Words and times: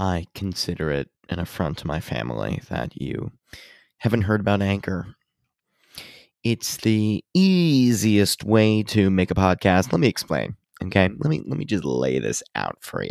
I 0.00 0.24
consider 0.34 0.90
it 0.90 1.10
an 1.28 1.38
affront 1.38 1.76
to 1.78 1.86
my 1.86 2.00
family 2.00 2.62
that 2.70 2.98
you 2.98 3.30
haven't 3.98 4.22
heard 4.22 4.40
about 4.40 4.62
Anchor. 4.62 5.14
It's 6.42 6.78
the 6.78 7.22
easiest 7.34 8.42
way 8.42 8.82
to 8.84 9.10
make 9.10 9.30
a 9.30 9.34
podcast. 9.34 9.92
Let 9.92 10.00
me 10.00 10.08
explain. 10.08 10.56
Okay, 10.82 11.10
let 11.18 11.28
me 11.28 11.42
let 11.46 11.58
me 11.58 11.66
just 11.66 11.84
lay 11.84 12.18
this 12.18 12.42
out 12.54 12.78
for 12.80 13.04
you. 13.04 13.10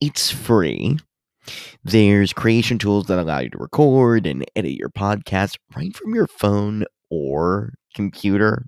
It's 0.00 0.28
free. 0.28 0.98
There's 1.84 2.32
creation 2.32 2.78
tools 2.78 3.06
that 3.06 3.20
allow 3.20 3.38
you 3.38 3.50
to 3.50 3.58
record 3.58 4.26
and 4.26 4.44
edit 4.56 4.72
your 4.72 4.90
podcast 4.90 5.56
right 5.76 5.94
from 5.96 6.16
your 6.16 6.26
phone 6.26 6.84
or 7.10 7.74
computer. 7.94 8.66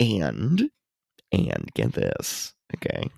And 0.00 0.70
and 1.30 1.70
get 1.74 1.92
this, 1.92 2.52
okay? 2.74 3.08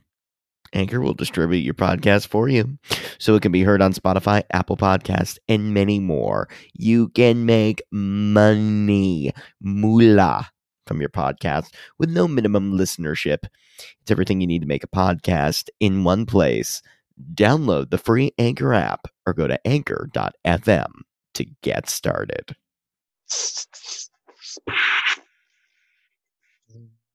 Anchor 0.75 1.01
will 1.01 1.15
distribute 1.15 1.59
your 1.61 1.75
podcast 1.75 2.27
for 2.27 2.49
you 2.49 2.79
so 3.19 3.35
it 3.35 3.43
can 3.43 3.53
be 3.53 3.63
heard 3.63 3.81
on 3.81 3.93
Spotify, 3.93 4.43
Apple 4.53 4.77
Podcasts, 4.77 5.39
and 5.49 5.73
many 5.73 6.01
more. 6.01 6.49
You 6.75 7.09
can 7.11 7.47
make 7.47 7.83
money, 7.91 9.33
moolah, 9.61 10.49
from 10.87 11.01
your 11.01 11.11
podcast 11.11 11.73
with 11.99 12.11
no 12.11 12.29
minimum 12.29 12.73
listenership. 12.73 13.45
It's 14.03 14.11
everything 14.11 14.41
you 14.41 14.47
need 14.47 14.63
to 14.63 14.69
make 14.69 14.85
a 14.85 14.89
podcast 14.89 15.69
in 15.81 16.05
one 16.05 16.27
place. 16.27 16.83
Download 17.35 17.91
the 17.91 17.99
free 17.99 18.33
Anchor 18.39 18.75
app 18.75 19.07
or 19.27 19.33
go 19.33 19.47
to 19.47 19.67
anchor.fm 19.67 20.91
to 21.35 21.47
get 21.63 21.89
started. 21.89 22.57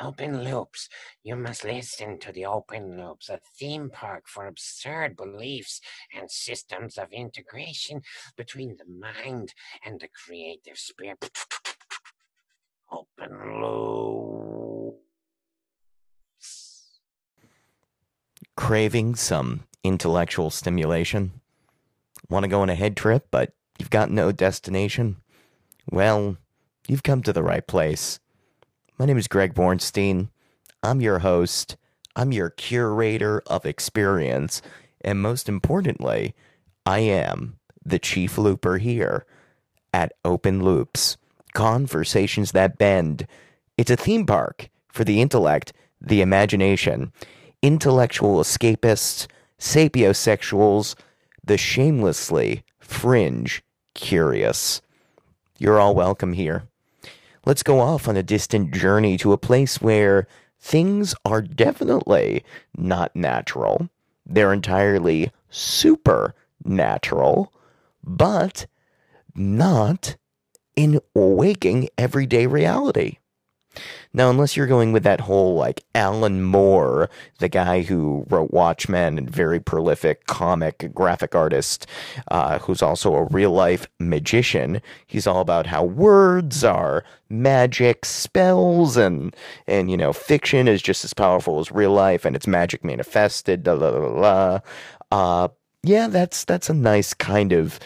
Open 0.00 0.42
Loops. 0.42 0.88
You 1.22 1.36
must 1.36 1.64
listen 1.64 2.18
to 2.18 2.32
the 2.32 2.46
Open 2.46 2.96
Loops, 2.98 3.28
a 3.28 3.38
theme 3.58 3.90
park 3.90 4.24
for 4.26 4.46
absurd 4.46 5.16
beliefs 5.16 5.80
and 6.16 6.30
systems 6.30 6.98
of 6.98 7.12
integration 7.12 8.02
between 8.36 8.76
the 8.76 8.84
mind 8.86 9.54
and 9.84 10.00
the 10.00 10.08
creative 10.08 10.78
spirit. 10.78 11.30
Open 12.90 13.62
Loops. 13.62 14.98
Craving 18.56 19.14
some 19.14 19.64
intellectual 19.84 20.50
stimulation? 20.50 21.40
Want 22.28 22.44
to 22.44 22.48
go 22.48 22.62
on 22.62 22.70
a 22.70 22.74
head 22.74 22.96
trip, 22.96 23.28
but 23.30 23.52
you've 23.78 23.90
got 23.90 24.10
no 24.10 24.32
destination? 24.32 25.16
Well, 25.90 26.38
you've 26.88 27.02
come 27.02 27.22
to 27.22 27.32
the 27.32 27.42
right 27.42 27.66
place. 27.66 28.18
My 28.96 29.06
name 29.06 29.18
is 29.18 29.26
Greg 29.26 29.54
Bornstein. 29.54 30.28
I'm 30.80 31.00
your 31.00 31.18
host. 31.18 31.76
I'm 32.14 32.30
your 32.30 32.50
curator 32.50 33.42
of 33.48 33.66
experience. 33.66 34.62
And 35.00 35.20
most 35.20 35.48
importantly, 35.48 36.32
I 36.86 37.00
am 37.00 37.58
the 37.84 37.98
chief 37.98 38.38
looper 38.38 38.78
here 38.78 39.26
at 39.92 40.12
Open 40.24 40.62
Loops. 40.62 41.16
Conversations 41.54 42.52
that 42.52 42.78
bend. 42.78 43.26
It's 43.76 43.90
a 43.90 43.96
theme 43.96 44.26
park 44.26 44.68
for 44.92 45.02
the 45.02 45.20
intellect, 45.20 45.72
the 46.00 46.20
imagination, 46.20 47.12
intellectual 47.62 48.36
escapists, 48.36 49.26
sapiosexuals, 49.58 50.94
the 51.42 51.58
shamelessly 51.58 52.62
fringe 52.78 53.60
curious. 53.96 54.80
You're 55.58 55.80
all 55.80 55.96
welcome 55.96 56.34
here. 56.34 56.68
Let's 57.46 57.62
go 57.62 57.80
off 57.80 58.08
on 58.08 58.16
a 58.16 58.22
distant 58.22 58.72
journey 58.72 59.18
to 59.18 59.32
a 59.32 59.38
place 59.38 59.82
where 59.82 60.26
things 60.58 61.14
are 61.26 61.42
definitely 61.42 62.42
not 62.74 63.14
natural. 63.14 63.90
They're 64.24 64.52
entirely 64.52 65.30
supernatural, 65.50 67.52
but 68.02 68.66
not 69.34 70.16
in 70.74 71.00
waking 71.14 71.90
everyday 71.98 72.46
reality. 72.46 73.18
Now, 74.12 74.30
unless 74.30 74.56
you're 74.56 74.66
going 74.66 74.92
with 74.92 75.02
that 75.02 75.20
whole 75.20 75.54
like 75.54 75.84
Alan 75.94 76.42
Moore, 76.42 77.10
the 77.38 77.48
guy 77.48 77.82
who 77.82 78.24
wrote 78.28 78.52
Watchmen 78.52 79.18
and 79.18 79.28
very 79.28 79.60
prolific 79.60 80.26
comic 80.26 80.92
graphic 80.94 81.34
artist, 81.34 81.86
uh, 82.28 82.58
who's 82.60 82.82
also 82.82 83.14
a 83.14 83.24
real 83.24 83.50
life 83.50 83.86
magician, 83.98 84.80
he's 85.06 85.26
all 85.26 85.40
about 85.40 85.66
how 85.66 85.84
words 85.84 86.62
are 86.64 87.04
magic 87.28 88.04
spells 88.04 88.96
and 88.96 89.34
and 89.66 89.90
you 89.90 89.96
know 89.96 90.12
fiction 90.12 90.68
is 90.68 90.80
just 90.80 91.04
as 91.04 91.12
powerful 91.12 91.58
as 91.58 91.72
real 91.72 91.92
life 91.92 92.24
and 92.24 92.36
it's 92.36 92.46
magic 92.46 92.84
manifested. 92.84 93.62
Da, 93.62 93.76
da, 93.76 93.90
da, 93.90 94.20
da. 94.20 94.60
Uh, 95.10 95.48
yeah, 95.82 96.08
that's 96.08 96.44
that's 96.44 96.70
a 96.70 96.74
nice 96.74 97.14
kind 97.14 97.52
of 97.52 97.78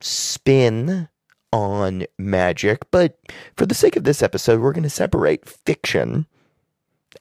spin 0.00 1.08
on 1.54 2.04
magic, 2.18 2.80
but 2.90 3.16
for 3.56 3.64
the 3.64 3.76
sake 3.76 3.94
of 3.94 4.02
this 4.02 4.24
episode, 4.24 4.60
we're 4.60 4.72
going 4.72 4.82
to 4.82 4.90
separate 4.90 5.48
fiction 5.48 6.26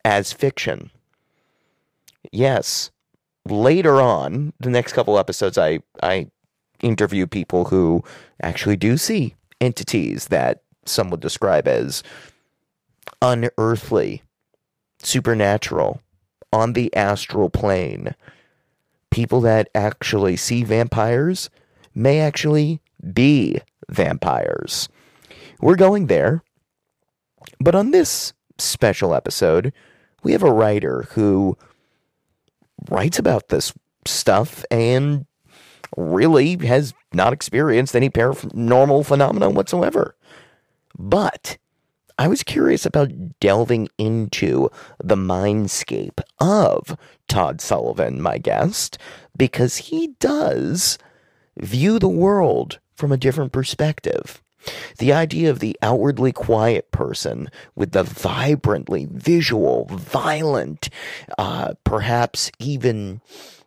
as 0.04 0.34
fiction. 0.34 0.90
Yes, 2.32 2.90
later 3.48 4.02
on, 4.02 4.52
the 4.60 4.72
next 4.72 4.94
couple 4.94 5.20
episodes, 5.20 5.60
I, 5.60 5.82
I 6.02 6.32
interview 6.82 7.28
people 7.28 7.66
who 7.66 8.04
actually 8.42 8.76
do 8.76 8.98
see 8.98 9.36
entities 9.62 10.30
that 10.30 10.64
some 10.84 11.12
would 11.12 11.20
describe 11.20 11.68
as 11.68 12.02
unearthly, 13.22 14.24
supernatural, 14.98 16.02
on 16.52 16.74
the 16.74 16.94
astral 16.96 17.52
plane. 17.52 18.16
People 19.12 19.42
that 19.42 19.70
actually 19.76 20.38
see 20.38 20.64
vampires 20.64 21.52
may 21.94 22.20
actually 22.20 22.82
be 23.14 23.60
vampires. 23.90 24.90
We're 25.62 25.76
going 25.76 26.08
there. 26.08 26.44
But 27.60 27.76
on 27.76 27.92
this 27.92 28.34
special 28.58 29.14
episode, 29.14 29.74
we 30.24 30.32
have 30.32 30.44
a 30.44 30.52
writer 30.52 31.08
who 31.12 31.58
writes 32.90 33.20
about 33.20 33.50
this 33.50 33.74
stuff 34.06 34.66
and 34.72 35.26
really 35.96 36.58
has 36.66 36.94
not 37.14 37.34
experienced 37.34 37.96
any 37.96 38.10
paranormal 38.10 39.06
phenomena 39.06 39.50
whatsoever. 39.50 40.16
But 40.98 41.58
I 42.18 42.28
was 42.28 42.44
curious 42.44 42.86
about 42.86 43.40
delving 43.40 43.90
into 43.98 44.70
the 45.04 45.16
mindscape 45.16 46.22
of 46.40 46.98
Todd 47.28 47.60
Sullivan, 47.62 48.22
my 48.22 48.38
guest, 48.38 48.98
because 49.36 49.78
he 49.78 50.10
does 50.20 50.98
view 51.58 52.00
the 52.00 52.10
world 52.10 52.80
from 52.96 53.12
a 53.12 53.18
different 53.18 53.52
perspective. 53.52 54.42
The 55.00 55.12
idea 55.12 55.50
of 55.50 55.60
the 55.60 55.78
outwardly 55.82 56.32
quiet 56.32 56.92
person 56.92 57.50
with 57.76 57.92
the 57.92 58.04
vibrantly 58.04 59.08
visual, 59.12 59.86
violent, 59.86 60.90
uh, 61.38 61.74
perhaps 61.84 62.50
even 62.60 63.22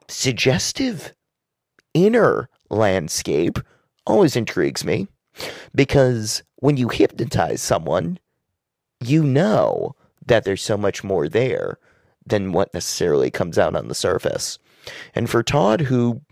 suggestive 0.08 1.12
inner 1.92 2.48
landscape 2.70 3.58
always 4.06 4.36
intrigues 4.36 4.84
me 4.84 5.08
because 5.74 6.42
when 6.56 6.76
you 6.76 6.88
hypnotize 6.88 7.60
someone, 7.60 8.18
you 9.00 9.22
know 9.22 9.94
that 10.24 10.44
there's 10.44 10.62
so 10.62 10.76
much 10.76 11.04
more 11.04 11.28
there 11.28 11.78
than 12.24 12.52
what 12.52 12.72
necessarily 12.74 13.30
comes 13.30 13.58
out 13.58 13.76
on 13.76 13.88
the 13.88 13.94
surface. 13.94 14.58
And 15.14 15.28
for 15.28 15.42
Todd, 15.42 15.82
who 15.82 16.22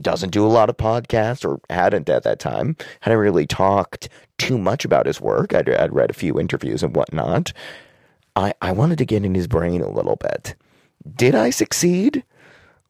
doesn't 0.00 0.30
do 0.30 0.44
a 0.44 0.48
lot 0.48 0.68
of 0.68 0.76
podcasts 0.76 1.44
or 1.44 1.60
hadn't 1.70 2.08
at 2.08 2.24
that 2.24 2.38
time, 2.38 2.76
hadn't 3.00 3.18
really 3.18 3.46
talked 3.46 4.08
too 4.38 4.58
much 4.58 4.84
about 4.84 5.06
his 5.06 5.20
work. 5.20 5.54
I'd, 5.54 5.68
I'd 5.68 5.94
read 5.94 6.10
a 6.10 6.14
few 6.14 6.38
interviews 6.38 6.82
and 6.82 6.94
whatnot. 6.94 7.52
I, 8.36 8.52
I 8.60 8.72
wanted 8.72 8.98
to 8.98 9.04
get 9.04 9.24
in 9.24 9.34
his 9.34 9.46
brain 9.46 9.80
a 9.80 9.90
little 9.90 10.16
bit. 10.16 10.56
Did 11.14 11.34
I 11.34 11.50
succeed? 11.50 12.24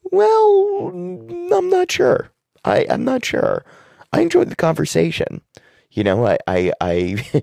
Well, 0.05 0.91
I'm 0.93 1.69
not 1.69 1.91
sure. 1.91 2.31
I, 2.65 2.87
I'm 2.89 3.05
not 3.05 3.25
sure. 3.25 3.65
I 4.13 4.21
enjoyed 4.21 4.49
the 4.49 4.57
conversation. 4.57 5.43
You 5.91 6.05
know, 6.05 6.27
I, 6.27 6.39
I, 6.47 6.73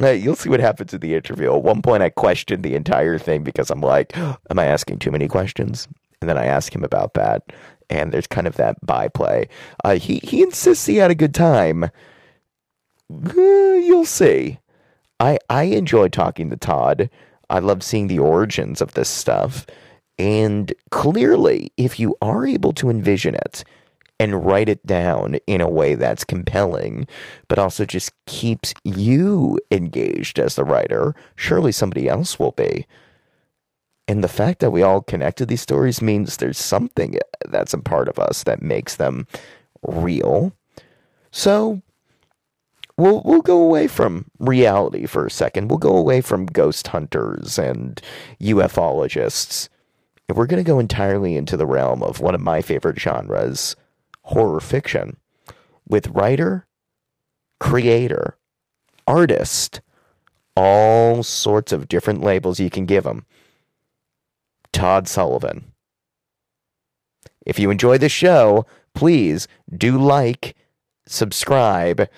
I 0.00 0.10
you'll 0.10 0.36
see 0.36 0.50
what 0.50 0.60
happens 0.60 0.92
in 0.92 1.00
the 1.00 1.14
interview. 1.14 1.54
At 1.54 1.62
one 1.62 1.82
point, 1.82 2.02
I 2.02 2.10
questioned 2.10 2.62
the 2.62 2.74
entire 2.74 3.18
thing 3.18 3.42
because 3.42 3.70
I'm 3.70 3.80
like, 3.80 4.16
am 4.16 4.58
I 4.58 4.66
asking 4.66 4.98
too 4.98 5.10
many 5.10 5.28
questions? 5.28 5.88
And 6.20 6.28
then 6.28 6.36
I 6.36 6.46
asked 6.46 6.74
him 6.74 6.84
about 6.84 7.14
that 7.14 7.42
and 7.90 8.12
there's 8.12 8.26
kind 8.26 8.46
of 8.46 8.56
that 8.56 8.84
byplay. 8.84 9.48
Uh, 9.84 9.96
he 9.96 10.20
he 10.22 10.42
insists 10.42 10.86
he 10.86 10.96
had 10.96 11.10
a 11.10 11.16
good 11.16 11.34
time. 11.34 11.84
Uh, 11.84 11.90
you'll 13.34 14.04
see. 14.04 14.58
I 15.20 15.38
I 15.48 15.64
enjoy 15.64 16.08
talking 16.08 16.50
to 16.50 16.56
Todd. 16.56 17.10
I 17.50 17.60
love 17.60 17.82
seeing 17.82 18.08
the 18.08 18.18
origins 18.18 18.80
of 18.80 18.94
this 18.94 19.08
stuff. 19.08 19.66
And 20.18 20.72
clearly, 20.90 21.72
if 21.76 21.98
you 22.00 22.16
are 22.20 22.46
able 22.46 22.72
to 22.74 22.90
envision 22.90 23.34
it 23.34 23.64
and 24.20 24.44
write 24.44 24.68
it 24.68 24.84
down 24.84 25.36
in 25.46 25.60
a 25.60 25.68
way 25.70 25.94
that's 25.94 26.24
compelling, 26.24 27.06
but 27.46 27.58
also 27.58 27.84
just 27.84 28.12
keeps 28.26 28.74
you 28.84 29.60
engaged 29.70 30.38
as 30.40 30.56
the 30.56 30.64
writer, 30.64 31.14
surely 31.36 31.70
somebody 31.70 32.08
else 32.08 32.38
will 32.38 32.52
be. 32.52 32.84
And 34.08 34.24
the 34.24 34.28
fact 34.28 34.60
that 34.60 34.70
we 34.70 34.82
all 34.82 35.02
connect 35.02 35.36
to 35.38 35.46
these 35.46 35.60
stories 35.60 36.00
means 36.00 36.38
there's 36.38 36.58
something 36.58 37.18
that's 37.46 37.74
a 37.74 37.78
part 37.78 38.08
of 38.08 38.18
us 38.18 38.42
that 38.44 38.62
makes 38.62 38.96
them 38.96 39.26
real. 39.86 40.52
So 41.30 41.82
we'll 42.96 43.20
we'll 43.26 43.42
go 43.42 43.60
away 43.60 43.86
from 43.86 44.24
reality 44.38 45.04
for 45.04 45.26
a 45.26 45.30
second. 45.30 45.68
We'll 45.68 45.78
go 45.78 45.94
away 45.94 46.22
from 46.22 46.46
ghost 46.46 46.88
hunters 46.88 47.58
and 47.58 48.00
ufologists. 48.40 49.68
And 50.26 50.38
we're 50.38 50.46
going 50.46 50.62
to 50.62 50.68
go 50.68 50.78
entirely 50.78 51.36
into 51.36 51.58
the 51.58 51.66
realm 51.66 52.02
of 52.02 52.20
one 52.20 52.34
of 52.34 52.40
my 52.40 52.62
favorite 52.62 52.98
genres, 52.98 53.76
horror 54.22 54.60
fiction, 54.60 55.18
with 55.86 56.08
writer, 56.08 56.66
creator, 57.60 58.38
artist, 59.06 59.82
all 60.56 61.22
sorts 61.22 61.72
of 61.72 61.88
different 61.88 62.22
labels 62.22 62.58
you 62.58 62.70
can 62.70 62.86
give 62.86 63.04
him. 63.04 63.26
Todd 64.78 65.08
Sullivan. 65.08 65.72
If 67.44 67.58
you 67.58 67.68
enjoy 67.68 67.98
the 67.98 68.08
show, 68.08 68.64
please 68.94 69.48
do 69.76 69.98
like, 69.98 70.54
subscribe, 71.04 72.08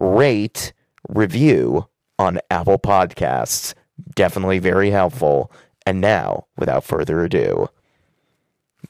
rate, 0.00 0.72
review 1.06 1.86
on 2.18 2.40
Apple 2.50 2.78
Podcasts. 2.78 3.74
Definitely 4.14 4.58
very 4.58 4.88
helpful. 4.90 5.52
And 5.84 6.00
now, 6.00 6.46
without 6.56 6.82
further 6.82 7.22
ado, 7.22 7.68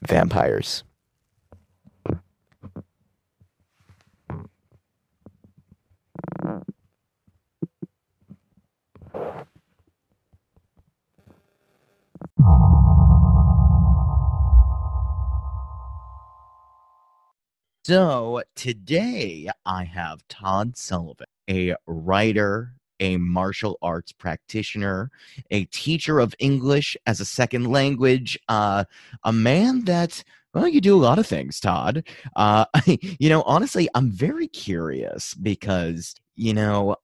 vampires. 0.01 0.85
Ah. 12.41 12.78
So 17.89 18.43
today 18.55 19.49
I 19.65 19.85
have 19.85 20.21
Todd 20.29 20.77
Sullivan, 20.77 21.27
a 21.49 21.75
writer, 21.87 22.75
a 23.01 23.17
martial 23.17 23.79
arts 23.81 24.13
practitioner, 24.13 25.11
a 25.51 25.65
teacher 25.65 26.19
of 26.19 26.35
English 26.39 26.99
as 27.07 27.21
a 27.21 27.25
second 27.25 27.69
language, 27.69 28.39
uh, 28.51 28.85
a 29.25 29.33
man 29.33 29.87
that 29.87 30.23
well, 30.53 30.69
you 30.69 30.83
do 30.83 30.95
a 30.95 31.01
lot 31.01 31.19
of 31.19 31.27
things, 31.27 31.61
Todd. 31.61 32.07
Uh, 32.37 32.67
you 33.19 33.31
know, 33.31 33.41
honestly, 33.45 33.89
I'm 33.95 34.11
very 34.11 34.49
curious 34.49 35.33
because 35.33 36.15
you 36.37 36.53
know, 36.53 36.95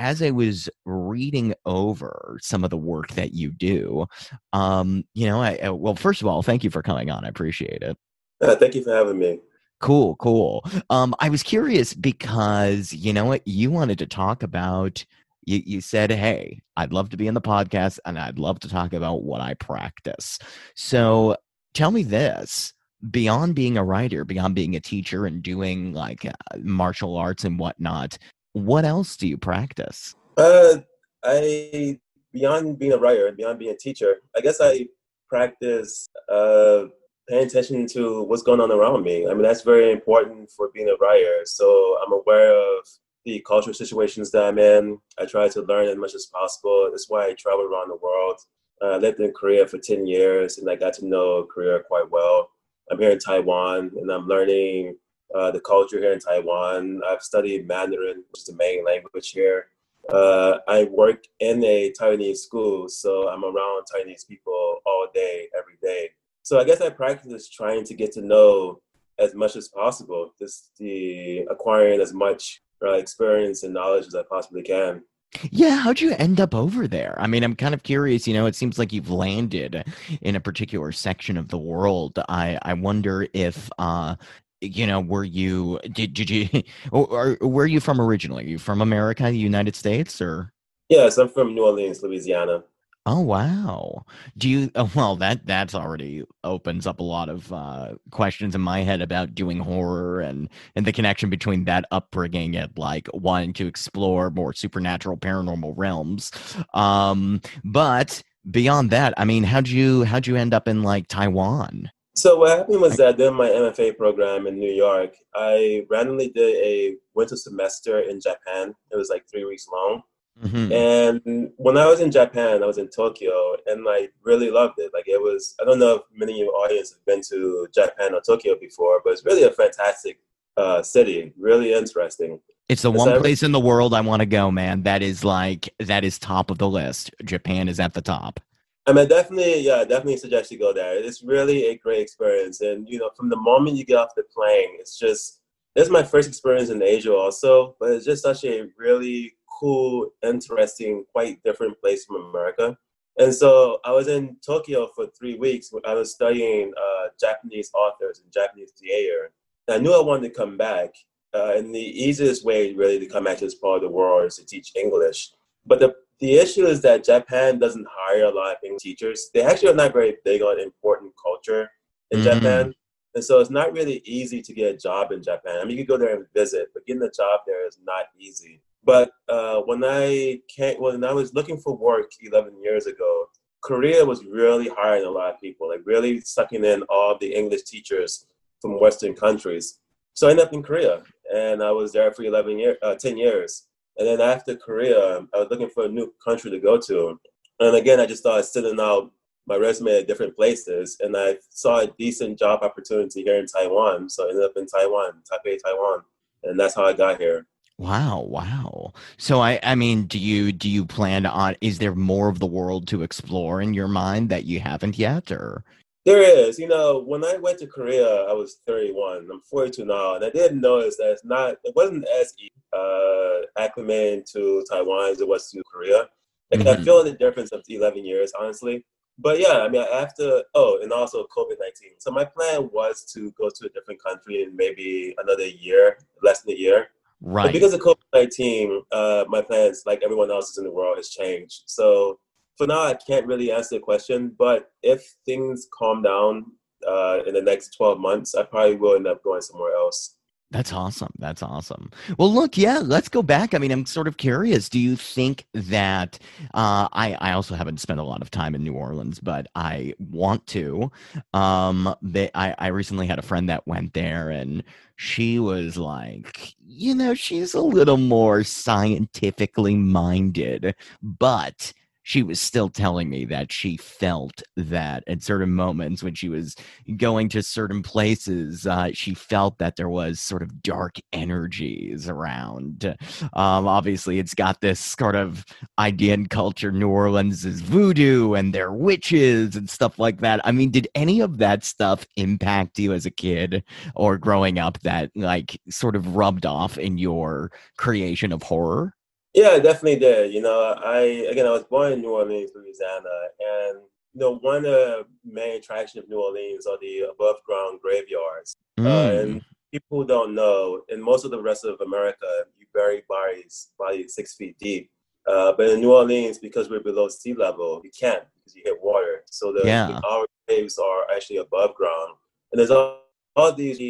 as 0.00 0.20
I 0.20 0.32
was 0.32 0.68
reading 0.84 1.54
over 1.64 2.38
some 2.40 2.64
of 2.64 2.70
the 2.70 2.76
work 2.76 3.12
that 3.12 3.34
you 3.34 3.52
do, 3.52 4.06
um, 4.52 5.04
you 5.14 5.28
know, 5.28 5.40
I, 5.40 5.70
well, 5.70 5.94
first 5.94 6.22
of 6.22 6.26
all, 6.26 6.42
thank 6.42 6.64
you 6.64 6.70
for 6.70 6.82
coming 6.82 7.08
on. 7.08 7.24
I 7.24 7.28
appreciate 7.28 7.82
it. 7.82 7.96
Uh, 8.40 8.56
thank 8.56 8.74
you 8.74 8.82
for 8.82 8.90
having 8.90 9.20
me. 9.20 9.38
Cool, 9.84 10.16
cool. 10.16 10.64
Um, 10.88 11.14
I 11.20 11.28
was 11.28 11.42
curious 11.42 11.92
because 11.92 12.94
you 12.94 13.12
know 13.12 13.26
what 13.26 13.46
you 13.46 13.70
wanted 13.70 13.98
to 13.98 14.06
talk 14.06 14.42
about. 14.42 15.04
You, 15.44 15.60
you 15.62 15.82
said, 15.82 16.10
"Hey, 16.10 16.62
I'd 16.78 16.94
love 16.94 17.10
to 17.10 17.18
be 17.18 17.26
in 17.26 17.34
the 17.34 17.42
podcast, 17.42 17.98
and 18.06 18.18
I'd 18.18 18.38
love 18.38 18.60
to 18.60 18.68
talk 18.70 18.94
about 18.94 19.24
what 19.24 19.42
I 19.42 19.52
practice." 19.52 20.38
So, 20.74 21.36
tell 21.74 21.90
me 21.90 22.02
this: 22.02 22.72
beyond 23.10 23.54
being 23.54 23.76
a 23.76 23.84
writer, 23.84 24.24
beyond 24.24 24.54
being 24.54 24.74
a 24.74 24.80
teacher, 24.80 25.26
and 25.26 25.42
doing 25.42 25.92
like 25.92 26.24
uh, 26.24 26.32
martial 26.62 27.18
arts 27.18 27.44
and 27.44 27.58
whatnot, 27.58 28.16
what 28.54 28.86
else 28.86 29.18
do 29.18 29.28
you 29.28 29.36
practice? 29.36 30.14
Uh, 30.38 30.78
I 31.22 32.00
beyond 32.32 32.78
being 32.78 32.94
a 32.94 32.98
writer, 32.98 33.26
and 33.26 33.36
beyond 33.36 33.58
being 33.58 33.74
a 33.74 33.76
teacher, 33.76 34.22
I 34.34 34.40
guess 34.40 34.62
I 34.62 34.86
practice 35.28 36.08
uh 36.32 36.84
paying 37.28 37.46
attention 37.46 37.86
to 37.86 38.22
what's 38.22 38.42
going 38.42 38.60
on 38.60 38.70
around 38.70 39.02
me. 39.02 39.26
I 39.26 39.32
mean, 39.32 39.42
that's 39.42 39.62
very 39.62 39.92
important 39.92 40.50
for 40.50 40.70
being 40.74 40.88
a 40.88 40.96
writer. 40.96 41.40
So 41.44 41.98
I'm 42.04 42.12
aware 42.12 42.50
of 42.50 42.86
the 43.24 43.42
cultural 43.46 43.74
situations 43.74 44.30
that 44.32 44.44
I'm 44.44 44.58
in. 44.58 44.98
I 45.18 45.24
try 45.24 45.48
to 45.48 45.62
learn 45.62 45.88
as 45.88 45.96
much 45.96 46.14
as 46.14 46.26
possible. 46.26 46.88
That's 46.90 47.08
why 47.08 47.26
I 47.26 47.34
travel 47.34 47.64
around 47.64 47.88
the 47.88 47.96
world. 47.96 48.38
Uh, 48.82 48.96
I 48.96 48.96
lived 48.98 49.20
in 49.20 49.32
Korea 49.32 49.66
for 49.66 49.78
10 49.78 50.06
years 50.06 50.58
and 50.58 50.68
I 50.68 50.76
got 50.76 50.92
to 50.94 51.06
know 51.06 51.44
Korea 51.44 51.80
quite 51.80 52.10
well. 52.10 52.50
I'm 52.90 52.98
here 52.98 53.12
in 53.12 53.18
Taiwan 53.18 53.92
and 53.96 54.10
I'm 54.10 54.26
learning 54.26 54.96
uh, 55.34 55.50
the 55.50 55.60
culture 55.60 55.98
here 55.98 56.12
in 56.12 56.18
Taiwan. 56.18 57.00
I've 57.08 57.22
studied 57.22 57.66
Mandarin, 57.66 58.24
which 58.30 58.40
is 58.40 58.44
the 58.44 58.56
main 58.56 58.84
language 58.84 59.30
here. 59.30 59.66
Uh, 60.10 60.58
I 60.68 60.84
work 60.84 61.24
in 61.40 61.64
a 61.64 61.90
Taiwanese 61.98 62.36
school, 62.36 62.90
so 62.90 63.28
I'm 63.28 63.42
around 63.42 63.86
Chinese 63.90 64.24
people 64.24 64.80
all 64.84 65.06
day, 65.14 65.48
every 65.56 65.78
day. 65.82 66.10
So 66.44 66.60
I 66.60 66.64
guess 66.64 66.82
I 66.82 66.90
practice 66.90 67.48
trying 67.48 67.84
to 67.84 67.94
get 67.94 68.12
to 68.12 68.22
know 68.22 68.80
as 69.18 69.34
much 69.34 69.56
as 69.56 69.68
possible, 69.68 70.34
just 70.38 70.72
the 70.78 71.38
acquiring 71.50 72.00
as 72.00 72.12
much 72.12 72.60
uh, 72.84 72.92
experience 72.92 73.62
and 73.62 73.72
knowledge 73.72 74.06
as 74.06 74.14
I 74.14 74.22
possibly 74.30 74.62
can. 74.62 75.02
Yeah, 75.50 75.76
how'd 75.76 76.00
you 76.00 76.12
end 76.12 76.40
up 76.40 76.54
over 76.54 76.86
there? 76.86 77.16
I 77.18 77.26
mean, 77.26 77.42
I'm 77.42 77.56
kind 77.56 77.74
of 77.74 77.82
curious. 77.82 78.28
You 78.28 78.34
know, 78.34 78.46
it 78.46 78.54
seems 78.54 78.78
like 78.78 78.92
you've 78.92 79.10
landed 79.10 79.84
in 80.20 80.36
a 80.36 80.40
particular 80.40 80.92
section 80.92 81.36
of 81.36 81.48
the 81.48 81.58
world. 81.58 82.18
I 82.28 82.58
I 82.62 82.74
wonder 82.74 83.26
if 83.32 83.70
uh, 83.78 84.14
you 84.60 84.86
know, 84.86 85.00
were 85.00 85.24
you 85.24 85.80
did 85.90 86.12
did 86.12 86.28
you 86.28 86.48
or, 86.92 87.38
or 87.40 87.48
where 87.48 87.64
are 87.64 87.68
you 87.68 87.80
from 87.80 88.00
originally? 88.00 88.44
Are 88.44 88.48
you 88.48 88.58
from 88.58 88.82
America, 88.82 89.24
the 89.24 89.38
United 89.38 89.74
States, 89.74 90.20
or? 90.20 90.52
Yes, 90.90 91.16
I'm 91.16 91.30
from 91.30 91.54
New 91.54 91.64
Orleans, 91.64 92.02
Louisiana. 92.02 92.64
Oh 93.06 93.20
wow! 93.20 94.06
Do 94.38 94.48
you? 94.48 94.70
Oh, 94.74 94.90
well, 94.94 95.16
that 95.16 95.46
that's 95.46 95.74
already 95.74 96.24
opens 96.42 96.86
up 96.86 97.00
a 97.00 97.02
lot 97.02 97.28
of 97.28 97.52
uh, 97.52 97.96
questions 98.10 98.54
in 98.54 98.62
my 98.62 98.80
head 98.80 99.02
about 99.02 99.34
doing 99.34 99.58
horror 99.58 100.20
and 100.20 100.48
and 100.74 100.86
the 100.86 100.92
connection 100.92 101.28
between 101.28 101.64
that 101.64 101.84
upbringing 101.90 102.56
and 102.56 102.72
like 102.78 103.08
wanting 103.12 103.52
to 103.54 103.66
explore 103.66 104.30
more 104.30 104.54
supernatural, 104.54 105.18
paranormal 105.18 105.74
realms. 105.76 106.30
Um, 106.72 107.42
but 107.62 108.22
beyond 108.50 108.88
that, 108.90 109.12
I 109.18 109.26
mean, 109.26 109.44
how'd 109.44 109.68
you 109.68 110.04
how'd 110.04 110.26
you 110.26 110.36
end 110.36 110.54
up 110.54 110.66
in 110.66 110.82
like 110.82 111.06
Taiwan? 111.06 111.90
So 112.16 112.38
what 112.38 112.56
happened 112.56 112.80
was 112.80 112.96
that 112.96 113.18
during 113.18 113.34
my 113.34 113.50
MFA 113.50 113.98
program 113.98 114.46
in 114.46 114.58
New 114.58 114.72
York, 114.72 115.14
I 115.34 115.84
randomly 115.90 116.30
did 116.30 116.56
a 116.56 116.96
winter 117.14 117.36
semester 117.36 117.98
in 117.98 118.20
Japan. 118.20 118.74
It 118.90 118.96
was 118.96 119.10
like 119.10 119.24
three 119.28 119.44
weeks 119.44 119.66
long 119.70 120.04
Mm-hmm. 120.42 120.72
And 120.72 121.52
when 121.56 121.78
I 121.78 121.86
was 121.86 122.00
in 122.00 122.10
Japan, 122.10 122.62
I 122.62 122.66
was 122.66 122.78
in 122.78 122.88
Tokyo, 122.88 123.56
and 123.66 123.86
I 123.88 124.08
really 124.22 124.50
loved 124.50 124.78
it. 124.78 124.90
Like 124.92 125.06
it 125.06 125.20
was, 125.20 125.54
I 125.60 125.64
don't 125.64 125.78
know 125.78 125.96
if 125.96 126.02
many 126.12 126.32
of 126.32 126.38
your 126.38 126.54
audience 126.54 126.90
have 126.92 127.04
been 127.04 127.22
to 127.30 127.68
Japan 127.72 128.14
or 128.14 128.20
Tokyo 128.20 128.56
before, 128.58 129.00
but 129.04 129.12
it's 129.12 129.24
really 129.24 129.44
a 129.44 129.52
fantastic 129.52 130.18
uh, 130.56 130.82
city. 130.82 131.32
Really 131.38 131.72
interesting. 131.72 132.40
It's 132.68 132.82
the 132.82 132.90
one 132.90 133.20
place 133.20 133.42
in 133.42 133.52
the 133.52 133.60
world 133.60 133.94
I 133.94 134.00
want 134.00 134.20
to 134.20 134.26
go, 134.26 134.50
man. 134.50 134.82
That 134.82 135.02
is 135.02 135.24
like 135.24 135.72
that 135.78 136.02
is 136.02 136.18
top 136.18 136.50
of 136.50 136.58
the 136.58 136.68
list. 136.68 137.10
Japan 137.24 137.68
is 137.68 137.78
at 137.78 137.94
the 137.94 138.02
top. 138.02 138.40
I 138.86 138.92
mean, 138.92 139.08
definitely, 139.08 139.60
yeah, 139.60 139.84
definitely 139.84 140.16
suggest 140.16 140.50
you 140.50 140.58
go 140.58 140.72
there. 140.72 140.96
It's 140.96 141.22
really 141.22 141.66
a 141.66 141.78
great 141.78 142.00
experience, 142.00 142.60
and 142.60 142.88
you 142.88 142.98
know, 142.98 143.10
from 143.16 143.28
the 143.28 143.36
moment 143.36 143.76
you 143.76 143.84
get 143.84 143.98
off 143.98 144.10
the 144.16 144.24
plane, 144.34 144.70
it's 144.80 144.98
just. 144.98 145.40
This 145.76 145.86
is 145.86 145.90
my 145.90 146.04
first 146.04 146.28
experience 146.28 146.70
in 146.70 146.80
Asia, 146.84 147.12
also, 147.12 147.74
but 147.80 147.90
it's 147.90 148.04
just 148.04 148.22
such 148.22 148.44
a 148.44 148.68
really 148.78 149.34
cool, 149.58 150.10
interesting, 150.22 151.04
quite 151.12 151.42
different 151.42 151.80
place 151.80 152.04
from 152.04 152.24
America. 152.24 152.76
And 153.18 153.32
so 153.32 153.78
I 153.84 153.92
was 153.92 154.08
in 154.08 154.36
Tokyo 154.44 154.88
for 154.94 155.06
three 155.06 155.36
weeks. 155.36 155.70
I 155.86 155.94
was 155.94 156.12
studying 156.12 156.72
uh, 156.76 157.08
Japanese 157.20 157.70
authors 157.74 158.20
and 158.22 158.32
Japanese 158.32 158.72
theater. 158.72 159.30
And 159.68 159.76
I 159.76 159.78
knew 159.78 159.94
I 159.94 160.02
wanted 160.02 160.28
to 160.28 160.34
come 160.34 160.56
back. 160.56 160.94
Uh, 161.32 161.54
and 161.56 161.74
the 161.74 161.78
easiest 161.78 162.44
way 162.44 162.72
really 162.74 162.98
to 162.98 163.06
come 163.06 163.24
back 163.24 163.38
to 163.38 163.44
this 163.44 163.54
part 163.54 163.76
of 163.76 163.82
the 163.82 163.88
world 163.88 164.26
is 164.26 164.36
to 164.36 164.46
teach 164.46 164.72
English. 164.76 165.30
But 165.66 165.80
the, 165.80 165.94
the 166.20 166.36
issue 166.36 166.66
is 166.66 166.80
that 166.82 167.04
Japan 167.04 167.58
doesn't 167.58 167.86
hire 167.90 168.24
a 168.24 168.30
lot 168.30 168.52
of 168.52 168.56
English 168.64 168.82
teachers. 168.82 169.30
They 169.32 169.42
actually 169.42 169.70
are 169.70 169.74
not 169.74 169.92
very 169.92 170.16
big 170.24 170.42
on 170.42 170.60
important 170.60 171.12
culture 171.20 171.70
in 172.10 172.20
mm. 172.20 172.22
Japan. 172.24 172.74
And 173.14 173.24
so 173.24 173.38
it's 173.38 173.50
not 173.50 173.72
really 173.72 174.02
easy 174.04 174.42
to 174.42 174.52
get 174.52 174.74
a 174.74 174.76
job 174.76 175.12
in 175.12 175.22
Japan. 175.22 175.58
I 175.60 175.64
mean, 175.64 175.78
you 175.78 175.84
can 175.84 175.96
go 175.96 175.98
there 175.98 176.16
and 176.16 176.26
visit, 176.34 176.68
but 176.74 176.84
getting 176.84 177.02
a 177.02 177.10
job 177.10 177.40
there 177.46 177.66
is 177.66 177.78
not 177.84 178.06
easy. 178.18 178.60
But 178.84 179.12
uh, 179.28 179.60
when 179.60 179.82
I 179.84 180.40
came, 180.48 180.80
when 180.80 181.04
I 181.04 181.12
was 181.12 181.32
looking 181.32 181.58
for 181.58 181.76
work 181.76 182.10
11 182.20 182.60
years 182.62 182.86
ago, 182.86 183.26
Korea 183.62 184.04
was 184.04 184.24
really 184.26 184.68
hiring 184.68 185.04
a 185.04 185.10
lot 185.10 185.32
of 185.32 185.40
people, 185.40 185.70
like 185.70 185.80
really 185.86 186.20
sucking 186.20 186.64
in 186.64 186.82
all 186.90 187.16
the 187.18 187.34
English 187.34 187.62
teachers 187.62 188.26
from 188.60 188.78
Western 188.78 189.14
countries. 189.14 189.80
So 190.12 190.26
I 190.26 190.30
ended 190.30 190.46
up 190.46 190.52
in 190.52 190.62
Korea, 190.62 191.02
and 191.34 191.62
I 191.62 191.70
was 191.70 191.92
there 191.92 192.12
for 192.12 192.24
11 192.24 192.58
years, 192.58 192.76
uh, 192.82 192.94
10 192.94 193.16
years. 193.16 193.66
And 193.96 194.06
then 194.06 194.20
after 194.20 194.54
Korea, 194.56 195.26
I 195.32 195.38
was 195.38 195.48
looking 195.50 195.70
for 195.70 195.84
a 195.84 195.88
new 195.88 196.12
country 196.22 196.50
to 196.50 196.58
go 196.58 196.78
to. 196.78 197.18
And 197.60 197.76
again, 197.76 198.00
I 198.00 198.06
just 198.06 198.22
started 198.22 198.44
sending 198.44 198.80
out 198.80 199.12
my 199.46 199.56
resume 199.56 199.98
at 199.98 200.06
different 200.08 200.34
places, 200.36 200.96
and 201.00 201.16
I 201.16 201.38
saw 201.50 201.80
a 201.80 201.86
decent 201.98 202.38
job 202.38 202.62
opportunity 202.62 203.22
here 203.22 203.38
in 203.38 203.46
Taiwan. 203.46 204.08
So 204.08 204.26
I 204.26 204.30
ended 204.30 204.44
up 204.44 204.56
in 204.56 204.66
Taiwan, 204.66 205.22
Taipei, 205.30 205.58
Taiwan, 205.62 206.02
and 206.44 206.58
that's 206.58 206.74
how 206.74 206.84
I 206.84 206.92
got 206.92 207.20
here. 207.20 207.46
Wow, 207.78 208.20
wow. 208.28 208.92
So 209.16 209.40
I 209.40 209.58
I 209.62 209.74
mean, 209.74 210.06
do 210.06 210.18
you 210.18 210.52
do 210.52 210.70
you 210.70 210.84
plan 210.86 211.26
on 211.26 211.56
is 211.60 211.78
there 211.78 211.94
more 211.94 212.28
of 212.28 212.38
the 212.38 212.46
world 212.46 212.86
to 212.88 213.02
explore 213.02 213.60
in 213.60 213.74
your 213.74 213.88
mind 213.88 214.28
that 214.30 214.44
you 214.44 214.60
haven't 214.60 214.96
yet 214.98 215.30
or 215.32 215.64
There 216.06 216.22
is, 216.22 216.58
you 216.58 216.68
know, 216.68 217.00
when 217.00 217.24
I 217.24 217.36
went 217.38 217.58
to 217.60 217.66
Korea, 217.66 218.06
I 218.30 218.32
was 218.34 218.58
31. 218.66 219.26
I'm 219.32 219.40
42 219.40 219.84
now, 219.86 220.14
and 220.14 220.24
I 220.24 220.30
didn't 220.30 220.60
notice 220.60 220.96
that 220.98 221.10
it's 221.12 221.24
not, 221.24 221.56
it 221.64 221.74
wasn't 221.74 222.04
as 222.20 222.34
uh, 222.78 223.40
acclimating 223.58 224.30
to 224.32 224.62
Taiwan 224.70 225.10
as 225.12 225.20
it 225.22 225.28
was 225.28 225.50
to 225.50 225.62
Korea. 225.72 226.08
Like 226.50 226.66
I 226.66 226.76
Mhm. 226.76 226.84
feel 226.84 227.02
the 227.04 227.12
difference 227.24 227.52
of 227.52 227.62
11 227.68 228.04
years, 228.04 228.32
honestly. 228.38 228.84
But 229.18 229.38
yeah, 229.38 229.60
I 229.60 229.68
mean, 229.68 229.84
after 229.92 230.42
oh, 230.54 230.80
and 230.82 230.92
also 230.92 231.26
COVID 231.36 231.56
19. 231.60 231.92
So 231.98 232.10
my 232.10 232.24
plan 232.24 232.68
was 232.72 233.04
to 233.14 233.30
go 233.32 233.48
to 233.48 233.66
a 233.66 233.68
different 233.68 234.02
country 234.02 234.42
in 234.42 234.56
maybe 234.56 235.14
another 235.18 235.46
year, 235.46 235.98
less 236.22 236.42
than 236.42 236.54
a 236.54 236.58
year. 236.58 236.88
But 237.20 237.30
right? 237.30 237.52
because 237.52 237.72
of 237.72 237.80
COVID 237.80 237.96
19, 238.12 238.82
uh, 238.90 239.24
my 239.28 239.40
plans, 239.40 239.84
like 239.86 240.02
everyone 240.02 240.30
else's 240.30 240.58
in 240.58 240.64
the 240.64 240.72
world, 240.72 240.96
has 240.96 241.10
changed. 241.10 241.62
So 241.66 242.18
for 242.56 242.66
now, 242.66 242.82
I 242.82 242.94
can't 242.94 243.26
really 243.26 243.52
answer 243.52 243.76
the 243.76 243.80
question. 243.80 244.34
But 244.36 244.72
if 244.82 245.14
things 245.24 245.68
calm 245.76 246.02
down 246.02 246.46
uh, 246.86 247.20
in 247.26 247.34
the 247.34 247.42
next 247.42 247.76
12 247.76 247.98
months, 247.98 248.34
I 248.34 248.42
probably 248.42 248.76
will 248.76 248.96
end 248.96 249.06
up 249.06 249.22
going 249.22 249.42
somewhere 249.42 249.74
else. 249.74 250.16
That's 250.54 250.72
awesome. 250.72 251.12
That's 251.18 251.42
awesome. 251.42 251.90
Well, 252.16 252.32
look, 252.32 252.56
yeah, 252.56 252.78
let's 252.78 253.08
go 253.08 253.24
back. 253.24 253.54
I 253.54 253.58
mean, 253.58 253.72
I'm 253.72 253.84
sort 253.86 254.06
of 254.06 254.18
curious. 254.18 254.68
Do 254.68 254.78
you 254.78 254.94
think 254.94 255.46
that 255.52 256.16
uh, 256.54 256.86
I 256.92 257.16
I 257.20 257.32
also 257.32 257.56
haven't 257.56 257.80
spent 257.80 257.98
a 257.98 258.04
lot 258.04 258.22
of 258.22 258.30
time 258.30 258.54
in 258.54 258.62
New 258.62 258.74
Orleans, 258.74 259.18
but 259.18 259.48
I 259.56 259.94
want 259.98 260.46
to. 260.48 260.92
Um, 261.32 261.92
they, 262.02 262.30
I 262.36 262.54
I 262.56 262.66
recently 262.68 263.08
had 263.08 263.18
a 263.18 263.22
friend 263.22 263.48
that 263.48 263.66
went 263.66 263.94
there, 263.94 264.30
and 264.30 264.62
she 264.94 265.40
was 265.40 265.76
like, 265.76 266.54
you 266.64 266.94
know, 266.94 267.14
she's 267.14 267.52
a 267.54 267.60
little 267.60 267.96
more 267.96 268.44
scientifically 268.44 269.74
minded, 269.74 270.76
but 271.02 271.72
she 272.04 272.22
was 272.22 272.38
still 272.38 272.68
telling 272.68 273.08
me 273.08 273.24
that 273.24 273.50
she 273.50 273.78
felt 273.78 274.42
that 274.56 275.02
at 275.06 275.22
certain 275.22 275.52
moments 275.54 276.02
when 276.02 276.14
she 276.14 276.28
was 276.28 276.54
going 276.98 277.30
to 277.30 277.42
certain 277.42 277.82
places, 277.82 278.66
uh, 278.66 278.90
she 278.92 279.14
felt 279.14 279.56
that 279.56 279.76
there 279.76 279.88
was 279.88 280.20
sort 280.20 280.42
of 280.42 280.62
dark 280.62 280.98
energies 281.14 282.06
around. 282.06 282.84
Um, 283.32 283.66
obviously, 283.66 284.18
it's 284.18 284.34
got 284.34 284.60
this 284.60 284.78
sort 284.78 285.16
of 285.16 285.46
idea 285.78 286.12
in 286.12 286.26
culture. 286.26 286.70
New 286.70 286.90
Orleans 286.90 287.46
is 287.46 287.62
voodoo 287.62 288.34
and 288.34 288.54
they're 288.54 288.72
witches 288.72 289.56
and 289.56 289.70
stuff 289.70 289.98
like 289.98 290.20
that. 290.20 290.40
I 290.44 290.52
mean, 290.52 290.70
did 290.70 290.86
any 290.94 291.20
of 291.20 291.38
that 291.38 291.64
stuff 291.64 292.06
impact 292.16 292.78
you 292.78 292.92
as 292.92 293.06
a 293.06 293.10
kid 293.10 293.64
or 293.94 294.18
growing 294.18 294.58
up 294.58 294.78
that 294.80 295.10
like 295.14 295.58
sort 295.70 295.96
of 295.96 296.14
rubbed 296.14 296.44
off 296.44 296.76
in 296.76 296.98
your 296.98 297.50
creation 297.78 298.30
of 298.30 298.42
horror? 298.42 298.94
Yeah, 299.34 299.56
it 299.56 299.62
definitely 299.62 299.98
did. 299.98 300.32
You 300.32 300.42
know, 300.42 300.74
I 300.78 301.00
again, 301.30 301.46
I 301.46 301.50
was 301.50 301.64
born 301.64 301.92
in 301.92 302.00
New 302.00 302.10
Orleans, 302.10 302.52
Louisiana, 302.54 303.10
and 303.40 303.78
you 304.14 304.20
know, 304.20 304.36
one 304.36 304.58
of 304.58 304.62
the 304.64 305.06
main 305.24 305.56
attractions 305.56 306.04
of 306.04 306.08
New 306.08 306.20
Orleans 306.22 306.66
are 306.66 306.78
the 306.80 307.10
above 307.12 307.36
ground 307.44 307.80
graveyards. 307.82 308.56
Uh, 308.78 308.82
Mm. 308.82 309.20
and 309.20 309.42
people 309.72 310.04
don't 310.04 310.34
know, 310.34 310.82
in 310.88 311.00
most 311.02 311.24
of 311.24 311.30
the 311.32 311.42
rest 311.42 311.64
of 311.64 311.80
America, 311.80 312.26
you 312.58 312.66
bury 312.72 313.02
bodies 313.08 313.72
bodies 313.78 314.14
six 314.14 314.34
feet 314.34 314.56
deep. 314.58 314.88
Uh, 315.26 315.52
but 315.56 315.68
in 315.70 315.80
New 315.80 315.92
Orleans, 315.92 316.38
because 316.38 316.68
we're 316.70 316.80
below 316.80 317.08
sea 317.08 317.34
level, 317.34 317.80
you 317.82 317.90
can't 317.98 318.24
because 318.34 318.54
you 318.54 318.62
hit 318.64 318.80
water. 318.82 319.24
So 319.30 319.52
the, 319.52 319.62
Yeah. 319.66 319.98
our 320.04 320.26
graves 320.46 320.78
are 320.78 321.02
actually 321.14 321.38
above 321.38 321.74
ground. 321.74 322.12
And 322.52 322.58
there's 322.58 322.70
all, 322.70 323.00
all 323.34 323.52
these 323.52 323.80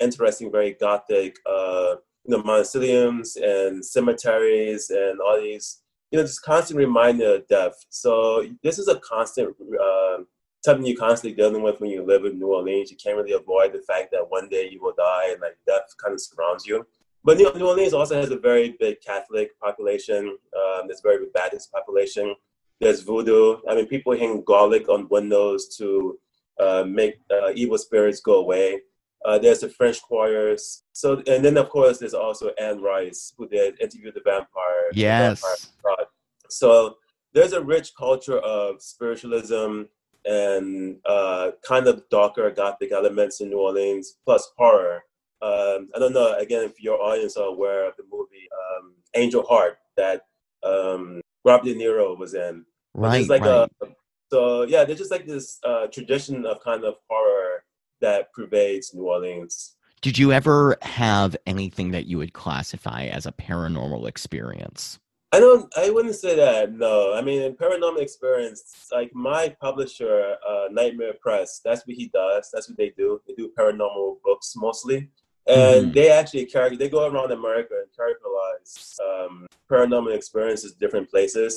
interesting, 0.00 0.50
very 0.52 0.72
gothic, 0.72 1.36
uh, 1.44 1.96
you 2.24 2.36
know, 2.36 2.42
mausoleums 2.42 3.36
and 3.36 3.84
cemeteries 3.84 4.90
and 4.90 5.20
all 5.20 5.40
these, 5.40 5.82
you 6.10 6.18
know, 6.18 6.24
just 6.24 6.42
constant 6.42 6.78
reminder 6.78 7.36
of 7.36 7.48
death. 7.48 7.74
So 7.90 8.46
this 8.62 8.78
is 8.78 8.88
a 8.88 9.00
constant 9.00 9.54
uh, 9.80 10.18
something 10.64 10.86
you're 10.86 10.96
constantly 10.96 11.36
dealing 11.36 11.62
with 11.62 11.78
when 11.80 11.90
you 11.90 12.02
live 12.02 12.24
in 12.24 12.38
New 12.38 12.46
Orleans. 12.46 12.90
You 12.90 12.96
can't 12.96 13.16
really 13.16 13.32
avoid 13.32 13.72
the 13.74 13.82
fact 13.86 14.10
that 14.12 14.30
one 14.30 14.48
day 14.48 14.68
you 14.70 14.80
will 14.80 14.94
die 14.96 15.32
and 15.32 15.40
like 15.42 15.58
death 15.66 15.82
kind 16.02 16.14
of 16.14 16.20
surrounds 16.20 16.64
you. 16.66 16.86
But 17.22 17.38
New 17.38 17.66
Orleans 17.66 17.92
also 17.92 18.20
has 18.20 18.30
a 18.30 18.38
very 18.38 18.76
big 18.80 19.00
Catholic 19.00 19.58
population. 19.58 20.38
Um, 20.56 20.86
there's 20.86 21.00
a 21.00 21.08
very 21.08 21.18
big 21.18 21.32
Baptist 21.32 21.70
population. 21.72 22.34
There's 22.80 23.00
voodoo. 23.00 23.58
I 23.68 23.74
mean, 23.74 23.86
people 23.86 24.16
hang 24.16 24.42
garlic 24.44 24.88
on 24.88 25.08
windows 25.10 25.76
to 25.76 26.18
uh, 26.60 26.84
make 26.86 27.14
uh, 27.30 27.52
evil 27.54 27.78
spirits 27.78 28.20
go 28.20 28.40
away. 28.40 28.80
Uh, 29.24 29.38
there's 29.38 29.60
the 29.60 29.68
French 29.68 30.02
Quarters. 30.02 30.82
So, 30.92 31.22
and 31.26 31.44
then 31.44 31.56
of 31.56 31.70
course 31.70 31.98
there's 31.98 32.14
also 32.14 32.50
Anne 32.58 32.82
Rice, 32.82 33.32
who 33.36 33.48
did 33.48 33.80
Interview 33.80 34.12
the 34.12 34.20
Vampire. 34.24 34.90
the 34.92 35.00
Yes. 35.00 35.42
Vampire 35.42 36.06
So 36.48 36.96
there's 37.32 37.52
a 37.52 37.62
rich 37.62 37.94
culture 37.96 38.38
of 38.38 38.82
spiritualism 38.82 39.84
and 40.26 40.96
uh, 41.06 41.52
kind 41.66 41.86
of 41.86 42.08
darker 42.10 42.50
gothic 42.50 42.92
elements 42.92 43.40
in 43.40 43.48
New 43.50 43.58
Orleans, 43.58 44.16
plus 44.24 44.52
horror. 44.56 45.04
Um, 45.42 45.90
I 45.94 45.98
don't 45.98 46.14
know, 46.14 46.34
again, 46.38 46.62
if 46.64 46.82
your 46.82 47.00
audience 47.00 47.36
are 47.36 47.48
aware 47.48 47.86
of 47.86 47.96
the 47.96 48.04
movie 48.10 48.48
um, 48.52 48.94
Angel 49.14 49.42
Heart 49.42 49.78
that 49.96 50.22
um, 50.62 51.20
Robert 51.44 51.66
De 51.66 51.74
Niro 51.74 52.16
was 52.18 52.34
in. 52.34 52.64
Right, 52.94 53.28
like 53.28 53.42
right. 53.42 53.68
A, 53.82 53.86
so, 54.32 54.62
yeah, 54.62 54.84
there's 54.84 54.98
just 54.98 55.10
like 55.10 55.26
this 55.26 55.58
uh, 55.64 55.86
tradition 55.88 56.46
of 56.46 56.62
kind 56.62 56.84
of 56.84 56.94
horror 57.10 57.64
that 58.04 58.32
pervades 58.32 58.94
New 58.94 59.04
Orleans. 59.04 59.76
Did 60.02 60.18
you 60.18 60.32
ever 60.32 60.76
have 60.82 61.34
anything 61.46 61.90
that 61.92 62.04
you 62.06 62.18
would 62.18 62.34
classify 62.34 63.04
as 63.06 63.24
a 63.26 63.32
paranormal 63.32 64.06
experience? 64.06 64.98
I 65.32 65.40
don't. 65.40 65.72
I 65.76 65.90
wouldn't 65.90 66.14
say 66.14 66.36
that. 66.36 66.72
No. 66.74 67.14
I 67.14 67.22
mean, 67.22 67.40
in 67.42 67.54
paranormal 67.54 68.00
experience, 68.00 68.60
like 68.92 69.10
my 69.14 69.42
publisher, 69.60 70.36
uh, 70.48 70.66
Nightmare 70.70 71.14
Press. 71.20 71.60
That's 71.64 71.82
what 71.86 71.96
he 71.96 72.06
does. 72.08 72.50
That's 72.52 72.68
what 72.68 72.76
they 72.76 72.90
do. 72.96 73.20
They 73.26 73.34
do 73.34 73.50
paranormal 73.58 74.18
books 74.22 74.54
mostly, 74.56 74.98
and 75.46 75.86
Mhm. 75.86 75.94
they 75.94 76.08
actually 76.10 76.46
carry. 76.46 76.76
They 76.76 76.90
go 76.90 77.02
around 77.08 77.32
America 77.32 77.74
and 77.82 77.90
characterize 78.00 78.72
um, 79.08 79.46
paranormal 79.70 80.14
experiences 80.14 80.72
different 80.74 81.08
places. 81.10 81.52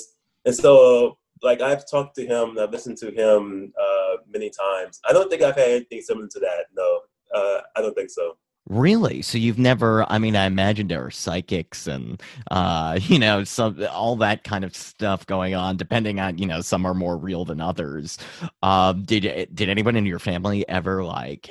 And 0.45 0.55
so, 0.55 1.17
like 1.41 1.61
I've 1.61 1.89
talked 1.89 2.15
to 2.15 2.25
him. 2.25 2.57
I've 2.59 2.71
listened 2.71 2.97
to 2.97 3.11
him 3.11 3.73
uh, 3.79 4.17
many 4.31 4.49
times. 4.49 4.99
I 5.07 5.13
don't 5.13 5.29
think 5.29 5.41
I've 5.41 5.55
had 5.55 5.69
anything 5.69 6.01
similar 6.01 6.27
to 6.27 6.39
that. 6.39 6.65
No, 6.75 7.01
uh, 7.33 7.61
I 7.75 7.81
don't 7.81 7.95
think 7.95 8.09
so. 8.09 8.37
Really? 8.69 9.21
So 9.21 9.37
you've 9.37 9.59
never? 9.59 10.05
I 10.11 10.19
mean, 10.19 10.35
I 10.35 10.45
imagine 10.45 10.89
there 10.89 11.05
are 11.05 11.11
psychics 11.11 11.87
and 11.87 12.21
uh, 12.51 12.99
you 13.03 13.17
know, 13.17 13.45
some 13.45 13.85
all 13.89 14.17
that 14.17 14.43
kind 14.43 14.65
of 14.65 14.75
stuff 14.75 15.25
going 15.25 15.55
on. 15.55 15.77
Depending 15.77 16.19
on, 16.19 16.37
you 16.37 16.45
know, 16.45 16.59
some 16.59 16.85
are 16.85 16.93
more 16.93 17.17
real 17.17 17.45
than 17.45 17.61
others. 17.61 18.17
Um, 18.63 19.03
did 19.03 19.49
did 19.53 19.69
anyone 19.69 19.95
in 19.95 20.05
your 20.05 20.19
family 20.19 20.67
ever 20.67 21.03
like 21.03 21.49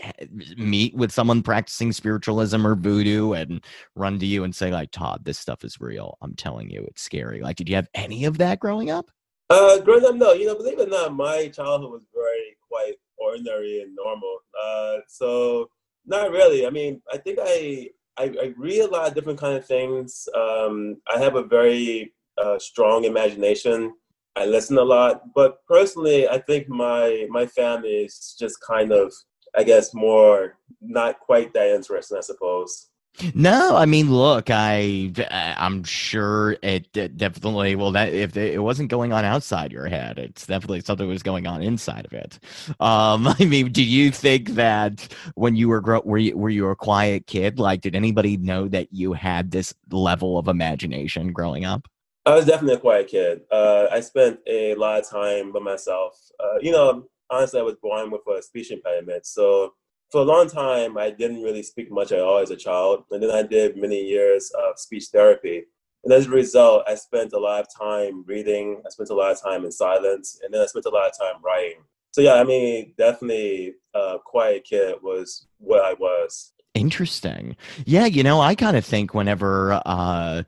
meet 0.59 0.95
with 0.95 1.11
someone 1.11 1.43
practicing 1.43 1.91
spiritualism 1.93 2.67
or 2.67 2.75
voodoo 2.75 3.33
and 3.33 3.65
run 3.95 4.19
to 4.19 4.27
you 4.27 4.45
and 4.45 4.55
say 4.55 4.71
like, 4.71 4.91
Todd, 4.91 5.25
this 5.25 5.39
stuff 5.39 5.65
is 5.65 5.81
real. 5.81 6.19
I'm 6.21 6.35
telling 6.35 6.69
you, 6.69 6.85
it's 6.89 7.03
scary. 7.03 7.41
Like, 7.41 7.57
did 7.57 7.69
you 7.69 7.77
have 7.77 7.89
any 7.95 8.27
of 8.27 8.37
that 8.39 8.61
growing 8.61 8.91
up? 8.91 9.11
Uh, 9.49 9.79
growing 9.81 10.05
up, 10.05 10.15
no. 10.15 10.33
You 10.33 10.47
know, 10.47 10.57
believe 10.57 10.79
it 10.81 10.89
or 10.89 10.91
not, 10.91 11.15
my 11.15 11.49
childhood 11.49 11.93
was 11.93 12.07
very 12.15 12.57
quite 12.69 12.95
ordinary 13.17 13.81
and 13.83 13.95
normal. 13.95 14.39
Uh, 14.63 14.97
so 15.09 15.71
not 16.05 16.31
really. 16.31 16.67
I 16.67 16.71
mean, 16.71 17.01
I 17.13 17.19
think 17.19 17.39
I 17.41 17.91
I, 18.19 18.25
I 18.25 18.55
read 18.57 18.81
a 18.81 18.91
lot 18.91 19.09
of 19.09 19.15
different 19.15 19.39
kind 19.39 19.57
of 19.57 19.67
things. 19.67 20.29
Um, 20.35 20.97
I 21.15 21.19
have 21.19 21.37
a 21.37 21.43
very 21.45 22.15
uh, 22.39 22.59
strong 22.59 23.05
imagination. 23.05 23.95
I 24.37 24.47
listen 24.47 24.79
a 24.79 24.83
lot, 24.83 25.23
but 25.35 25.65
personally, 25.67 26.29
I 26.29 26.39
think 26.39 26.69
my 26.69 27.27
my 27.31 27.47
family 27.47 28.05
is 28.05 28.37
just 28.39 28.61
kind 28.61 28.93
of, 28.93 29.13
I 29.57 29.63
guess, 29.65 29.95
more 29.95 30.59
not 30.81 31.21
quite 31.21 31.53
that 31.55 31.69
interesting. 31.69 32.19
I 32.19 32.23
suppose. 32.23 32.89
No, 33.35 33.77
I 33.77 33.87
mean, 33.87 34.11
look, 34.11 34.51
I 34.51 35.13
I'm 35.31 35.85
sure 35.85 36.57
it, 36.63 36.95
it 36.97 37.17
definitely 37.17 37.75
well 37.75 37.93
that 37.93 38.13
if 38.13 38.37
it 38.37 38.59
wasn't 38.59 38.91
going 38.91 39.13
on 39.13 39.25
outside 39.25 39.73
your 39.73 39.87
head, 39.87 40.19
it's 40.19 40.47
definitely 40.47 40.81
something 40.83 41.09
was 41.09 41.23
going 41.23 41.47
on 41.47 41.63
inside 41.63 42.05
of 42.05 42.13
it. 42.13 42.39
Um, 42.81 43.27
I 43.41 43.45
mean, 43.45 43.73
do 43.73 43.83
you 43.83 44.11
think 44.11 44.51
that 44.51 45.09
when 45.35 45.57
you 45.57 45.69
were 45.69 45.81
grow 45.81 46.03
were 46.05 46.19
you 46.19 46.37
were 46.37 46.51
you 46.51 46.69
a 46.69 46.77
quiet 46.77 47.27
kid? 47.27 47.59
Like, 47.59 47.81
did 47.81 47.95
anybody 47.95 48.37
know 48.37 48.69
that 48.69 48.93
you 48.93 49.13
had 49.13 49.51
this 49.51 49.75
level 49.91 50.39
of 50.39 50.49
imagination 50.49 51.33
growing 51.33 51.65
up? 51.65 51.89
I 52.27 52.35
was 52.35 52.45
definitely 52.45 52.75
a 52.75 52.81
quiet 52.81 53.07
kid. 53.07 53.43
Uh, 53.53 53.87
I 53.91 54.01
spent 54.01 54.41
a 54.49 54.75
lot 54.75 54.99
of 54.99 55.09
time 55.09 55.53
by 55.53 55.61
myself. 55.61 56.19
Uh, 56.41 56.59
you 56.61 56.73
know, 56.73 57.07
honestly, 57.31 57.61
I 57.61 57.63
was 57.63 57.77
born 57.77 58.11
with 58.11 58.23
a 58.27 58.43
speech 58.43 58.73
impediment, 58.73 59.27
so 59.27 59.75
for 60.11 60.21
a 60.21 60.25
long 60.25 60.49
time, 60.49 60.97
I 60.97 61.11
didn't 61.11 61.43
really 61.43 61.63
speak 61.63 61.91
much 61.91 62.13
at 62.13 62.21
all 62.21 62.39
as 62.39 62.51
a 62.51 62.57
child. 62.57 63.05
And 63.11 63.23
then 63.23 63.31
I 63.31 63.43
did 63.43 63.77
many 63.77 64.01
years 64.01 64.51
of 64.51 64.79
speech 64.79 65.07
therapy. 65.13 65.65
And 66.05 66.13
as 66.13 66.27
a 66.27 66.31
result, 66.31 66.85
I 66.87 66.95
spent 66.95 67.33
a 67.33 67.39
lot 67.39 67.61
of 67.61 67.67
time 67.77 68.25
reading. 68.27 68.81
I 68.87 68.91
spent 68.91 69.11
a 69.11 69.15
lot 69.15 69.33
of 69.33 69.43
time 69.43 69.65
in 69.65 69.73
silence, 69.73 70.41
and 70.45 70.55
then 70.55 70.61
I 70.61 70.67
spent 70.67 70.87
a 70.87 70.91
lot 70.91 71.11
of 71.11 71.19
time 71.19 71.43
writing. 71.43 71.81
So 72.13 72.21
yeah, 72.21 72.35
I 72.35 72.45
mean, 72.45 72.95
definitely, 72.97 73.75
uh, 73.93 74.19
Quiet 74.25 74.65
Kid 74.65 74.95
was 75.03 75.49
what 75.59 75.85
I 75.85 75.95
was. 75.95 76.53
Interesting. 76.75 77.57
Yeah, 77.85 78.07
you 78.07 78.23
know, 78.23 78.41
I 78.41 78.55
kind 78.55 78.77
of 78.77 78.85
think 78.85 79.15
whenever 79.15 79.83
uh 79.85 80.45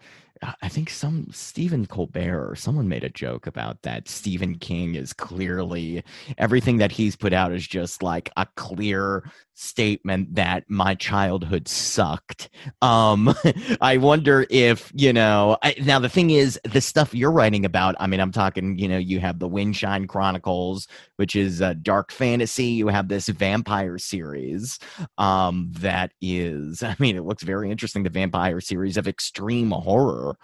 I 0.62 0.68
think 0.68 0.90
some 0.90 1.28
Stephen 1.32 1.86
Colbert 1.86 2.50
or 2.50 2.54
someone 2.54 2.88
made 2.88 3.04
a 3.04 3.08
joke 3.08 3.46
about 3.46 3.82
that. 3.82 4.08
Stephen 4.08 4.56
King 4.56 4.94
is 4.94 5.12
clearly 5.12 6.04
everything 6.36 6.78
that 6.78 6.92
he's 6.92 7.16
put 7.16 7.32
out 7.32 7.52
is 7.52 7.66
just 7.66 8.02
like 8.02 8.30
a 8.36 8.46
clear 8.56 9.28
statement 9.58 10.36
that 10.36 10.64
my 10.68 10.94
childhood 10.94 11.66
sucked. 11.66 12.48
Um, 12.80 13.34
I 13.80 13.96
wonder 13.96 14.46
if, 14.50 14.92
you 14.94 15.12
know, 15.12 15.58
I, 15.62 15.74
now 15.82 15.98
the 15.98 16.08
thing 16.08 16.30
is, 16.30 16.60
the 16.62 16.80
stuff 16.80 17.12
you're 17.12 17.32
writing 17.32 17.64
about, 17.64 17.96
I 17.98 18.06
mean, 18.06 18.20
I'm 18.20 18.30
talking, 18.30 18.78
you 18.78 18.86
know, 18.86 18.98
you 18.98 19.18
have 19.18 19.40
the 19.40 19.48
Windshine 19.48 20.08
Chronicles, 20.08 20.86
which 21.16 21.34
is 21.34 21.60
a 21.60 21.74
dark 21.74 22.12
fantasy. 22.12 22.66
You 22.66 22.86
have 22.88 23.08
this 23.08 23.28
vampire 23.28 23.98
series 23.98 24.78
um, 25.18 25.72
that 25.78 26.12
is, 26.20 26.82
I 26.82 26.94
mean, 27.00 27.16
it 27.16 27.24
looks 27.24 27.42
very 27.42 27.70
interesting, 27.70 28.04
the 28.04 28.10
vampire 28.10 28.60
series 28.60 28.96
of 28.96 29.08
extreme 29.08 29.72
horror. 29.72 30.36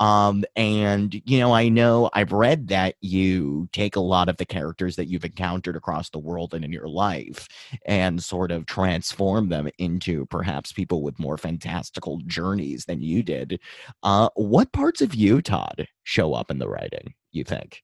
Um, 0.00 0.44
and, 0.56 1.20
you 1.26 1.38
know, 1.38 1.52
I 1.52 1.68
know 1.68 2.08
I've 2.14 2.32
read 2.32 2.68
that 2.68 2.94
you 3.02 3.68
take 3.72 3.96
a 3.96 4.00
lot 4.00 4.30
of 4.30 4.38
the 4.38 4.46
characters 4.46 4.96
that 4.96 5.08
you've 5.08 5.24
encountered 5.26 5.76
across 5.76 6.08
the 6.08 6.18
world 6.18 6.54
and 6.54 6.64
in 6.64 6.72
your 6.72 6.88
life 6.88 7.48
and 7.84 8.22
sort 8.22 8.50
of 8.50 8.61
transform 8.66 9.48
them 9.48 9.68
into 9.78 10.26
perhaps 10.26 10.72
people 10.72 11.02
with 11.02 11.18
more 11.18 11.38
fantastical 11.38 12.18
journeys 12.26 12.84
than 12.84 13.00
you 13.00 13.22
did. 13.22 13.60
Uh, 14.02 14.28
what 14.34 14.72
parts 14.72 15.00
of 15.00 15.14
you, 15.14 15.42
Todd, 15.42 15.86
show 16.04 16.34
up 16.34 16.50
in 16.50 16.58
the 16.58 16.68
writing, 16.68 17.14
you 17.30 17.44
think? 17.44 17.82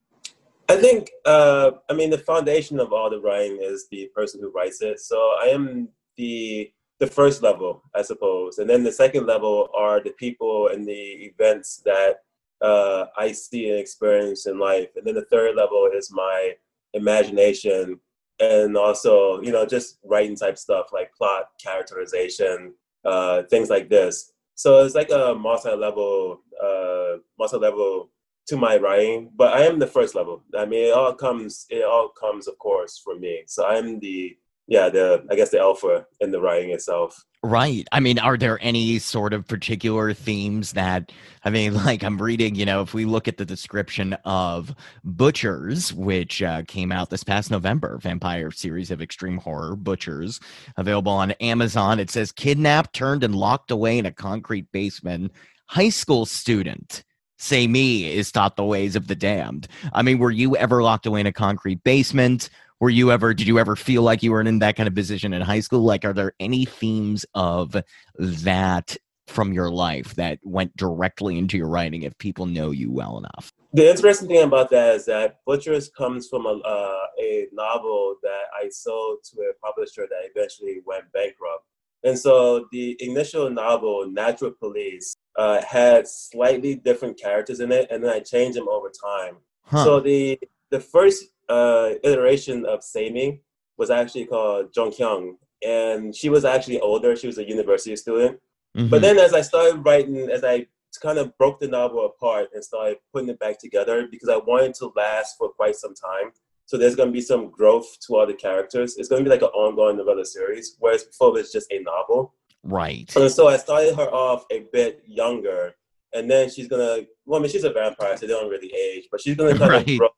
I 0.69 0.77
think, 0.77 1.11
uh, 1.25 1.73
I 1.89 1.95
mean, 1.95 2.11
the 2.11 2.19
foundation 2.19 2.79
of 2.79 2.93
all 2.93 3.09
the 3.09 3.21
writing 3.21 3.59
is 3.63 3.87
the 3.91 4.11
person 4.15 4.41
who 4.41 4.51
writes 4.51 4.83
it. 4.83 5.01
So 5.01 5.17
I 5.43 5.47
am 5.47 5.89
the 6.17 6.71
the 7.01 7.07
first 7.07 7.45
level, 7.45 7.85
I 7.95 8.03
suppose, 8.03 8.59
and 8.59 8.69
then 8.69 8.83
the 8.83 8.91
second 8.91 9.25
level 9.25 9.69
are 9.73 10.03
the 10.03 10.11
people 10.11 10.69
and 10.73 10.85
the 10.85 11.33
events 11.33 11.81
that 11.85 12.17
uh, 12.61 13.05
I 13.17 13.31
see 13.31 13.71
and 13.71 13.79
experience 13.79 14.47
in 14.47 14.59
life, 14.59 14.89
and 14.97 15.07
then 15.07 15.15
the 15.15 15.27
third 15.27 15.55
level 15.55 15.89
is 15.95 16.11
my 16.13 16.55
imagination 16.95 18.01
and 18.41 18.77
also 18.77 19.41
you 19.43 19.53
know 19.53 19.67
just 19.67 19.99
writing 20.05 20.37
type 20.37 20.59
stuff 20.59 20.87
like 20.93 21.15
plot 21.15 21.51
characterization 21.63 22.75
uh, 23.05 23.43
things 23.45 23.71
like 23.71 23.89
this. 23.89 24.33
So 24.55 24.85
it's 24.85 24.95
like 24.95 25.11
a 25.11 25.35
multi-level 25.35 26.41
uh, 26.63 27.19
multi-level 27.39 28.11
to 28.49 28.57
my 28.57 28.79
writing 28.79 29.31
but 29.37 29.53
i 29.53 29.61
am 29.61 29.79
the 29.79 29.87
first 29.87 30.15
level. 30.15 30.43
I 30.57 30.65
mean 30.65 30.87
it 30.89 30.95
all 30.95 31.15
comes 31.15 31.67
it 31.71 31.85
all 31.85 32.09
comes 32.09 32.49
of 32.49 32.59
course 32.59 33.01
from 33.05 33.21
me. 33.21 33.43
So 33.47 33.67
i'm 33.67 34.01
the 34.01 34.37
yeah 34.69 34.89
the 34.89 35.25
i 35.31 35.35
guess 35.35 35.51
the 35.51 35.59
alpha 35.59 36.07
in 36.21 36.31
the 36.31 36.41
writing 36.41 36.71
itself 36.71 37.25
Right. 37.45 37.87
I 37.93 38.01
mean, 38.01 38.19
are 38.19 38.37
there 38.37 38.59
any 38.61 38.99
sort 38.99 39.33
of 39.33 39.47
particular 39.47 40.13
themes 40.13 40.73
that, 40.73 41.13
I 41.45 41.51
mean, 41.51 41.75
like 41.85 42.03
I'm 42.03 42.21
reading, 42.21 42.57
you 42.57 42.67
know, 42.67 42.83
if 42.83 42.95
we 42.95 43.05
look 43.05 43.29
at 43.29 43.37
the 43.37 43.45
description 43.45 44.15
of 44.25 44.75
Butchers, 45.05 45.95
which 45.95 46.43
uh, 46.43 46.63
came 46.67 46.91
out 46.91 47.11
this 47.11 47.23
past 47.23 47.51
November, 47.51 47.99
vampire 47.99 48.51
series 48.51 48.91
of 48.91 49.01
extreme 49.01 49.39
horror, 49.39 49.77
Butchers, 49.77 50.41
available 50.77 51.13
on 51.13 51.31
Amazon, 51.33 52.01
it 52.01 52.11
says 52.11 52.33
kidnapped, 52.33 52.93
turned, 52.93 53.23
and 53.23 53.37
locked 53.37 53.71
away 53.71 53.99
in 53.99 54.07
a 54.07 54.13
concrete 54.13 54.71
basement. 54.73 55.31
High 55.67 55.91
school 55.91 56.27
student, 56.27 57.05
Seiming, 57.39 58.11
is 58.11 58.33
taught 58.33 58.57
the 58.57 58.65
ways 58.65 58.97
of 58.97 59.07
the 59.07 59.15
damned. 59.15 59.69
I 59.93 60.03
mean, 60.03 60.19
were 60.19 60.33
you 60.33 60.57
ever 60.57 60.83
locked 60.83 61.07
away 61.07 61.21
in 61.21 61.27
a 61.27 61.33
concrete 61.33 61.85
basement? 61.85 62.51
Were 62.81 62.91
you 62.91 63.11
ever 63.11 63.35
did 63.35 63.47
you 63.47 63.59
ever 63.59 63.77
feel 63.77 64.03
like 64.03 64.23
you 64.23 64.33
were 64.33 64.41
in 64.41 64.59
that 64.61 64.77
kind 64.77 64.89
of 64.89 64.95
position 64.95 65.33
in 65.33 65.43
high 65.43 65.61
school? 65.61 65.81
Like 65.81 66.05
are 66.05 66.13
there 66.13 66.33
any 66.39 66.65
themes 66.65 67.27
of 67.35 67.77
that 68.19 68.97
from 69.27 69.53
your 69.53 69.71
life 69.71 70.15
that 70.15 70.39
went 70.43 70.75
directly 70.77 71.37
into 71.37 71.57
your 71.57 71.69
writing 71.69 72.03
if 72.03 72.17
people 72.19 72.47
know 72.47 72.71
you 72.71 72.91
well 72.91 73.19
enough? 73.19 73.53
The 73.73 73.89
interesting 73.89 74.29
thing 74.29 74.43
about 74.43 74.71
that 74.71 74.95
is 74.97 75.07
that 75.07 75.41
butchers 75.47 75.91
comes 75.91 76.29
from 76.29 76.47
a, 76.47 76.59
uh, 76.65 77.07
a 77.21 77.49
novel 77.53 78.17
that 78.23 78.45
i 78.59 78.69
sold 78.71 79.19
to 79.25 79.41
a 79.43 79.67
publisher 79.67 80.07
that 80.09 80.31
eventually 80.35 80.81
went 80.87 81.13
bankrupt. 81.13 81.65
And 82.05 82.17
so 82.17 82.67
the 82.71 82.97
initial 83.01 83.51
novel 83.51 84.09
natural 84.09 84.53
police 84.53 85.15
uh, 85.37 85.61
had 85.63 86.07
slightly 86.07 86.77
different 86.77 87.21
characters 87.21 87.61
in 87.61 87.73
it 87.73 87.89
and 87.91 88.03
then 88.03 88.11
i 88.11 88.21
changed 88.21 88.57
them 88.57 88.69
over 88.69 88.91
time. 88.91 89.37
Huh. 89.65 89.85
so 89.85 90.01
the 90.01 90.39
the 90.71 90.81
first 90.81 91.25
uh, 91.49 91.91
iteration 92.03 92.65
of 92.67 92.81
Seiming 92.81 93.41
was 93.77 93.91
actually 93.91 94.27
called 94.27 94.73
Jong 94.75 94.91
Hyung, 94.93 95.37
and 95.65 96.15
she 96.15 96.29
was 96.29 96.45
actually 96.45 96.81
older. 96.81 97.17
She 97.17 97.27
was 97.27 97.39
a 97.39 97.49
university 97.49 97.97
student. 97.97 98.39
Mm-hmm. 98.77 98.89
But 98.89 99.03
then, 99.03 99.19
as 99.19 99.35
I 99.35 99.41
started 99.41 99.85
writing, 99.85 100.29
as 100.31 100.45
I 100.45 100.67
kind 101.01 101.19
of 101.19 101.37
broke 101.39 101.61
the 101.61 101.69
novel 101.69 102.07
apart 102.07 102.49
and 102.55 102.65
started 102.65 102.99
putting 103.13 103.29
it 103.29 103.39
back 103.39 103.59
together, 103.59 104.09
because 104.11 104.29
I 104.29 104.37
wanted 104.37 104.75
to 104.75 104.93
last 104.97 105.37
for 105.39 105.49
quite 105.51 105.77
some 105.77 105.95
time. 105.95 106.33
So 106.67 106.77
there's 106.77 106.97
going 106.97 107.09
to 107.09 107.13
be 107.13 107.23
some 107.23 107.51
growth 107.51 107.99
to 108.07 108.17
all 108.17 108.27
the 108.27 108.35
characters. 108.35 108.99
It's 108.99 109.09
going 109.09 109.25
to 109.25 109.29
be 109.29 109.35
like 109.35 109.43
an 109.43 109.49
ongoing 109.49 109.97
novella 109.97 110.27
series, 110.27 110.77
whereas 110.79 111.05
before 111.05 111.39
it's 111.39 111.51
just 111.51 111.73
a 111.73 111.79
novel. 111.83 112.35
Right. 112.63 113.11
And 113.17 113.31
so 113.31 113.49
I 113.49 113.57
started 113.57 113.95
her 113.95 114.13
off 114.13 114.45
a 114.51 114.67
bit 114.73 115.03
younger, 115.07 115.75
and 116.13 116.31
then 116.31 116.51
she's 116.51 116.69
gonna. 116.69 117.07
Well, 117.25 117.39
I 117.39 117.43
mean, 117.43 117.51
she's 117.51 117.65
a 117.65 117.73
vampire, 117.73 118.17
so 118.17 118.27
they 118.27 118.33
don't 118.33 118.51
really 118.51 118.73
age, 118.75 119.05
but 119.11 119.21
she's 119.21 119.37
gonna 119.37 119.57
kind 119.57 119.71
right. 119.71 119.89
of 119.89 119.99
grow 119.99 120.09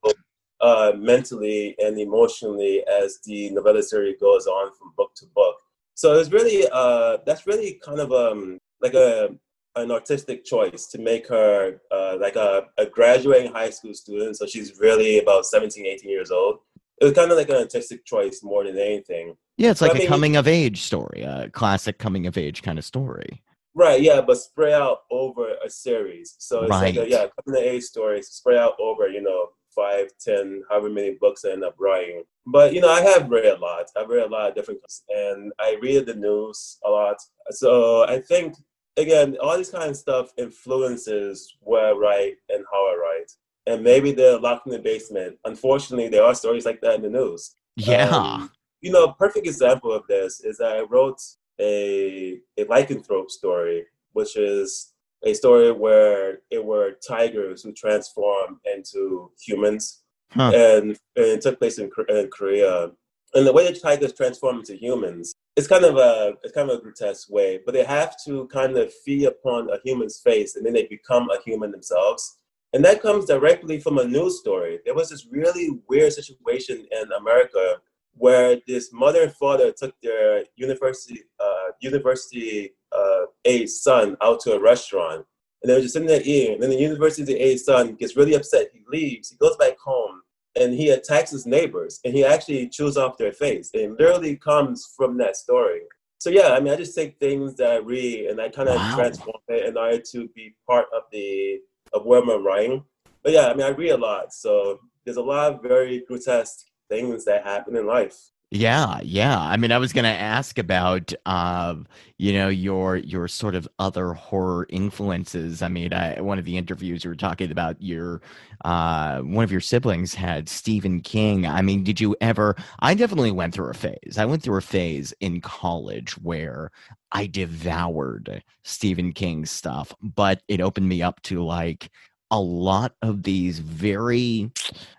uh, 0.61 0.93
mentally 0.97 1.75
and 1.79 1.99
emotionally 1.99 2.85
as 2.87 3.19
the 3.25 3.51
novella 3.51 3.83
series 3.83 4.21
goes 4.21 4.47
on 4.47 4.73
from 4.73 4.93
book 4.97 5.15
to 5.17 5.27
book. 5.35 5.57
So 5.95 6.19
it's 6.19 6.31
really 6.31 6.67
uh, 6.73 7.19
that's 7.27 7.47
really 7.47 7.81
kind 7.85 8.01
of 8.01 8.13
um, 8.13 8.59
like 8.81 8.95
a 8.95 9.31
an 9.77 9.91
artistic 9.91 10.45
choice 10.45 10.87
to 10.89 10.99
make 10.99 11.29
her 11.29 11.81
uh, 11.91 12.17
like 12.21 12.37
a, 12.37 12.65
a 12.79 12.87
graduating 12.87 13.53
high 13.53 13.71
school 13.71 13.95
student. 13.95 14.37
So 14.37 14.47
she's 14.47 14.79
really 14.81 15.21
about 15.21 15.47
17, 15.47 15.87
18 15.87 16.11
years 16.11 16.31
old. 16.31 16.59
It 17.01 17.05
was 17.05 17.15
kind 17.15 17.31
of 17.31 17.39
like 17.39 17.49
an 17.49 17.57
artistic 17.57 18.05
choice 18.05 18.41
more 18.43 18.65
than 18.65 18.77
anything. 18.79 19.37
Yeah, 19.57 19.71
it's 19.71 19.81
like 19.81 19.93
but, 19.93 19.99
a 19.99 20.01
I 20.01 20.03
mean, 20.03 20.09
coming 20.09 20.37
of 20.37 20.49
age 20.49 20.83
story, 20.83 21.23
a 21.23 21.49
classic 21.51 21.99
coming 21.99 22.27
of 22.27 22.37
age 22.37 22.63
kind 22.63 22.79
of 22.79 22.85
story. 22.85 23.43
Right, 23.75 24.03
yeah, 24.03 24.21
but 24.21 24.39
spread 24.39 24.73
out 24.73 25.03
over 25.11 25.55
a 25.65 25.71
series. 25.71 26.35
So 26.39 26.63
it's 26.63 26.71
right. 26.71 26.95
like 26.95 27.07
a, 27.07 27.09
yeah, 27.09 27.27
coming 27.45 27.61
of 27.61 27.67
age 27.67 27.85
stories 27.85 28.29
spread 28.29 28.59
out 28.59 28.75
over, 28.81 29.09
you 29.09 29.23
know, 29.23 29.51
five, 29.75 30.09
ten, 30.21 30.63
however 30.69 30.91
many 30.91 31.13
books 31.21 31.45
I 31.45 31.53
end 31.53 31.65
up 31.65 31.75
writing. 31.79 32.25
But 32.47 32.75
you 32.75 32.81
know, 32.81 32.91
I 32.91 33.01
have 33.03 33.31
read 33.31 33.47
a 33.47 33.59
lot. 33.59 33.87
I've 33.97 34.09
read 34.09 34.27
a 34.27 34.31
lot 34.31 34.49
of 34.49 34.55
different, 34.55 34.81
and 35.09 35.53
I 35.61 35.77
read 35.81 36.07
the 36.07 36.15
news 36.15 36.79
a 36.85 36.91
lot. 36.91 37.17
So 37.51 38.05
I 38.09 38.21
think 38.21 38.55
again, 38.97 39.37
all 39.43 39.57
this 39.57 39.71
kind 39.71 39.91
of 39.91 39.97
stuff 39.97 40.33
influences 40.37 41.57
where 41.61 41.87
I 41.87 41.93
write 41.93 42.35
and 42.49 42.65
how 42.71 42.93
I 42.93 42.97
write. 42.97 43.31
And 43.67 43.85
maybe 43.85 44.13
they're 44.13 44.39
locked 44.39 44.67
in 44.67 44.73
the 44.73 44.79
basement. 44.79 45.37
Unfortunately, 45.45 46.09
there 46.09 46.25
are 46.25 46.35
stories 46.35 46.65
like 46.65 46.81
that 46.81 46.97
in 46.97 47.03
the 47.03 47.11
news. 47.11 47.55
Yeah. 47.77 48.09
Um, 48.09 48.51
you 48.81 48.91
know, 48.91 49.05
a 49.05 49.15
perfect 49.15 49.47
example 49.47 49.93
of 49.93 50.07
this 50.09 50.41
is 50.41 50.59
that 50.59 50.77
I 50.77 50.81
wrote 50.81 51.21
a 51.61 52.41
a 52.57 52.65
lycanthrope 52.65 53.31
story, 53.31 53.85
which 54.13 54.37
is 54.37 54.90
a 55.23 55.35
story 55.35 55.71
where 55.73 56.39
it 56.51 56.65
were 56.65 56.93
tigers 57.07 57.63
who 57.63 57.73
transformed 57.73 58.57
into 58.65 59.31
humans, 59.41 60.03
huh. 60.31 60.53
and, 60.55 60.91
and, 61.17 61.27
it 61.27 61.41
took 61.41 61.59
place 61.59 61.79
in, 61.79 61.91
in, 62.09 62.31
Korea. 62.31 62.91
And 63.35 63.47
the 63.47 63.53
way 63.53 63.71
the 63.71 63.79
tigers 63.79 64.13
transform 64.13 64.59
into 64.61 64.75
humans, 64.75 65.35
it's 65.57 65.69
kind 65.69 65.85
of 65.85 65.97
a 65.97 66.35
it's 66.43 66.55
kind 66.55 66.71
of 66.71 66.79
a 66.79 66.83
grotesque 66.83 67.31
way, 67.31 67.61
but 67.65 67.75
they 67.75 67.85
have 67.85 68.17
to 68.25 68.47
kind 68.49 68.77
of 68.77 68.93
feed 69.05 69.27
upon 69.27 69.71
a 69.71 69.79
human's 69.85 70.21
face, 70.21 70.57
and 70.57 70.65
then 70.65 70.73
they 70.73 70.87
become 70.87 71.29
a 71.31 71.41
human 71.43 71.71
themselves. 71.71 72.39
And 72.73 72.85
that 72.85 73.03
comes 73.03 73.27
directly 73.27 73.81
from 73.81 73.99
a 73.99 74.05
news 74.05 74.39
story. 74.39 74.79
There 74.85 74.95
was 74.95 75.11
this 75.11 75.27
really 75.27 75.81
weird 75.89 76.13
situation 76.13 76.87
in 76.91 77.13
America 77.13 77.81
where 78.15 78.59
this 78.67 78.93
mother 78.93 79.25
and 79.25 79.33
father 79.33 79.73
took 79.73 79.95
their 80.03 80.45
university 80.57 81.23
uh, 81.39 81.73
university 81.81 82.73
uh, 82.97 83.27
age 83.45 83.71
son 83.71 84.17
out 84.23 84.41
to 84.41 84.53
a 84.53 84.61
restaurant, 84.61 85.25
and 85.63 85.71
they 85.71 85.75
were 85.75 85.81
just 85.81 85.95
sitting 85.95 86.09
there 86.09 86.23
eating. 86.23 86.55
And 86.55 86.63
then 86.63 86.71
the 86.71 86.77
university 86.77 87.35
age 87.35 87.61
son 87.61 87.95
gets 87.95 88.17
really 88.17 88.35
upset. 88.35 88.69
He 88.73 88.81
leaves. 88.89 89.31
He 89.31 89.37
goes 89.37 89.57
back 89.57 89.79
home, 89.79 90.23
and 90.59 90.75
he 90.75 90.91
attacks 90.91 91.31
his 91.31 91.47
neighbors, 91.47 92.01
and 92.05 92.15
he 92.15 92.25
actually 92.25 92.69
chews 92.69 92.97
off 92.97 93.19
their 93.19 93.33
face. 93.33 93.71
And 93.75 93.83
it 93.83 93.91
literally 93.99 94.37
comes 94.37 94.93
from 94.97 95.17
that 95.19 95.37
story. 95.37 95.83
So 96.21 96.29
yeah, 96.29 96.53
I 96.53 96.61
mean, 96.61 96.71
I 96.71 96.77
just 96.77 96.95
take 96.95 97.19
things 97.19 97.55
that 97.55 97.71
I 97.73 97.77
read 97.77 98.27
and 98.27 98.39
I 98.43 98.51
kind 98.51 98.69
of 98.69 98.77
wow. 98.77 98.95
transform 98.95 99.41
it 99.49 99.65
in 99.65 99.79
order 99.79 99.99
to 99.99 100.29
be 100.35 100.55
part 100.69 100.85
of 100.95 101.05
the 101.11 101.61
of 101.95 102.05
where 102.05 102.21
I'm 102.21 102.45
writing. 102.45 102.85
But 103.23 103.33
yeah, 103.33 103.49
I 103.49 103.55
mean, 103.55 103.67
I 103.67 103.71
read 103.71 103.93
a 103.93 103.97
lot, 103.97 104.35
so 104.35 104.81
there's 105.05 105.17
a 105.17 105.23
lot 105.23 105.53
of 105.53 105.63
very 105.63 106.05
grotesque 106.07 106.67
things 106.91 107.25
that 107.25 107.45
happen 107.45 107.75
in 107.75 107.87
life. 107.87 108.19
Yeah, 108.53 108.99
yeah. 109.05 109.39
I 109.39 109.57
mean, 109.57 109.71
I 109.71 109.79
was 109.79 109.93
going 109.93 110.05
to 110.05 110.09
ask 110.11 110.59
about, 110.59 111.13
uh, 111.25 111.77
you 112.19 112.33
know, 112.33 112.49
your 112.49 112.97
your 112.97 113.29
sort 113.29 113.55
of 113.55 113.69
other 113.79 114.13
horror 114.13 114.67
influences. 114.71 115.63
I 115.63 115.69
mean, 115.69 115.93
I, 115.93 116.21
one 116.21 116.37
of 116.41 116.45
the 116.45 116.57
interviews 116.57 117.05
you 117.05 117.11
were 117.11 117.17
talking 117.17 117.53
about 117.53 117.81
your 117.81 118.23
uh, 118.65 119.21
one 119.21 119.45
of 119.45 119.53
your 119.53 119.61
siblings 119.61 120.15
had 120.15 120.49
Stephen 120.49 121.01
King. 121.01 121.47
I 121.47 121.63
mean, 121.63 121.85
did 121.85 122.01
you 122.01 122.17
ever? 122.21 122.57
I 122.81 122.95
definitely 122.95 123.31
went 123.31 123.55
through 123.55 123.71
a 123.71 123.75
phase. 123.75 124.19
I 124.19 124.25
went 124.25 124.43
through 124.43 124.59
a 124.59 124.63
phase 124.63 125.15
in 125.21 125.41
college 125.41 126.15
where 126.19 126.73
I 127.13 127.27
devoured 127.27 128.43
Stephen 128.65 129.13
King 129.13 129.47
stuff, 129.47 129.95
but 130.03 130.43
it 130.49 130.61
opened 130.61 130.89
me 130.89 131.03
up 131.03 131.23
to 131.23 131.45
like 131.45 131.91
a 132.31 132.41
lot 132.41 132.95
of 133.03 133.23
these 133.23 133.59
very, 133.59 134.51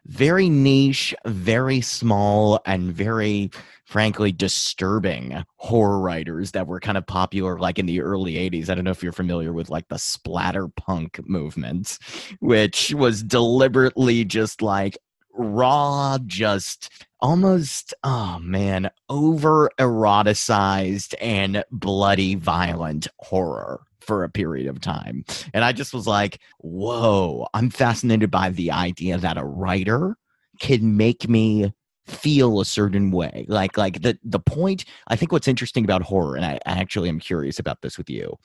very 0.06 0.50
niche, 0.50 1.16
very 1.26 1.82
small, 1.82 2.62
and 2.66 2.94
very, 2.94 3.52
frankly, 3.86 4.32
disturbing 4.32 5.44
horror 5.58 6.00
writers 6.00 6.52
that 6.52 6.68
were 6.68 6.80
kind 6.80 6.98
of 6.98 7.06
popular 7.08 7.58
like 7.60 7.80
in 7.80 7.86
the 7.86 8.02
early 8.02 8.34
80s. 8.34 8.70
I 8.70 8.76
don't 8.76 8.84
know 8.84 8.92
if 8.92 9.04
you're 9.04 9.12
familiar 9.12 9.54
with 9.54 9.70
like 9.70 9.88
the 9.88 10.00
splatter 10.00 10.68
punk 10.68 11.20
movement, 11.28 11.98
which 12.40 12.94
was 12.94 13.24
deliberately 13.24 14.26
just 14.26 14.62
like 14.62 14.98
raw, 15.34 16.18
just 16.26 16.90
almost, 17.22 17.94
oh 18.04 18.40
man, 18.40 18.90
over 19.10 19.70
eroticized 19.80 21.14
and 21.22 21.64
bloody 21.72 22.36
violent 22.36 23.08
horror 23.20 23.82
for 24.02 24.24
a 24.24 24.30
period 24.30 24.68
of 24.68 24.82
time. 24.82 25.24
And 25.54 25.64
I 25.64 25.72
just 25.72 25.94
was 25.94 26.08
like, 26.08 26.40
whoa, 26.60 27.48
I'm 27.54 27.70
fascinated 27.70 28.32
by 28.32 28.50
the 28.50 28.72
idea 28.72 29.18
that 29.18 29.38
a 29.38 29.46
writer 29.46 30.18
can 30.60 30.98
make 30.98 31.28
me 31.28 31.74
feel 32.08 32.60
a 32.60 32.66
certain 32.66 33.12
way 33.12 33.46
like 33.48 33.78
like 33.78 34.02
the 34.02 34.18
the 34.24 34.40
point 34.40 34.84
i 35.08 35.16
think 35.16 35.32
what's 35.32 35.48
interesting 35.48 35.86
about 35.86 36.02
horror 36.02 36.36
and 36.36 36.44
i, 36.44 36.60
actually 36.66 37.08
am 37.08 37.20
curious 37.20 37.60
about 37.60 37.82
this 37.82 37.98
with 37.98 38.10
you 38.10 38.36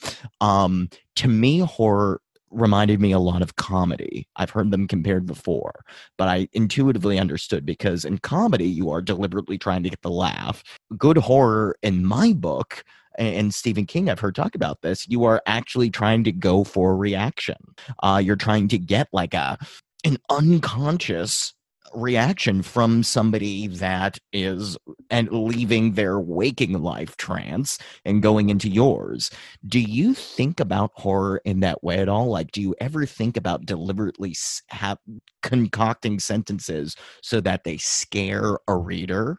um 0.40 0.88
to 1.16 1.26
me 1.26 1.58
horror 1.60 2.20
reminded 2.50 3.00
me 3.00 3.12
a 3.12 3.18
lot 3.18 3.42
of 3.42 3.56
comedy. 3.56 4.28
I've 4.36 4.50
heard 4.50 4.70
them 4.70 4.88
compared 4.88 5.26
before, 5.26 5.84
but 6.16 6.28
I 6.28 6.48
intuitively 6.52 7.18
understood 7.18 7.66
because 7.66 8.04
in 8.04 8.18
comedy, 8.18 8.66
you 8.66 8.90
are 8.90 9.02
deliberately 9.02 9.58
trying 9.58 9.82
to 9.82 9.90
get 9.90 10.02
the 10.02 10.10
laugh. 10.10 10.62
Good 10.96 11.18
horror, 11.18 11.76
in 11.82 12.04
my 12.04 12.32
book, 12.32 12.84
and 13.18 13.54
Stephen 13.54 13.86
King, 13.86 14.08
I've 14.08 14.20
heard 14.20 14.34
talk 14.34 14.54
about 14.54 14.82
this, 14.82 15.06
you 15.08 15.24
are 15.24 15.42
actually 15.46 15.90
trying 15.90 16.24
to 16.24 16.32
go 16.32 16.64
for 16.64 16.96
reaction. 16.96 17.56
Uh, 18.02 18.20
you're 18.22 18.36
trying 18.36 18.68
to 18.68 18.78
get 18.78 19.08
like 19.12 19.34
a 19.34 19.58
an 20.04 20.18
unconscious 20.30 21.54
reaction 21.94 22.62
from 22.62 23.02
somebody 23.02 23.66
that 23.66 24.18
is 24.32 24.76
and 25.10 25.30
leaving 25.30 25.92
their 25.92 26.20
waking 26.20 26.82
life 26.82 27.16
trance 27.16 27.78
and 28.04 28.22
going 28.22 28.50
into 28.50 28.68
yours. 28.68 29.30
Do 29.66 29.80
you 29.80 30.14
think 30.14 30.60
about 30.60 30.90
horror 30.94 31.40
in 31.44 31.60
that 31.60 31.82
way 31.82 31.98
at 31.98 32.08
all? 32.08 32.26
Like 32.26 32.52
do 32.52 32.60
you 32.60 32.74
ever 32.80 33.06
think 33.06 33.36
about 33.36 33.66
deliberately 33.66 34.36
have 34.68 34.98
concocting 35.42 36.18
sentences 36.18 36.96
so 37.22 37.40
that 37.40 37.64
they 37.64 37.78
scare 37.78 38.58
a 38.68 38.76
reader? 38.76 39.38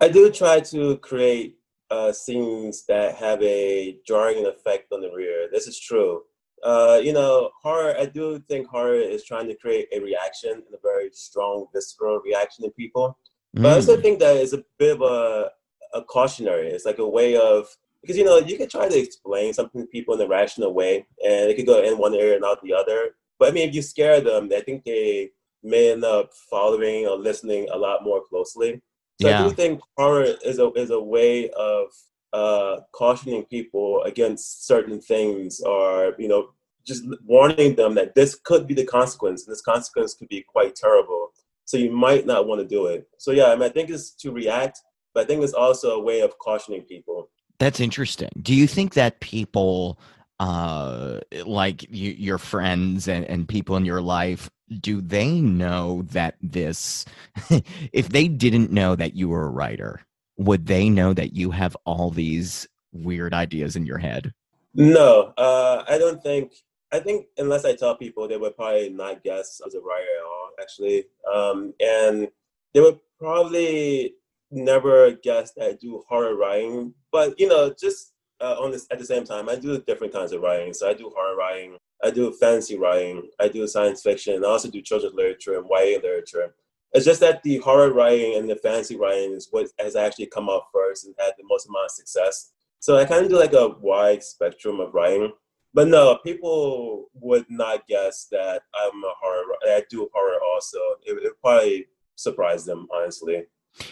I 0.00 0.08
do 0.08 0.30
try 0.30 0.60
to 0.60 0.96
create 0.98 1.57
uh, 1.90 2.12
scenes 2.12 2.84
that 2.86 3.14
have 3.14 3.42
a 3.42 3.98
jarring 4.06 4.46
effect 4.46 4.92
on 4.92 5.00
the 5.00 5.10
reader 5.10 5.46
this 5.50 5.66
is 5.66 5.80
true 5.80 6.22
uh, 6.62 7.00
you 7.02 7.12
know, 7.12 7.50
horror, 7.62 7.94
I 7.98 8.06
do 8.06 8.38
think 8.48 8.66
horror 8.66 8.94
is 8.94 9.24
trying 9.24 9.48
to 9.48 9.54
create 9.54 9.88
a 9.92 10.00
reaction 10.00 10.52
and 10.52 10.74
a 10.74 10.78
very 10.82 11.10
strong 11.12 11.66
visceral 11.72 12.20
reaction 12.20 12.64
in 12.64 12.70
people. 12.72 13.18
Mm. 13.56 13.62
But 13.62 13.72
I 13.72 13.74
also 13.74 13.96
mm. 13.96 14.02
think 14.02 14.18
that 14.20 14.36
it's 14.36 14.52
a 14.52 14.64
bit 14.78 14.96
of 14.96 15.02
a, 15.02 15.50
a 15.94 16.02
cautionary. 16.04 16.68
It's 16.68 16.84
like 16.84 16.98
a 16.98 17.08
way 17.08 17.36
of, 17.36 17.68
because, 18.02 18.16
you 18.16 18.24
know, 18.24 18.38
you 18.38 18.56
can 18.56 18.68
try 18.68 18.88
to 18.88 18.98
explain 18.98 19.52
something 19.52 19.82
to 19.82 19.86
people 19.88 20.14
in 20.14 20.20
a 20.20 20.28
rational 20.28 20.72
way 20.72 21.06
and 21.24 21.50
it 21.50 21.56
could 21.56 21.66
go 21.66 21.82
in 21.82 21.98
one 21.98 22.14
area 22.14 22.34
and 22.34 22.42
not 22.42 22.62
the 22.62 22.74
other. 22.74 23.16
But 23.38 23.48
I 23.48 23.52
mean, 23.52 23.68
if 23.68 23.74
you 23.74 23.82
scare 23.82 24.20
them, 24.20 24.50
I 24.54 24.60
think 24.60 24.84
they 24.84 25.30
may 25.62 25.92
end 25.92 26.04
up 26.04 26.30
following 26.50 27.06
or 27.06 27.16
listening 27.16 27.68
a 27.70 27.76
lot 27.76 28.04
more 28.04 28.22
closely. 28.28 28.80
So 29.20 29.28
yeah. 29.28 29.44
I 29.44 29.48
do 29.48 29.54
think 29.54 29.80
horror 29.96 30.34
is 30.44 30.58
a, 30.58 30.70
is 30.72 30.90
a 30.90 31.00
way 31.00 31.50
of 31.50 31.88
uh, 32.32 32.80
cautioning 32.92 33.44
people 33.44 34.02
against 34.04 34.66
certain 34.66 35.00
things 35.00 35.60
or 35.60 36.14
you 36.18 36.28
know 36.28 36.50
just 36.86 37.04
warning 37.24 37.74
them 37.74 37.94
that 37.94 38.14
this 38.14 38.34
could 38.34 38.66
be 38.66 38.74
the 38.74 38.84
consequence 38.84 39.46
and 39.46 39.52
this 39.52 39.60
consequence 39.60 40.14
could 40.14 40.28
be 40.28 40.44
quite 40.46 40.74
terrible. 40.74 41.28
So 41.64 41.76
you 41.76 41.90
might 41.90 42.26
not 42.26 42.46
want 42.46 42.60
to 42.60 42.66
do 42.66 42.86
it. 42.86 43.08
So 43.18 43.32
yeah 43.32 43.46
I, 43.46 43.54
mean, 43.54 43.64
I 43.64 43.68
think 43.68 43.90
it's 43.90 44.10
to 44.22 44.30
react 44.30 44.80
but 45.14 45.24
i 45.24 45.26
think 45.26 45.42
it's 45.42 45.52
also 45.52 45.90
a 45.92 46.00
way 46.00 46.20
of 46.20 46.38
cautioning 46.38 46.82
people. 46.82 47.28
That's 47.58 47.80
interesting. 47.80 48.28
Do 48.40 48.54
you 48.54 48.66
think 48.66 48.94
that 48.94 49.18
people 49.20 49.98
uh 50.40 51.18
like 51.44 51.82
you, 51.90 52.12
your 52.12 52.38
friends 52.38 53.08
and, 53.08 53.24
and 53.24 53.48
people 53.48 53.76
in 53.76 53.84
your 53.84 54.00
life 54.00 54.50
do 54.80 55.00
they 55.00 55.40
know 55.40 56.02
that 56.02 56.36
this 56.42 57.04
if 57.92 58.08
they 58.10 58.28
didn't 58.28 58.70
know 58.70 58.94
that 58.94 59.14
you 59.14 59.28
were 59.28 59.46
a 59.46 59.50
writer 59.50 60.00
would 60.38 60.66
they 60.66 60.88
know 60.88 61.12
that 61.12 61.34
you 61.34 61.50
have 61.50 61.76
all 61.84 62.10
these 62.10 62.66
weird 62.92 63.34
ideas 63.34 63.76
in 63.76 63.84
your 63.84 63.98
head? 63.98 64.32
No, 64.74 65.34
uh, 65.36 65.84
I 65.86 65.98
don't 65.98 66.22
think. 66.22 66.52
I 66.90 67.00
think 67.00 67.26
unless 67.36 67.66
I 67.66 67.74
tell 67.74 67.96
people, 67.96 68.26
they 68.26 68.38
would 68.38 68.56
probably 68.56 68.88
not 68.88 69.22
guess 69.22 69.60
I 69.62 69.66
was 69.66 69.74
a 69.74 69.80
writer 69.80 70.06
at 70.18 70.24
all. 70.24 70.50
Actually, 70.60 71.04
um, 71.32 71.74
and 71.80 72.28
they 72.72 72.80
would 72.80 72.98
probably 73.18 74.14
never 74.50 75.12
guess 75.12 75.52
that 75.52 75.66
I 75.66 75.72
do 75.74 76.02
horror 76.08 76.36
writing. 76.36 76.94
But 77.12 77.38
you 77.38 77.48
know, 77.48 77.74
just 77.78 78.12
uh, 78.40 78.56
on 78.60 78.70
this 78.70 78.86
at 78.90 78.98
the 78.98 79.04
same 79.04 79.24
time, 79.24 79.48
I 79.48 79.56
do 79.56 79.80
different 79.80 80.12
kinds 80.12 80.32
of 80.32 80.42
writing. 80.42 80.72
So 80.72 80.88
I 80.88 80.94
do 80.94 81.12
horror 81.14 81.36
writing, 81.36 81.76
I 82.02 82.10
do 82.10 82.32
fantasy 82.32 82.78
writing, 82.78 83.28
I 83.40 83.48
do 83.48 83.66
science 83.66 84.02
fiction, 84.02 84.34
and 84.34 84.44
I 84.44 84.48
also 84.48 84.70
do 84.70 84.82
children's 84.82 85.14
literature 85.14 85.58
and 85.58 85.66
YA 85.68 85.98
literature. 86.02 86.54
It's 86.92 87.04
just 87.04 87.20
that 87.20 87.42
the 87.42 87.58
horror 87.58 87.92
writing 87.92 88.36
and 88.36 88.48
the 88.48 88.56
fantasy 88.56 88.96
writing 88.96 89.32
is 89.32 89.48
what 89.50 89.68
has 89.78 89.94
actually 89.94 90.26
come 90.26 90.48
out 90.48 90.62
first 90.72 91.04
and 91.04 91.14
had 91.18 91.32
the 91.36 91.44
most 91.48 91.68
amount 91.68 91.86
of 91.86 91.90
success. 91.90 92.52
So 92.80 92.96
I 92.96 93.04
kind 93.04 93.24
of 93.24 93.30
do 93.30 93.38
like 93.38 93.52
a 93.52 93.76
wide 93.80 94.22
spectrum 94.22 94.80
of 94.80 94.94
writing. 94.94 95.32
But 95.74 95.88
no, 95.88 96.18
people 96.24 97.10
would 97.14 97.44
not 97.50 97.86
guess 97.86 98.26
that 98.32 98.62
I'm 98.74 99.04
a 99.04 99.12
horror. 99.20 99.44
I 99.66 99.84
do 99.90 100.08
horror 100.14 100.38
also. 100.54 100.78
It 101.06 101.12
would 101.14 101.40
probably 101.42 101.86
surprise 102.16 102.64
them, 102.64 102.88
honestly. 102.92 103.44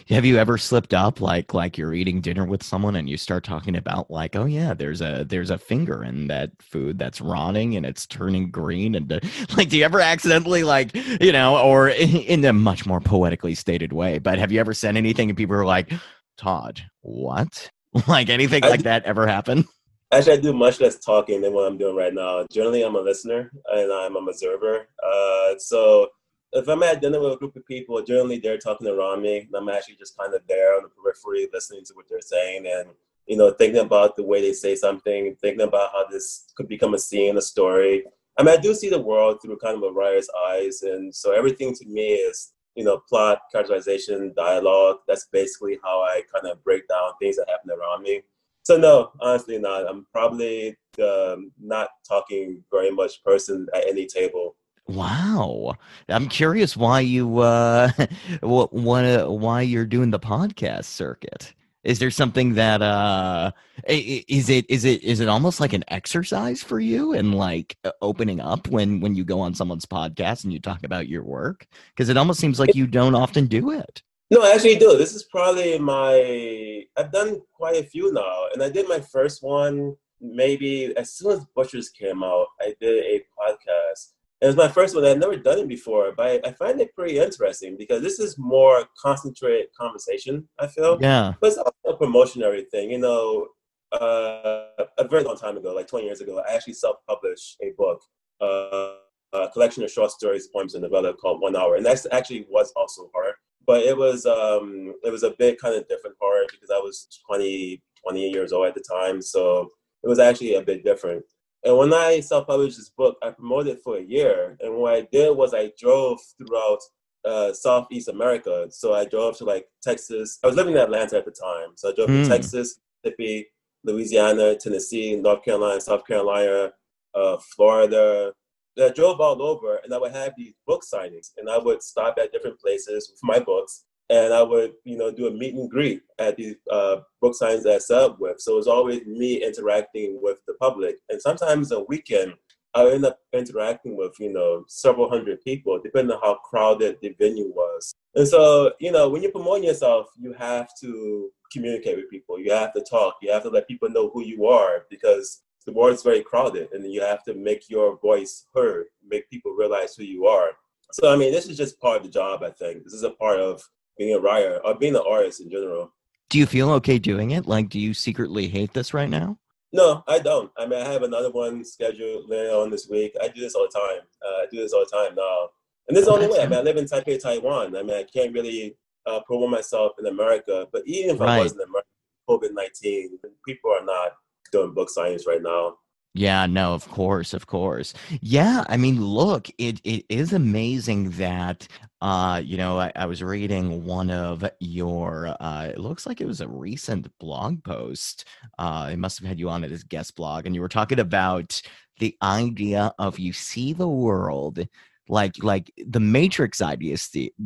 Have 0.09 0.25
you 0.25 0.37
ever 0.37 0.59
slipped 0.59 0.93
up 0.93 1.21
like 1.21 1.55
like 1.55 1.79
you're 1.79 1.95
eating 1.95 2.21
dinner 2.21 2.45
with 2.45 2.63
someone 2.63 2.97
and 2.97 3.09
you 3.09 3.17
start 3.17 3.45
talking 3.45 3.77
about 3.77 4.11
like 4.11 4.35
oh 4.35 4.45
yeah 4.45 4.75
there's 4.75 5.01
a 5.01 5.25
there's 5.29 5.51
a 5.51 5.59
finger 5.59 6.03
in 6.03 6.27
that 6.27 6.51
food 6.61 6.99
that's 6.99 7.21
rotting 7.21 7.77
and 7.77 7.87
it's 7.87 8.05
turning 8.07 8.51
green 8.51 8.97
and 8.97 9.13
uh, 9.13 9.21
like 9.57 9.69
do 9.69 9.77
you 9.77 9.85
ever 9.85 10.01
accidentally 10.01 10.65
like 10.65 10.93
you 11.21 11.31
know 11.31 11.57
or 11.59 11.89
in 11.91 12.45
a 12.45 12.53
much 12.53 12.85
more 12.85 13.01
poetically 13.01 13.55
stated 13.55 13.93
way 13.93 14.19
but 14.19 14.39
have 14.39 14.51
you 14.51 14.59
ever 14.59 14.75
said 14.75 14.97
anything 14.97 15.31
and 15.31 15.37
people 15.37 15.55
are 15.55 15.65
like 15.65 15.93
Todd 16.37 16.83
what 17.03 17.71
like 18.09 18.29
anything 18.29 18.63
like 18.63 18.83
that 18.83 19.05
ever 19.05 19.27
happen? 19.27 19.67
Actually, 20.13 20.35
I 20.35 20.41
do 20.41 20.53
much 20.53 20.81
less 20.81 20.99
talking 20.99 21.41
than 21.41 21.53
what 21.53 21.67
I'm 21.67 21.79
doing 21.79 21.97
right 21.97 22.15
now. 22.15 22.47
Generally, 22.51 22.85
I'm 22.85 22.95
a 22.95 23.01
listener 23.01 23.51
and 23.73 23.93
I'm 23.93 24.17
an 24.17 24.27
observer. 24.29 24.89
Uh, 25.03 25.55
so 25.59 26.09
if 26.53 26.69
I'm 26.69 26.83
at 26.83 27.01
dinner 27.01 27.21
with 27.21 27.35
a 27.35 27.37
group 27.37 27.57
of 27.57 27.67
people, 27.67 28.01
generally 28.03 28.39
they're 28.39 28.59
talking 28.59 28.87
around 28.87 29.23
me, 29.23 29.39
and 29.41 29.55
I'm 29.55 29.69
actually 29.69 29.97
just 29.97 30.17
kind 30.17 30.35
of 30.35 30.43
there 30.49 30.77
on 30.77 30.83
the 30.83 30.89
periphery, 30.89 31.49
listening 31.53 31.85
to 31.87 31.95
what 31.95 32.07
they're 32.09 32.21
saying, 32.21 32.67
and 32.67 32.91
you 33.27 33.37
know, 33.37 33.51
thinking 33.51 33.81
about 33.81 34.17
the 34.17 34.23
way 34.23 34.41
they 34.41 34.53
say 34.53 34.77
something, 34.77 35.37
thinking 35.43 35.67
about 35.67 35.91
how 35.93 36.07
this 36.07 36.47
could 36.57 36.69
become 36.69 36.95
a 36.95 36.99
scene, 36.99 37.37
a 37.37 37.43
story. 37.43 38.05
I 38.39 38.43
mean, 38.43 38.57
I 38.57 38.61
do 38.61 38.73
see 38.75 38.89
the 38.89 39.01
world 39.01 39.41
through 39.43 39.59
kind 39.59 39.77
of 39.77 39.83
a 39.83 39.91
writer's 39.91 40.29
eyes, 40.49 40.83
and 40.83 41.15
so 41.15 41.33
everything 41.33 41.75
to 41.75 41.87
me 41.87 42.15
is, 42.15 42.53
you 42.77 42.85
know, 42.85 42.99
plot, 43.09 43.41
characterization, 43.51 44.33
dialogue. 44.37 44.99
That's 45.09 45.27
basically 45.33 45.79
how 45.83 46.03
I 46.03 46.23
kind 46.33 46.51
of 46.51 46.63
break 46.63 46.87
down 46.89 47.13
things 47.21 47.37
that 47.37 47.49
happen 47.49 47.71
around 47.71 48.03
me. 48.03 48.23
So 48.63 48.77
no, 48.77 49.13
honestly, 49.21 49.59
not. 49.59 49.89
I'm 49.89 50.07
probably 50.13 50.77
um, 51.03 51.53
not 51.61 51.89
talking 52.07 52.63
very 52.71 52.91
much 52.91 53.25
person 53.25 53.67
at 53.75 53.87
any 53.89 54.07
table. 54.07 54.57
Wow, 54.89 55.75
I'm 56.09 56.29
curious 56.29 56.77
why 56.77 57.01
you 57.01 57.39
uh, 57.41 57.91
what 58.41 58.73
what 58.73 59.31
why 59.31 59.63
you're 59.63 59.85
doing 59.87 60.11
the 60.11 60.21
podcast 60.21 60.85
circuit. 60.85 61.55
Is 61.83 61.99
there 61.99 62.11
something 62.11 62.55
that 62.55 62.83
uh, 62.83 63.53
is 63.89 64.49
it 64.49 64.65
is 64.69 64.85
it 64.85 65.03
is 65.03 65.21
it 65.21 65.29
almost 65.29 65.61
like 65.61 65.73
an 65.73 65.85
exercise 65.89 66.63
for 66.63 66.79
you 66.79 67.15
and 67.15 67.35
like 67.35 67.77
opening 68.01 68.41
up 68.41 68.69
when 68.69 69.01
when 69.01 69.15
you 69.15 69.25
go 69.25 69.41
on 69.41 69.55
someone's 69.55 69.87
podcast 69.87 70.45
and 70.45 70.53
you 70.53 70.61
talk 70.61 70.85
about 70.85 71.09
your 71.09 71.23
work? 71.25 71.67
Because 71.95 72.09
it 72.09 72.17
almost 72.17 72.41
seems 72.41 72.61
like 72.61 72.75
you 72.75 72.87
don't 72.87 73.15
often 73.15 73.47
do 73.47 73.73
it. 73.73 74.03
No, 74.31 74.43
I 74.43 74.53
actually 74.53 74.77
do. 74.77 74.97
This 74.97 75.15
is 75.15 75.25
probably 75.25 75.79
my. 75.79 76.85
I've 76.97 77.13
done 77.13 77.41
quite 77.53 77.77
a 77.77 77.85
few 77.85 78.13
now, 78.13 78.47
and 78.53 78.63
I 78.63 78.69
did 78.69 78.89
my 78.89 79.01
first 79.01 79.43
one 79.43 79.97
maybe 80.21 80.97
as 80.97 81.13
soon 81.13 81.33
as 81.33 81.45
Butchers 81.55 81.91
came 81.91 82.23
out. 82.23 82.47
I 82.61 82.75
did 82.81 83.05
a 83.05 83.25
podcast 83.39 84.13
And 84.43 84.51
it's 84.51 84.57
my 84.57 84.69
first 84.69 84.95
one. 84.95 85.05
I've 85.05 85.19
never 85.19 85.37
done 85.37 85.61
it 85.61 85.69
before, 85.69 86.13
but 86.15 86.27
I, 86.45 86.49
I 86.49 86.53
find 86.53 86.79
it 86.81 86.95
pretty 86.95 87.19
interesting 87.19 87.77
because 87.79 88.03
this 88.03 88.19
is 88.19 88.37
more 88.37 88.85
concentrated 89.01 89.69
conversation. 89.79 90.47
I 90.59 90.67
feel, 90.67 90.99
Yeah. 91.01 91.33
but 91.41 91.47
it's 91.49 91.57
also 91.59 91.73
a 91.87 91.97
promotionary 91.97 92.69
thing. 92.71 92.91
You 92.91 92.99
know, 92.99 93.49
uh, 93.93 94.67
a 94.99 95.09
very 95.09 95.23
long 95.25 95.37
time 95.39 95.57
ago, 95.57 95.75
like 95.75 95.89
20 95.89 96.05
years 96.05 96.21
ago, 96.21 96.43
I 96.47 96.55
actually 96.55 96.75
self-published 96.75 97.57
a 97.63 97.73
book, 97.79 98.03
uh, 98.43 98.95
a 99.33 99.49
collection 99.53 99.83
of 99.85 99.91
short 99.91 100.11
stories, 100.11 100.49
poems, 100.49 100.75
and 100.75 100.83
novella 100.83 101.15
called 101.15 101.41
One 101.41 101.57
Hour, 101.57 101.77
and 101.77 101.87
that 101.87 102.05
actually 102.13 102.47
was 102.51 102.73
also 102.77 103.11
horror. 103.15 103.35
But 103.67 103.83
it 103.85 103.97
was 103.97 104.27
um, 104.27 104.95
it 105.03 105.11
was 105.11 105.23
a 105.23 105.31
bit 105.39 105.59
kind 105.61 105.75
of 105.75 105.89
different 105.89 106.17
horror 106.21 106.45
because 106.51 106.71
I 106.71 106.79
was 106.79 107.09
20, 107.29 107.83
20 108.05 108.31
years 108.31 108.53
old 108.53 108.67
at 108.67 108.75
the 108.75 108.85
time, 108.89 109.21
so 109.23 109.71
it 110.05 110.09
was 110.09 110.19
actually 110.19 110.55
a 110.55 110.63
bit 110.63 110.85
different. 110.85 111.25
And 111.67 111.77
when 111.77 111.93
I 111.93 112.21
self-published 112.21 112.77
this 112.79 112.91
book, 112.91 113.17
I 113.23 113.31
promoted 113.31 113.77
it 113.77 113.83
for 113.83 113.99
a 113.99 114.03
year. 114.03 114.57
And 114.61 114.77
what 114.77 114.95
I 114.95 115.01
did 115.11 115.37
was 115.37 115.53
I 115.53 115.73
drove 115.79 116.21
throughout 116.39 116.79
uh, 117.25 117.53
Southeast 117.53 118.09
America. 118.09 118.69
So 118.71 118.95
I 118.95 119.05
drove 119.05 119.37
to 119.39 119.45
like 119.45 119.67
Texas. 119.83 120.39
I 120.45 120.47
was 120.47 120.55
living 120.55 120.75
in 120.75 120.79
Atlanta 120.81 121.17
at 121.19 121.25
the 121.25 121.33
time. 121.33 121.71
So 121.75 121.91
I 121.91 121.93
drove 121.93 122.09
Hmm. 122.11 122.23
to 122.23 122.29
Texas, 122.29 122.79
Mississippi, 123.03 123.49
Louisiana, 123.83 124.55
Tennessee, 124.55 125.17
North 125.17 125.43
Carolina, 125.45 125.81
South 125.81 126.07
Carolina, 126.07 126.73
uh, 127.17 127.37
Florida. 127.39 128.33
I 128.81 128.91
drove 128.91 129.21
all 129.21 129.43
over 129.43 129.81
and 129.83 129.93
I 129.93 129.99
would 129.99 130.13
have 130.13 130.35
these 130.37 130.55
book 130.69 130.83
signings 130.85 131.33
and 131.37 131.51
I 131.51 131.59
would 131.59 131.83
stop 131.83 132.17
at 132.23 132.31
different 132.31 132.61
places 132.61 133.11
with 133.11 133.21
my 133.25 133.41
books 133.41 133.87
and 134.09 134.33
I 134.33 134.43
would, 134.43 134.75
you 134.85 134.97
know, 134.97 135.11
do 135.11 135.27
a 135.27 135.31
meet 135.31 135.55
and 135.55 135.71
greet 135.71 136.03
at 136.19 136.37
the 136.37 136.57
uh, 136.71 136.97
book 137.21 137.35
signs 137.35 137.67
I 137.67 137.79
up 137.95 138.21
with. 138.21 138.41
So 138.41 138.53
it 138.53 138.57
was 138.57 138.69
always 138.69 139.05
me 139.07 139.45
interacting 139.45 140.21
with 140.23 140.39
the 140.47 140.55
public. 140.55 140.97
And 141.09 141.21
sometimes 141.21 141.73
a 141.73 141.81
weekend, 141.81 142.35
I 142.75 142.85
would 142.85 142.95
end 142.95 143.07
up 143.07 143.19
interacting 143.33 143.97
with, 143.97 144.15
you 144.21 144.33
know, 144.33 144.65
several 144.69 145.09
hundred 145.09 145.43
people, 145.43 145.81
depending 145.83 146.15
on 146.15 146.21
how 146.23 146.37
crowded 146.37 146.99
the 147.01 147.17
venue 147.19 147.49
was. 147.49 147.95
And 148.15 148.29
so, 148.29 148.73
you 148.79 148.93
know, 148.93 149.09
when 149.09 149.23
you're 149.23 149.33
promoting 149.33 149.65
yourself, 149.65 150.09
you 150.19 150.35
have 150.35 150.69
to 150.83 151.31
communicate 151.53 151.97
with 151.97 152.11
people. 152.11 152.39
You 152.39 152.53
have 152.53 152.75
to 152.75 152.83
talk. 152.83 153.17
You 153.23 153.33
have 153.33 153.43
to 153.43 153.51
let 153.51 153.67
people 153.67 153.89
know 153.89 154.11
who 154.11 154.23
you 154.23 154.47
are 154.47 154.85
because 154.91 155.43
the 155.67 155.73
world 155.73 155.95
is 155.95 156.03
very 156.03 156.23
crowded 156.23 156.69
and 156.73 156.93
you 156.93 157.01
have 157.01 157.25
to 157.25 157.35
make 157.35 157.69
your 157.69 157.99
voice 157.99 158.47
heard, 158.55 158.87
make 159.05 159.29
people 159.31 159.53
realize 159.53 159.97
who 159.97 160.05
you 160.05 160.27
are. 160.27 160.51
So, 160.93 161.13
I 161.13 161.17
mean, 161.17 161.33
this 161.33 161.47
is 161.47 161.57
just 161.57 161.81
part 161.81 161.99
of 161.99 162.03
the 162.05 162.09
job, 162.09 162.43
I 162.45 162.51
think. 162.51 162.85
This 162.85 162.93
is 162.93 163.03
a 163.03 163.11
part 163.11 163.41
of 163.41 163.63
being 163.99 164.15
a 164.15 164.21
writer 164.21 164.61
or 164.65 164.75
being 164.75 164.95
an 164.95 165.03
artist 165.09 165.41
in 165.41 165.51
general. 165.51 165.93
Do 166.29 166.39
you 166.39 166.47
feel 166.47 166.71
okay 166.73 166.99
doing 166.99 167.31
it? 167.33 167.47
Like, 167.47 167.69
do 167.69 167.79
you 167.79 167.95
secretly 167.95 168.49
hate 168.49 168.73
this 168.73 168.93
right 168.93 169.09
now? 169.09 169.39
No, 169.73 170.03
I 170.09 170.19
don't. 170.19 170.51
I 170.57 170.67
mean, 170.67 170.81
I 170.81 170.91
have 170.93 171.03
another 171.03 171.31
one 171.31 171.65
scheduled 171.65 172.29
later 172.29 172.51
on 172.55 172.71
this 172.71 172.89
week. 172.89 173.15
I 173.23 173.29
do 173.29 173.41
this 173.41 173.55
all 173.55 173.69
the 173.71 173.79
time. 173.79 174.03
Uh, 174.25 174.43
I 174.43 174.47
do 174.51 174.59
this 174.59 174.73
all 174.73 174.85
the 174.91 174.97
time 174.97 175.15
now. 175.15 175.49
And 175.89 175.97
this 175.97 176.03
is 176.03 176.09
the 176.09 176.15
only 176.15 176.27
way. 176.29 176.41
I 176.41 176.47
mean, 176.47 176.59
I 176.59 176.63
live 176.63 176.77
in 176.77 176.85
Taipei, 176.87 177.21
Taiwan. 177.21 177.77
I 177.77 177.83
mean, 177.83 177.97
I 177.97 178.05
can't 178.05 178.33
really 178.33 178.77
uh, 179.07 179.21
promote 179.27 179.51
myself 179.51 179.93
in 179.99 180.07
America. 180.07 180.67
But 180.73 180.83
even 180.87 181.15
if 181.17 181.21
I 181.21 181.25
Right. 181.27 181.43
was 181.43 181.53
in 181.53 181.61
America, 181.61 181.89
COVID 182.29 182.55
19, 182.55 183.19
people 183.45 183.71
are 183.71 183.85
not 183.85 184.13
doing 184.51 184.73
book 184.75 184.89
signings 184.89 185.27
right 185.27 185.43
now. 185.43 185.79
Yeah, 186.19 186.47
no, 186.47 186.73
of 186.73 186.89
course, 186.89 187.35
of 187.35 187.47
course. 187.47 187.93
Yeah, 188.23 188.65
I 188.69 188.77
mean, 188.79 189.05
look, 189.05 189.49
it 189.59 189.81
it 189.85 190.07
is 190.09 190.33
amazing 190.33 191.11
that 191.13 191.69
uh, 192.01 192.41
you 192.45 192.57
know, 192.57 192.79
I, 192.79 192.93
I 192.95 193.07
was 193.07 193.23
reading 193.23 193.85
one 193.85 194.11
of 194.11 194.45
your 194.61 195.35
uh 195.41 195.67
it 195.67 195.79
looks 195.79 196.07
like 196.07 196.21
it 196.21 196.27
was 196.27 196.41
a 196.41 196.49
recent 196.49 197.09
blog 197.19 197.63
post. 197.65 198.25
Uh 198.59 198.91
it 198.93 198.99
must 198.99 199.19
have 199.19 199.29
had 199.29 199.39
you 199.39 199.51
on 199.51 199.63
it 199.65 199.73
as 199.73 199.83
guest 199.85 200.17
blog, 200.17 200.47
and 200.47 200.55
you 200.55 200.61
were 200.63 200.69
talking 200.69 201.01
about 201.01 201.61
the 201.99 202.17
idea 202.23 202.93
of 202.99 203.19
you 203.19 203.33
see 203.33 203.73
the 203.75 203.89
world 203.89 204.67
like 205.09 205.43
like 205.43 205.71
the 205.87 206.01
matrix 206.01 206.63
idea 206.63 206.97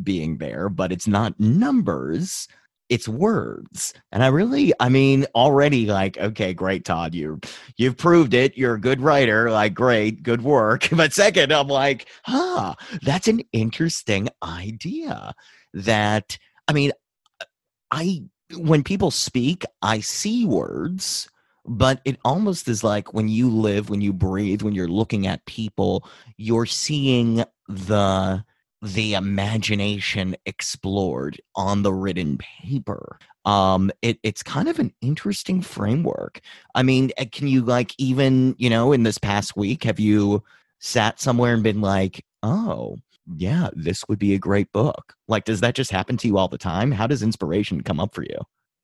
being 0.03 0.39
there, 0.39 0.69
but 0.69 0.93
it's 0.93 1.07
not 1.09 1.39
numbers 1.41 2.49
it's 2.91 3.09
words. 3.09 3.95
And 4.13 4.23
i 4.23 4.27
really 4.27 4.73
i 4.81 4.89
mean 4.89 5.27
already 5.35 5.87
like 5.87 6.19
okay 6.19 6.53
great 6.53 6.85
todd 6.85 7.15
you 7.15 7.41
you've 7.77 7.97
proved 7.97 8.35
it. 8.35 8.59
You're 8.59 8.75
a 8.75 8.81
good 8.81 9.01
writer 9.01 9.51
like 9.51 9.73
great 9.75 10.23
good 10.23 10.43
work. 10.43 10.89
But 11.01 11.15
second 11.15 11.53
i'm 11.53 11.69
like 11.69 12.09
huh 12.25 12.75
that's 13.03 13.29
an 13.29 13.41
interesting 13.53 14.29
idea 14.43 15.33
that 15.73 16.37
i 16.69 16.73
mean 16.73 16.93
uh, 17.41 17.45
i 17.91 18.23
when 18.57 18.83
people 18.83 19.11
speak 19.11 19.65
i 19.81 20.01
see 20.01 20.45
words 20.45 21.31
but 21.65 22.01
it 22.05 22.19
almost 22.25 22.69
is 22.69 22.83
like 22.83 23.15
when 23.15 23.29
you 23.29 23.49
live 23.49 23.89
when 23.89 24.01
you 24.01 24.13
breathe 24.13 24.63
when 24.63 24.75
you're 24.75 24.89
looking 24.89 25.27
at 25.27 25.45
people 25.47 26.07
you're 26.37 26.67
seeing 26.67 27.45
the 27.69 28.45
the 28.83 29.15
imagination 29.15 30.37
explored 30.47 31.41
on 31.55 31.83
the 31.83 31.93
written 31.93 32.39
paper 32.39 33.19
um 33.45 33.91
it, 34.03 34.19
it's 34.23 34.43
kind 34.43 34.69
of 34.69 34.79
an 34.79 34.93
interesting 35.01 35.61
framework 35.61 36.41
i 36.75 36.83
mean 36.83 37.11
uh, 37.19 37.25
can 37.31 37.47
you 37.47 37.63
like 37.63 37.95
even 37.99 38.55
you 38.59 38.71
know 38.71 38.93
in 38.93 39.03
this 39.03 39.19
past 39.19 39.57
week 39.57 39.85
have 39.85 40.01
you 40.01 40.43
sat 40.79 41.21
somewhere 41.21 41.55
and 41.55 41.63
been 41.63 41.81
like 41.81 42.25
oh 42.43 42.97
yeah 43.37 43.69
this 43.75 44.05
would 44.09 44.19
be 44.19 44.35
a 44.35 44.39
great 44.39 44.71
book 44.73 45.15
like 45.29 45.45
does 45.45 45.61
that 45.61 45.75
just 45.75 45.91
happen 45.91 46.17
to 46.17 46.27
you 46.27 46.39
all 46.39 46.49
the 46.49 46.59
time 46.59 46.91
how 46.91 47.07
does 47.07 47.23
inspiration 47.23 47.83
come 47.83 48.01
up 48.01 48.15
for 48.15 48.23
you 48.23 48.39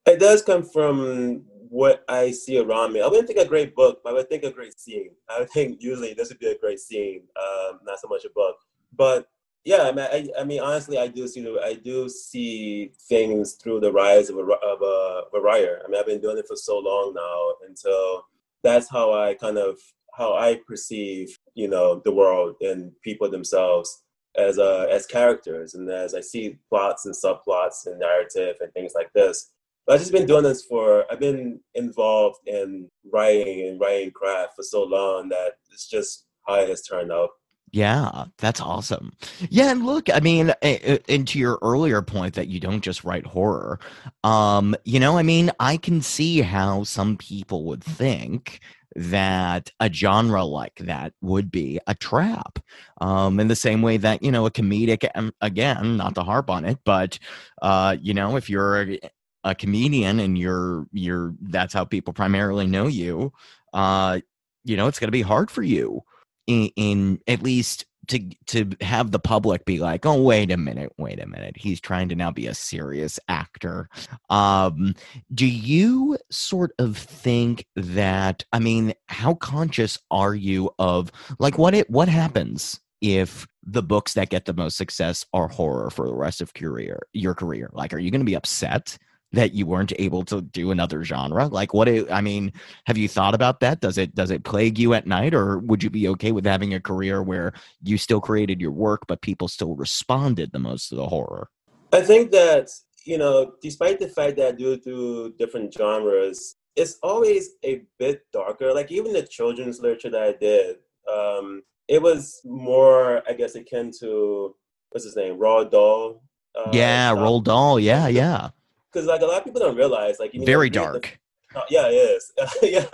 It 0.07 0.21
does 0.21 0.43
come 0.43 0.63
from 0.63 1.45
what 1.69 2.05
I 2.09 2.31
see 2.31 2.59
around 2.59 2.93
me. 2.93 3.01
I 3.01 3.07
wouldn't 3.07 3.27
think 3.27 3.41
a 3.41 3.45
great 3.45 3.75
book, 3.75 4.01
but 4.03 4.11
I 4.11 4.13
would 4.15 4.29
think 4.29 4.45
a 4.45 4.51
great 4.51 4.79
scene. 4.79 5.11
I 5.29 5.41
would 5.41 5.51
think 5.51 5.83
usually 5.83 6.15
this 6.15 6.29
would 6.29 6.39
be 6.39 6.49
a 6.49 6.59
great 6.59 6.79
scene, 6.79 7.23
um, 7.37 7.81
not 7.85 7.99
so 8.01 8.09
much 8.09 8.25
a 8.25 8.31
book. 8.31 8.57
But 8.95 9.29
yeah, 9.66 9.83
I 9.83 9.92
mean, 9.92 10.07
I, 10.12 10.40
I 10.40 10.44
mean, 10.44 10.61
honestly, 10.61 10.96
I 10.96 11.09
do 11.09 11.26
see 11.26 11.44
I 11.62 11.74
do 11.74 12.09
see 12.09 12.92
things 13.09 13.55
through 13.55 13.81
the 13.81 13.92
rise 13.92 14.31
of 14.31 14.37
a 14.37 14.42
of 14.42 14.81
a, 14.81 15.22
of 15.26 15.35
a 15.35 15.40
writer. 15.40 15.83
I 15.85 15.88
mean, 15.88 15.98
I've 15.98 16.07
been 16.07 16.20
doing 16.20 16.38
it 16.38 16.46
for 16.46 16.55
so 16.55 16.79
long 16.79 17.12
now, 17.14 17.66
and 17.66 17.76
so 17.76 18.24
that's 18.62 18.88
how 18.88 19.12
I 19.12 19.35
kind 19.35 19.59
of 19.59 19.81
how 20.14 20.35
I 20.35 20.61
perceive, 20.68 21.37
you 21.55 21.68
know, 21.68 22.00
the 22.05 22.12
world 22.12 22.55
and 22.61 22.92
people 23.02 23.29
themselves 23.29 24.05
as 24.38 24.61
uh, 24.61 24.87
as 24.88 25.05
characters, 25.05 25.74
and 25.74 25.90
as 25.90 26.14
I 26.14 26.20
see 26.20 26.59
plots 26.68 27.05
and 27.05 27.14
subplots 27.14 27.87
and 27.87 27.98
narrative 27.98 28.55
and 28.61 28.72
things 28.72 28.92
like 28.94 29.12
this. 29.14 29.50
But 29.85 29.94
I've 29.94 30.00
just 30.00 30.12
been 30.12 30.26
doing 30.26 30.44
this 30.44 30.64
for, 30.64 31.05
I've 31.11 31.20
been 31.20 31.61
involved 31.74 32.38
in 32.46 32.88
writing 33.12 33.68
and 33.68 33.81
writing 33.81 34.11
craft 34.11 34.55
for 34.57 34.64
so 34.64 34.83
long 34.83 35.29
that 35.29 35.55
it's 35.70 35.88
just 35.88 36.26
how 36.46 36.57
it 36.57 36.68
has 36.68 36.83
turned 36.83 37.12
out. 37.12 37.31
Yeah, 37.77 38.25
that's 38.39 38.61
awesome. 38.61 39.12
Yeah, 39.51 39.71
and 39.71 39.85
look, 39.85 40.09
I 40.09 40.21
mean, 40.21 40.51
a- 40.62 40.95
a- 40.95 41.12
and 41.12 41.29
to 41.29 41.39
your 41.39 41.59
earlier 41.61 42.01
point 42.01 42.35
that 42.35 42.49
you 42.49 42.59
don't 42.59 42.81
just 42.81 43.05
write 43.05 43.27
horror, 43.27 43.79
um, 44.25 44.75
you 44.85 44.99
know, 44.99 45.19
I 45.19 45.23
mean, 45.23 45.51
I 45.61 45.77
can 45.77 46.01
see 46.01 46.41
how 46.41 46.85
some 46.85 47.19
people 47.19 47.65
would 47.65 47.85
think 47.85 48.61
that 48.95 49.71
a 49.79 49.93
genre 49.93 50.43
like 50.45 50.77
that 50.77 51.12
would 51.21 51.51
be 51.51 51.79
a 51.87 51.95
trap. 51.95 52.59
Um, 53.03 53.39
in 53.41 53.49
the 53.49 53.57
same 53.57 53.83
way 53.83 53.99
that, 53.99 54.23
you 54.23 54.33
know, 54.33 54.47
a 54.47 54.51
comedic, 54.51 55.07
um, 55.15 55.33
again, 55.43 55.99
not 55.99 56.15
to 56.15 56.23
harp 56.23 56.49
on 56.49 56.65
it, 56.65 56.79
but, 56.85 57.19
uh, 57.61 57.97
you 58.01 58.15
know, 58.15 58.37
if 58.37 58.49
you're 58.49 58.83
a, 58.83 58.99
a 59.45 59.55
comedian 59.55 60.19
and 60.21 60.39
you're, 60.39 60.87
you're, 60.93 61.35
that's 61.43 61.75
how 61.75 61.85
people 61.85 62.15
primarily 62.15 62.67
know 62.67 62.87
you, 62.87 63.33
uh, 63.75 64.19
you 64.65 64.77
know, 64.79 64.87
it's 64.87 64.99
going 64.99 65.09
to 65.09 65.12
be 65.12 65.23
hard 65.23 65.51
for 65.51 65.62
you 65.62 66.03
in, 66.47 66.71
in 66.77 67.21
at 67.27 67.43
least 67.43 67.87
to 68.09 68.31
to 68.47 68.71
have 68.81 69.11
the 69.11 69.19
public 69.19 69.65
be 69.65 69.79
like, 69.79 70.07
oh 70.07 70.21
wait 70.21 70.51
a 70.51 70.57
minute, 70.57 70.93
wait 70.99 71.21
a 71.21 71.27
minute, 71.27 71.57
he's 71.57 71.81
trying 71.81 72.09
to 72.09 72.15
now 72.15 72.31
be 72.31 72.47
a 72.47 72.55
serious 72.55 73.19
actor. 73.29 73.89
Um, 74.31 74.95
do 75.35 75.47
you 75.47 76.19
sort 76.31 76.73
of 76.79 76.97
think 76.97 77.67
that? 77.75 78.45
I 78.53 78.59
mean, 78.59 78.95
how 79.09 79.35
conscious 79.35 79.99
are 80.11 80.35
you 80.35 80.71
of 80.79 81.11
like 81.39 81.59
what 81.59 81.75
it 81.75 81.91
what 81.91 82.09
happens 82.09 82.81
if 83.01 83.47
the 83.63 83.83
books 83.83 84.15
that 84.15 84.31
get 84.31 84.45
the 84.45 84.55
most 84.55 84.77
success 84.77 85.27
are 85.33 85.49
horror 85.49 85.91
for 85.91 86.07
the 86.07 86.15
rest 86.15 86.41
of 86.41 86.55
career 86.55 87.01
your 87.13 87.35
career? 87.35 87.71
Like, 87.73 87.93
are 87.93 87.99
you 87.99 88.11
going 88.11 88.21
to 88.21 88.25
be 88.25 88.37
upset? 88.37 88.99
That 89.33 89.53
you 89.53 89.67
weren't 89.67 89.93
able 89.99 90.25
to 90.27 90.41
do 90.41 90.71
another 90.71 91.05
genre 91.05 91.47
like 91.49 91.75
what 91.75 91.89
it, 91.89 92.11
i 92.11 92.21
mean 92.21 92.53
have 92.87 92.97
you 92.97 93.09
thought 93.09 93.35
about 93.35 93.61
that 93.61 93.81
does 93.81 93.99
it 93.99 94.15
does 94.15 94.31
it 94.31 94.45
plague 94.45 94.79
you 94.79 94.95
at 94.95 95.07
night 95.07 95.35
or 95.35 95.59
would 95.59 95.83
you 95.83 95.91
be 95.91 96.09
okay 96.09 96.33
with 96.33 96.47
having 96.47 96.73
a 96.73 96.81
career 96.81 97.23
where 97.23 97.53
you 97.83 97.99
still 97.99 98.21
created 98.21 98.61
your 98.61 98.71
work 98.71 99.03
but 99.07 99.21
people 99.21 99.47
still 99.49 99.75
responded 99.75 100.53
the 100.53 100.59
most 100.59 100.89
to 100.89 100.95
the 100.95 101.07
horror 101.07 101.51
I 101.93 102.03
think 102.03 102.31
that, 102.33 102.71
you 103.05 103.19
know, 103.19 103.55
despite 103.62 103.99
the 103.99 104.09
fact 104.09 104.37
that 104.37 104.49
I 104.49 104.53
do 104.53 104.77
do 104.77 105.35
different 105.39 105.73
genres, 105.73 106.57
it's 106.75 106.99
always 107.03 107.51
a 107.65 107.83
bit 107.99 108.23
darker. 108.33 108.75
Like 108.75 108.91
even 108.91 109.12
the 109.12 109.23
children's 109.23 109.81
literature 109.81 110.11
that 110.11 110.23
I 110.23 110.33
did, 110.33 110.77
um, 111.11 111.62
it 111.89 112.03
was 112.03 112.41
more, 112.45 113.23
I 113.29 113.33
guess, 113.33 113.55
akin 113.55 113.93
to, 114.01 114.55
what's 114.91 115.05
his 115.05 115.17
name, 115.17 115.39
Roald 115.39 115.71
Dahl. 115.71 116.23
Uh, 116.55 116.71
yeah 116.73 117.12
style. 117.12 117.23
Roald 117.23 117.45
Dahl 117.45 117.79
yeah 117.79 118.09
yeah 118.09 118.49
because 118.97 119.07
like 119.07 119.21
a 119.21 119.27
lot 119.27 119.39
of 119.39 119.45
people 119.45 119.61
don't 119.61 119.77
realize 119.77 120.19
like 120.19 120.33
you 120.33 120.41
know, 120.41 120.47
very 120.47 120.67
read 120.67 120.73
the- 120.73 120.79
dark 120.79 121.21
Uh, 121.55 121.61
yeah, 121.71 121.87
it 121.87 121.95
is. 121.95 122.33
yeah, 122.63 122.85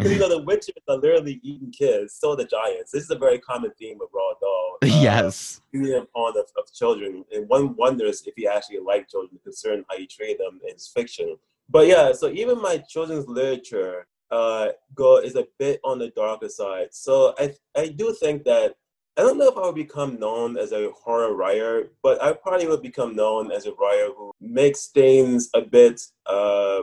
you 0.00 0.18
know 0.18 0.28
the 0.28 0.42
witches 0.50 0.74
are 0.88 0.96
literally 0.96 1.40
eating 1.42 1.72
kids. 1.72 2.14
So 2.20 2.36
the 2.36 2.44
giants. 2.44 2.92
This 2.92 3.04
is 3.04 3.10
a 3.10 3.18
very 3.18 3.38
common 3.38 3.72
theme 3.78 3.98
of 4.04 4.08
Roald 4.16 4.38
Dahl. 4.40 4.78
uh, 4.82 5.02
yes. 5.02 5.60
feeding 5.72 5.94
upon 5.94 6.38
of, 6.38 6.46
of 6.58 6.72
children, 6.72 7.24
and 7.32 7.48
one 7.48 7.74
wonders 7.74 8.22
if 8.26 8.34
he 8.36 8.46
actually 8.46 8.80
liked 8.80 9.10
children, 9.10 9.40
considering 9.42 9.82
how 9.88 9.96
he 9.96 10.06
treated 10.06 10.38
them 10.38 10.60
in 10.68 10.74
his 10.74 10.88
fiction. 10.96 11.36
But 11.68 11.86
yeah, 11.88 12.12
so 12.12 12.28
even 12.28 12.60
my 12.60 12.76
children's 12.78 13.26
literature 13.26 14.06
uh, 14.30 14.68
go 14.94 15.18
is 15.18 15.34
a 15.34 15.46
bit 15.58 15.80
on 15.82 15.98
the 15.98 16.10
darker 16.10 16.48
side. 16.48 16.90
So 16.92 17.34
I 17.38 17.54
I 17.74 17.88
do 17.88 18.14
think 18.22 18.44
that 18.44 18.76
I 19.16 19.22
don't 19.22 19.36
know 19.36 19.48
if 19.48 19.58
I 19.58 19.66
would 19.66 19.74
become 19.74 20.18
known 20.18 20.56
as 20.56 20.72
a 20.72 20.90
horror 20.90 21.34
writer, 21.34 21.90
but 22.02 22.22
I 22.22 22.32
probably 22.32 22.66
would 22.66 22.80
become 22.80 23.14
known 23.14 23.52
as 23.52 23.66
a 23.66 23.72
writer 23.72 24.08
who 24.16 24.32
makes 24.40 24.86
things 24.86 25.50
a 25.54 25.60
bit 25.60 26.00
uh, 26.26 26.80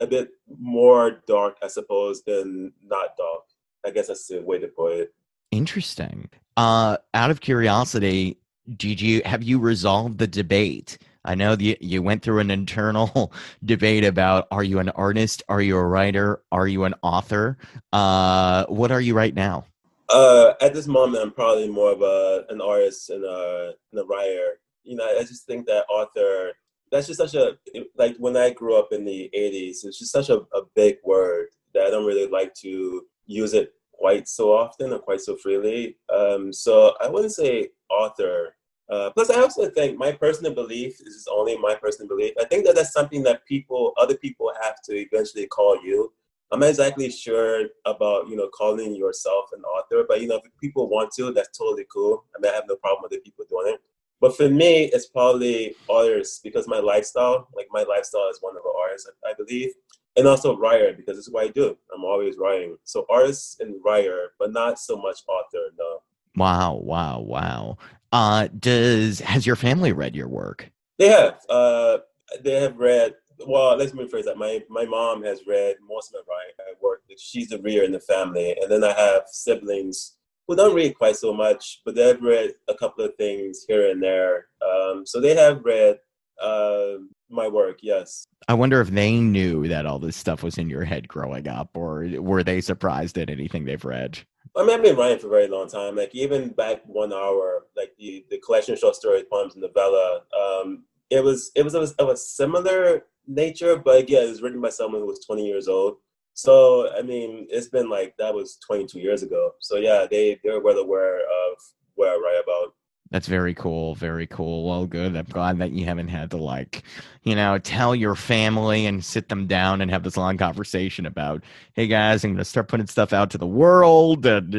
a 0.00 0.06
bit 0.06 0.30
more 0.60 1.22
dark, 1.26 1.56
I 1.62 1.66
suppose, 1.66 2.22
than 2.22 2.72
not 2.84 3.16
dark. 3.16 3.42
I 3.84 3.90
guess 3.90 4.08
that's 4.08 4.28
the 4.28 4.40
way 4.42 4.60
to 4.60 4.68
put 4.68 4.92
it. 4.92 5.14
Interesting. 5.50 6.30
Uh, 6.56 6.98
out 7.14 7.30
of 7.32 7.40
curiosity, 7.40 8.38
did 8.76 9.00
you 9.00 9.22
have 9.24 9.42
you 9.42 9.58
resolved 9.58 10.18
the 10.18 10.28
debate? 10.28 10.98
I 11.24 11.34
know 11.34 11.56
you, 11.58 11.76
you 11.80 12.02
went 12.02 12.22
through 12.22 12.40
an 12.40 12.50
internal 12.50 13.32
debate 13.64 14.04
about 14.04 14.46
are 14.52 14.64
you 14.64 14.78
an 14.78 14.90
artist, 14.90 15.42
are 15.48 15.60
you 15.60 15.76
a 15.76 15.84
writer, 15.84 16.42
are 16.52 16.68
you 16.68 16.84
an 16.84 16.94
author? 17.02 17.58
Uh, 17.92 18.66
what 18.66 18.92
are 18.92 19.00
you 19.00 19.14
right 19.14 19.34
now? 19.34 19.64
Uh, 20.12 20.54
at 20.60 20.74
this 20.74 20.86
moment, 20.86 21.22
I'm 21.22 21.32
probably 21.32 21.68
more 21.68 21.92
of 21.92 22.02
a 22.02 22.44
an 22.50 22.60
artist 22.60 23.10
and 23.10 23.24
a, 23.24 23.72
and 23.92 24.00
a 24.00 24.04
writer. 24.04 24.60
You 24.84 24.96
know, 24.96 25.04
I 25.04 25.20
just 25.22 25.46
think 25.46 25.66
that 25.66 25.86
author. 25.88 26.52
That's 26.90 27.06
just 27.06 27.18
such 27.18 27.34
a 27.34 27.56
like 27.96 28.16
when 28.18 28.36
I 28.36 28.50
grew 28.50 28.76
up 28.78 28.92
in 28.92 29.04
the 29.04 29.30
'80s. 29.34 29.84
It's 29.84 29.98
just 29.98 30.12
such 30.12 30.28
a, 30.28 30.40
a 30.54 30.62
big 30.76 30.96
word 31.04 31.48
that 31.72 31.86
I 31.86 31.90
don't 31.90 32.04
really 32.04 32.28
like 32.28 32.52
to 32.56 33.06
use 33.26 33.54
it 33.54 33.72
quite 33.92 34.28
so 34.28 34.52
often 34.52 34.92
or 34.92 34.98
quite 34.98 35.20
so 35.20 35.36
freely. 35.36 35.96
Um, 36.12 36.52
so 36.52 36.94
I 37.00 37.08
wouldn't 37.08 37.32
say 37.32 37.68
author. 37.88 38.56
Uh, 38.90 39.10
plus, 39.10 39.30
I 39.30 39.40
also 39.40 39.70
think 39.70 39.96
my 39.96 40.12
personal 40.12 40.52
belief 40.52 41.00
is 41.00 41.26
only 41.30 41.56
my 41.56 41.74
personal 41.76 42.08
belief. 42.08 42.34
I 42.38 42.44
think 42.44 42.66
that 42.66 42.74
that's 42.74 42.92
something 42.92 43.22
that 43.22 43.46
people, 43.46 43.92
other 43.96 44.16
people, 44.16 44.50
have 44.60 44.82
to 44.84 44.96
eventually 44.96 45.46
call 45.46 45.82
you. 45.82 46.12
I'm 46.52 46.60
not 46.60 46.68
exactly 46.68 47.10
sure 47.10 47.66
about 47.86 48.28
you 48.28 48.36
know 48.36 48.48
calling 48.48 48.94
yourself 48.94 49.46
an 49.56 49.62
author, 49.64 50.04
but 50.06 50.20
you 50.20 50.28
know 50.28 50.36
if 50.36 50.50
people 50.60 50.88
want 50.88 51.10
to, 51.16 51.32
that's 51.32 51.56
totally 51.56 51.86
cool. 51.92 52.24
I 52.36 52.40
mean, 52.40 52.52
I 52.52 52.54
have 52.54 52.68
no 52.68 52.76
problem 52.76 53.02
with 53.02 53.12
the 53.12 53.18
people 53.18 53.44
doing 53.48 53.74
it. 53.74 53.80
But 54.20 54.36
for 54.36 54.48
me, 54.48 54.84
it's 54.84 55.06
probably 55.06 55.74
artists 55.90 56.38
because 56.38 56.68
my 56.68 56.78
lifestyle, 56.78 57.48
like 57.56 57.66
my 57.72 57.82
lifestyle, 57.82 58.28
is 58.30 58.38
one 58.40 58.56
of 58.56 58.62
an 58.64 58.72
artist, 58.80 59.10
I, 59.26 59.32
believe, 59.36 59.70
and 60.16 60.28
also 60.28 60.56
writer 60.56 60.92
because 60.96 61.18
it's 61.18 61.28
what 61.28 61.46
I 61.46 61.48
do. 61.48 61.76
I'm 61.92 62.04
always 62.04 62.36
writing. 62.38 62.76
So 62.84 63.04
artist 63.10 63.60
and 63.60 63.74
writer, 63.84 64.28
but 64.38 64.52
not 64.52 64.78
so 64.78 64.96
much 64.96 65.22
author. 65.26 65.74
No, 65.76 66.02
Wow, 66.36 66.80
wow, 66.82 67.20
wow. 67.20 67.78
Uh, 68.12 68.48
does 68.58 69.20
has 69.20 69.46
your 69.46 69.56
family 69.56 69.92
read 69.92 70.14
your 70.14 70.28
work? 70.28 70.70
they 70.98 71.08
have. 71.08 71.40
Uh, 71.48 71.98
they 72.42 72.60
have 72.60 72.78
read. 72.78 73.14
Well, 73.46 73.76
let's 73.76 73.92
rephrase 73.92 74.24
that. 74.24 74.38
My 74.38 74.62
my 74.68 74.84
mom 74.84 75.22
has 75.24 75.46
read 75.46 75.76
most 75.88 76.14
of 76.14 76.24
my 76.28 76.72
work. 76.80 77.02
She's 77.18 77.48
the 77.48 77.58
reader 77.58 77.82
in 77.82 77.92
the 77.92 78.00
family, 78.00 78.56
and 78.60 78.70
then 78.70 78.84
I 78.84 78.92
have 78.92 79.22
siblings 79.26 80.16
who 80.48 80.56
don't 80.56 80.74
read 80.74 80.96
quite 80.98 81.16
so 81.16 81.32
much, 81.32 81.80
but 81.84 81.94
they've 81.94 82.20
read 82.20 82.52
a 82.68 82.74
couple 82.74 83.04
of 83.04 83.14
things 83.16 83.64
here 83.66 83.90
and 83.90 84.02
there. 84.02 84.46
Um, 84.60 85.06
so 85.06 85.20
they 85.20 85.34
have 85.34 85.64
read 85.64 85.98
uh, 86.42 86.98
my 87.30 87.48
work. 87.48 87.78
Yes. 87.82 88.24
I 88.48 88.54
wonder 88.54 88.80
if 88.80 88.90
they 88.90 89.18
knew 89.18 89.68
that 89.68 89.86
all 89.86 89.98
this 89.98 90.16
stuff 90.16 90.42
was 90.42 90.58
in 90.58 90.68
your 90.68 90.84
head 90.84 91.06
growing 91.06 91.46
up, 91.48 91.70
or 91.76 92.08
were 92.18 92.42
they 92.42 92.60
surprised 92.60 93.16
at 93.18 93.30
anything 93.30 93.64
they've 93.64 93.84
read? 93.84 94.18
I 94.56 94.64
mean, 94.64 94.74
I've 94.74 94.82
been 94.82 94.96
writing 94.96 95.18
for 95.18 95.28
a 95.28 95.30
very 95.30 95.48
long 95.48 95.68
time. 95.68 95.96
Like 95.96 96.14
even 96.14 96.50
back 96.50 96.82
one 96.86 97.12
hour, 97.12 97.66
like 97.76 97.92
the 97.98 98.26
the 98.30 98.38
collection 98.38 98.74
of 98.74 98.80
short 98.80 98.96
stories, 98.96 99.24
poems, 99.30 99.54
and 99.54 99.62
novella. 99.62 100.22
Um, 100.38 100.84
it 101.12 101.22
was 101.22 101.52
it 101.54 101.62
was 101.62 101.74
of 101.74 101.82
a, 101.82 102.02
of 102.02 102.08
a 102.08 102.16
similar 102.16 103.04
nature, 103.26 103.76
but 103.76 104.08
yeah, 104.08 104.20
it 104.20 104.30
was 104.30 104.42
written 104.42 104.60
by 104.60 104.70
someone 104.70 105.02
who 105.02 105.06
was 105.06 105.24
20 105.24 105.46
years 105.46 105.68
old. 105.68 105.96
So 106.34 106.90
I 106.96 107.02
mean, 107.02 107.46
it's 107.50 107.68
been 107.68 107.90
like 107.90 108.14
that 108.18 108.34
was 108.34 108.58
22 108.66 108.98
years 108.98 109.22
ago. 109.22 109.52
So 109.60 109.76
yeah, 109.76 110.06
they 110.10 110.40
they're 110.42 110.60
well 110.60 110.78
aware 110.78 111.18
of 111.20 111.52
what 111.94 112.08
I 112.08 112.14
write 112.14 112.42
about. 112.42 112.74
That's 113.12 113.28
very 113.28 113.52
cool. 113.52 113.94
Very 113.94 114.26
cool. 114.26 114.66
Well, 114.66 114.86
good. 114.86 115.14
I'm 115.14 115.26
glad 115.26 115.58
that 115.58 115.72
you 115.72 115.84
haven't 115.84 116.08
had 116.08 116.30
to 116.30 116.38
like, 116.38 116.82
you 117.24 117.36
know, 117.36 117.58
tell 117.58 117.94
your 117.94 118.14
family 118.14 118.86
and 118.86 119.04
sit 119.04 119.28
them 119.28 119.46
down 119.46 119.82
and 119.82 119.90
have 119.90 120.02
this 120.02 120.16
long 120.16 120.38
conversation 120.38 121.04
about, 121.04 121.44
hey 121.74 121.86
guys, 121.86 122.24
I'm 122.24 122.30
going 122.30 122.38
to 122.38 122.44
start 122.44 122.68
putting 122.68 122.86
stuff 122.86 123.12
out 123.12 123.30
to 123.30 123.38
the 123.38 123.46
world. 123.46 124.24
And 124.24 124.54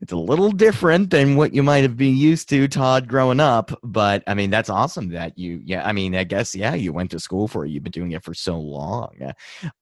it's 0.00 0.12
a 0.12 0.16
little 0.16 0.52
different 0.52 1.10
than 1.10 1.34
what 1.34 1.52
you 1.52 1.64
might 1.64 1.82
have 1.82 1.96
been 1.96 2.16
used 2.16 2.48
to, 2.50 2.68
Todd, 2.68 3.08
growing 3.08 3.40
up. 3.40 3.76
But 3.82 4.22
I 4.28 4.34
mean, 4.34 4.50
that's 4.50 4.70
awesome 4.70 5.08
that 5.08 5.36
you, 5.36 5.60
yeah, 5.64 5.84
I 5.84 5.90
mean, 5.90 6.14
I 6.14 6.22
guess, 6.22 6.54
yeah, 6.54 6.74
you 6.74 6.92
went 6.92 7.10
to 7.10 7.18
school 7.18 7.48
for 7.48 7.66
it. 7.66 7.70
You've 7.70 7.82
been 7.82 7.90
doing 7.90 8.12
it 8.12 8.22
for 8.22 8.32
so 8.32 8.60
long. 8.60 9.32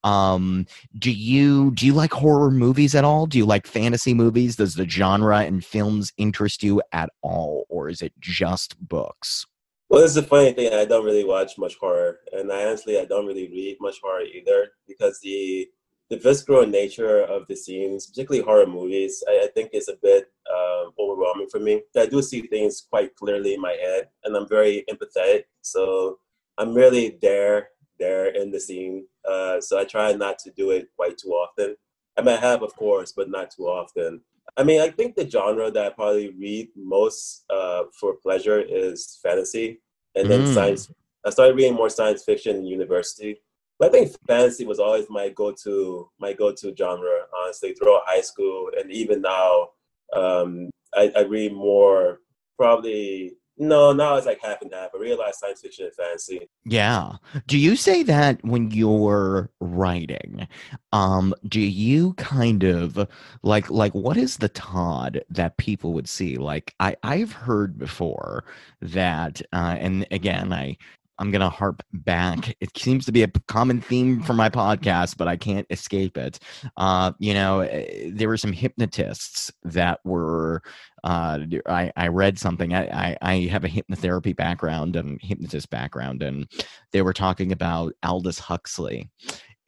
Um, 0.04 0.66
do 0.98 1.12
you, 1.12 1.70
do 1.72 1.84
you 1.84 1.92
like 1.92 2.14
horror 2.14 2.50
movies 2.50 2.94
at 2.94 3.04
all? 3.04 3.26
Do 3.26 3.36
you 3.36 3.44
like 3.44 3.66
fantasy 3.66 4.14
movies? 4.14 4.56
Does 4.56 4.74
the 4.74 4.88
genre 4.88 5.40
and 5.40 5.62
films 5.62 6.14
interest 6.16 6.62
you 6.62 6.80
at 6.92 7.10
all? 7.20 7.66
Or 7.68 7.90
is 7.90 8.00
it 8.00 8.05
just 8.20 8.76
books? 8.88 9.46
Well, 9.88 10.02
this 10.02 10.10
is 10.12 10.16
a 10.16 10.22
funny 10.22 10.52
thing. 10.52 10.72
I 10.72 10.84
don't 10.84 11.04
really 11.04 11.24
watch 11.24 11.58
much 11.58 11.76
horror, 11.76 12.18
and 12.32 12.52
I 12.52 12.66
honestly 12.66 12.98
I 12.98 13.04
don't 13.04 13.26
really 13.26 13.48
read 13.48 13.76
much 13.80 14.00
horror 14.02 14.22
either 14.22 14.72
because 14.88 15.20
the 15.20 15.68
the 16.08 16.18
visceral 16.18 16.66
nature 16.66 17.22
of 17.22 17.46
the 17.48 17.56
scenes, 17.56 18.06
particularly 18.06 18.44
horror 18.44 18.66
movies, 18.66 19.24
I, 19.28 19.44
I 19.44 19.48
think 19.48 19.70
is 19.72 19.88
a 19.88 19.96
bit 20.00 20.30
um, 20.52 20.92
overwhelming 20.98 21.48
for 21.50 21.58
me. 21.58 21.82
I 21.96 22.06
do 22.06 22.22
see 22.22 22.42
things 22.42 22.86
quite 22.88 23.16
clearly 23.16 23.54
in 23.54 23.60
my 23.60 23.72
head, 23.72 24.08
and 24.24 24.36
I'm 24.36 24.48
very 24.48 24.84
empathetic. 24.90 25.44
So 25.62 26.18
I'm 26.58 26.74
really 26.74 27.18
there, 27.20 27.68
there 27.98 28.26
in 28.26 28.50
the 28.52 28.60
scene. 28.60 29.06
Uh, 29.28 29.60
so 29.60 29.78
I 29.78 29.84
try 29.84 30.12
not 30.12 30.38
to 30.40 30.50
do 30.52 30.70
it 30.70 30.88
quite 30.96 31.18
too 31.18 31.30
often. 31.30 31.76
I 32.16 32.22
I 32.22 32.36
have, 32.36 32.62
of 32.62 32.74
course, 32.76 33.12
but 33.12 33.28
not 33.28 33.50
too 33.50 33.64
often. 33.64 34.22
I 34.56 34.62
mean, 34.64 34.80
I 34.80 34.90
think 34.90 35.14
the 35.14 35.28
genre 35.28 35.70
that 35.70 35.86
I 35.86 35.90
probably 35.90 36.30
read 36.30 36.68
most 36.76 37.44
uh, 37.50 37.84
for 37.98 38.14
pleasure 38.14 38.60
is 38.60 39.18
fantasy, 39.22 39.80
and 40.14 40.30
then 40.30 40.42
Mm. 40.42 40.54
science. 40.54 40.90
I 41.26 41.30
started 41.30 41.56
reading 41.56 41.74
more 41.74 41.90
science 41.90 42.22
fiction 42.22 42.56
in 42.56 42.64
university, 42.66 43.42
but 43.78 43.88
I 43.88 43.92
think 43.92 44.16
fantasy 44.26 44.64
was 44.64 44.78
always 44.78 45.10
my 45.10 45.28
go-to 45.30 46.08
my 46.18 46.32
go-to 46.32 46.74
genre. 46.76 47.26
Honestly, 47.36 47.74
throughout 47.74 48.02
high 48.06 48.20
school 48.22 48.70
and 48.78 48.90
even 48.92 49.20
now, 49.22 49.70
um, 50.12 50.70
I, 50.94 51.12
I 51.16 51.22
read 51.22 51.52
more. 51.52 52.20
Probably 52.56 53.36
no, 53.58 53.92
now 53.92 54.16
it's 54.16 54.26
like 54.26 54.40
half 54.42 54.60
and 54.62 54.72
half. 54.72 54.90
I 54.94 54.98
realize 54.98 55.38
science 55.38 55.60
fiction 55.60 55.86
and 55.86 55.94
fantasy. 55.94 56.48
Yeah. 56.64 57.12
Do 57.46 57.58
you 57.58 57.76
say 57.76 58.02
that 58.02 58.44
when 58.44 58.70
you're 58.70 59.50
writing? 59.60 60.46
Um, 60.92 61.34
do 61.48 61.60
you 61.60 62.14
kind 62.14 62.64
of 62.64 63.08
like 63.42 63.70
like 63.70 63.94
what 63.94 64.16
is 64.16 64.36
the 64.36 64.48
Todd 64.50 65.24
that 65.30 65.56
people 65.56 65.92
would 65.94 66.08
see? 66.08 66.36
Like 66.36 66.74
I 66.80 66.96
I've 67.02 67.32
heard 67.32 67.78
before 67.78 68.44
that 68.80 69.40
uh 69.52 69.76
and 69.78 70.06
again 70.10 70.52
I 70.52 70.76
I'm 71.18 71.30
gonna 71.30 71.50
harp 71.50 71.82
back. 71.92 72.56
It 72.60 72.76
seems 72.76 73.06
to 73.06 73.12
be 73.12 73.22
a 73.22 73.28
common 73.48 73.80
theme 73.80 74.22
for 74.22 74.34
my 74.34 74.48
podcast, 74.50 75.16
but 75.16 75.28
I 75.28 75.36
can't 75.36 75.66
escape 75.70 76.16
it. 76.16 76.38
Uh, 76.76 77.12
you 77.18 77.34
know, 77.34 77.60
eh, 77.60 78.10
there 78.12 78.28
were 78.28 78.36
some 78.36 78.52
hypnotists 78.52 79.52
that 79.64 80.00
were 80.04 80.62
uh, 81.04 81.38
I, 81.66 81.92
I 81.96 82.08
read 82.08 82.38
something. 82.38 82.74
I, 82.74 82.86
I, 82.86 83.16
I 83.22 83.34
have 83.46 83.64
a 83.64 83.68
hypnotherapy 83.68 84.34
background 84.34 84.96
and 84.96 85.20
hypnotist 85.22 85.70
background, 85.70 86.22
and 86.22 86.48
they 86.92 87.02
were 87.02 87.12
talking 87.12 87.52
about 87.52 87.94
Aldous 88.02 88.38
Huxley. 88.38 89.08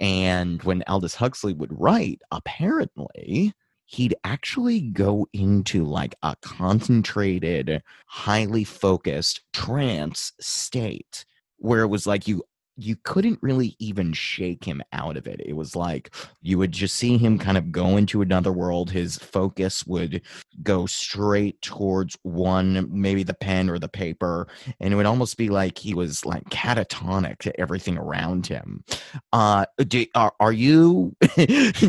And 0.01 0.63
when 0.65 0.83
Aldous 0.89 1.15
Huxley 1.15 1.55
would 1.55 1.73
write, 1.73 2.21
apparently 2.31 3.53
he'd 3.87 4.15
actually 4.25 4.81
go 4.81 5.27
into 5.33 5.85
like 5.85 6.15
a 6.23 6.37
concentrated, 6.43 7.83
highly 8.07 8.65
focused 8.65 9.41
trance 9.53 10.33
state 10.41 11.25
where 11.59 11.83
it 11.83 11.89
was 11.89 12.07
like 12.07 12.29
you 12.29 12.43
you 12.79 12.95
couldn't 13.03 13.41
really 13.43 13.75
even 13.81 14.13
shake 14.13 14.65
him 14.65 14.81
out 14.93 15.17
of 15.17 15.27
it. 15.27 15.41
It 15.45 15.55
was 15.55 15.75
like 15.75 16.15
you 16.43 16.59
would 16.59 16.71
just 16.71 16.95
see 16.95 17.19
him 17.19 17.37
kind 17.37 17.59
of 17.59 17.73
go 17.73 17.97
into 17.97 18.23
another 18.23 18.53
world. 18.53 18.91
His 18.91 19.19
focus 19.19 19.85
would 19.87 20.23
go 20.63 20.87
straight 20.87 21.61
towards 21.61 22.17
one, 22.23 22.89
maybe 22.91 23.25
the 23.25 23.35
pen 23.35 23.69
or 23.69 23.81
the 23.81 23.89
paper, 23.89 24.47
and 24.79 24.93
it 24.93 24.97
would 24.97 25.07
almost 25.07 25.37
be 25.37 25.49
like 25.49 25.77
he 25.77 25.93
was 25.93 26.25
like 26.25 26.45
catatonic 26.51 27.39
to 27.39 27.61
everything 27.61 27.99
around 27.99 28.47
him. 28.47 28.85
Uh, 29.33 29.67
do, 29.79 30.07
are, 30.15 30.33
are 30.39 30.53
you? 30.53 31.17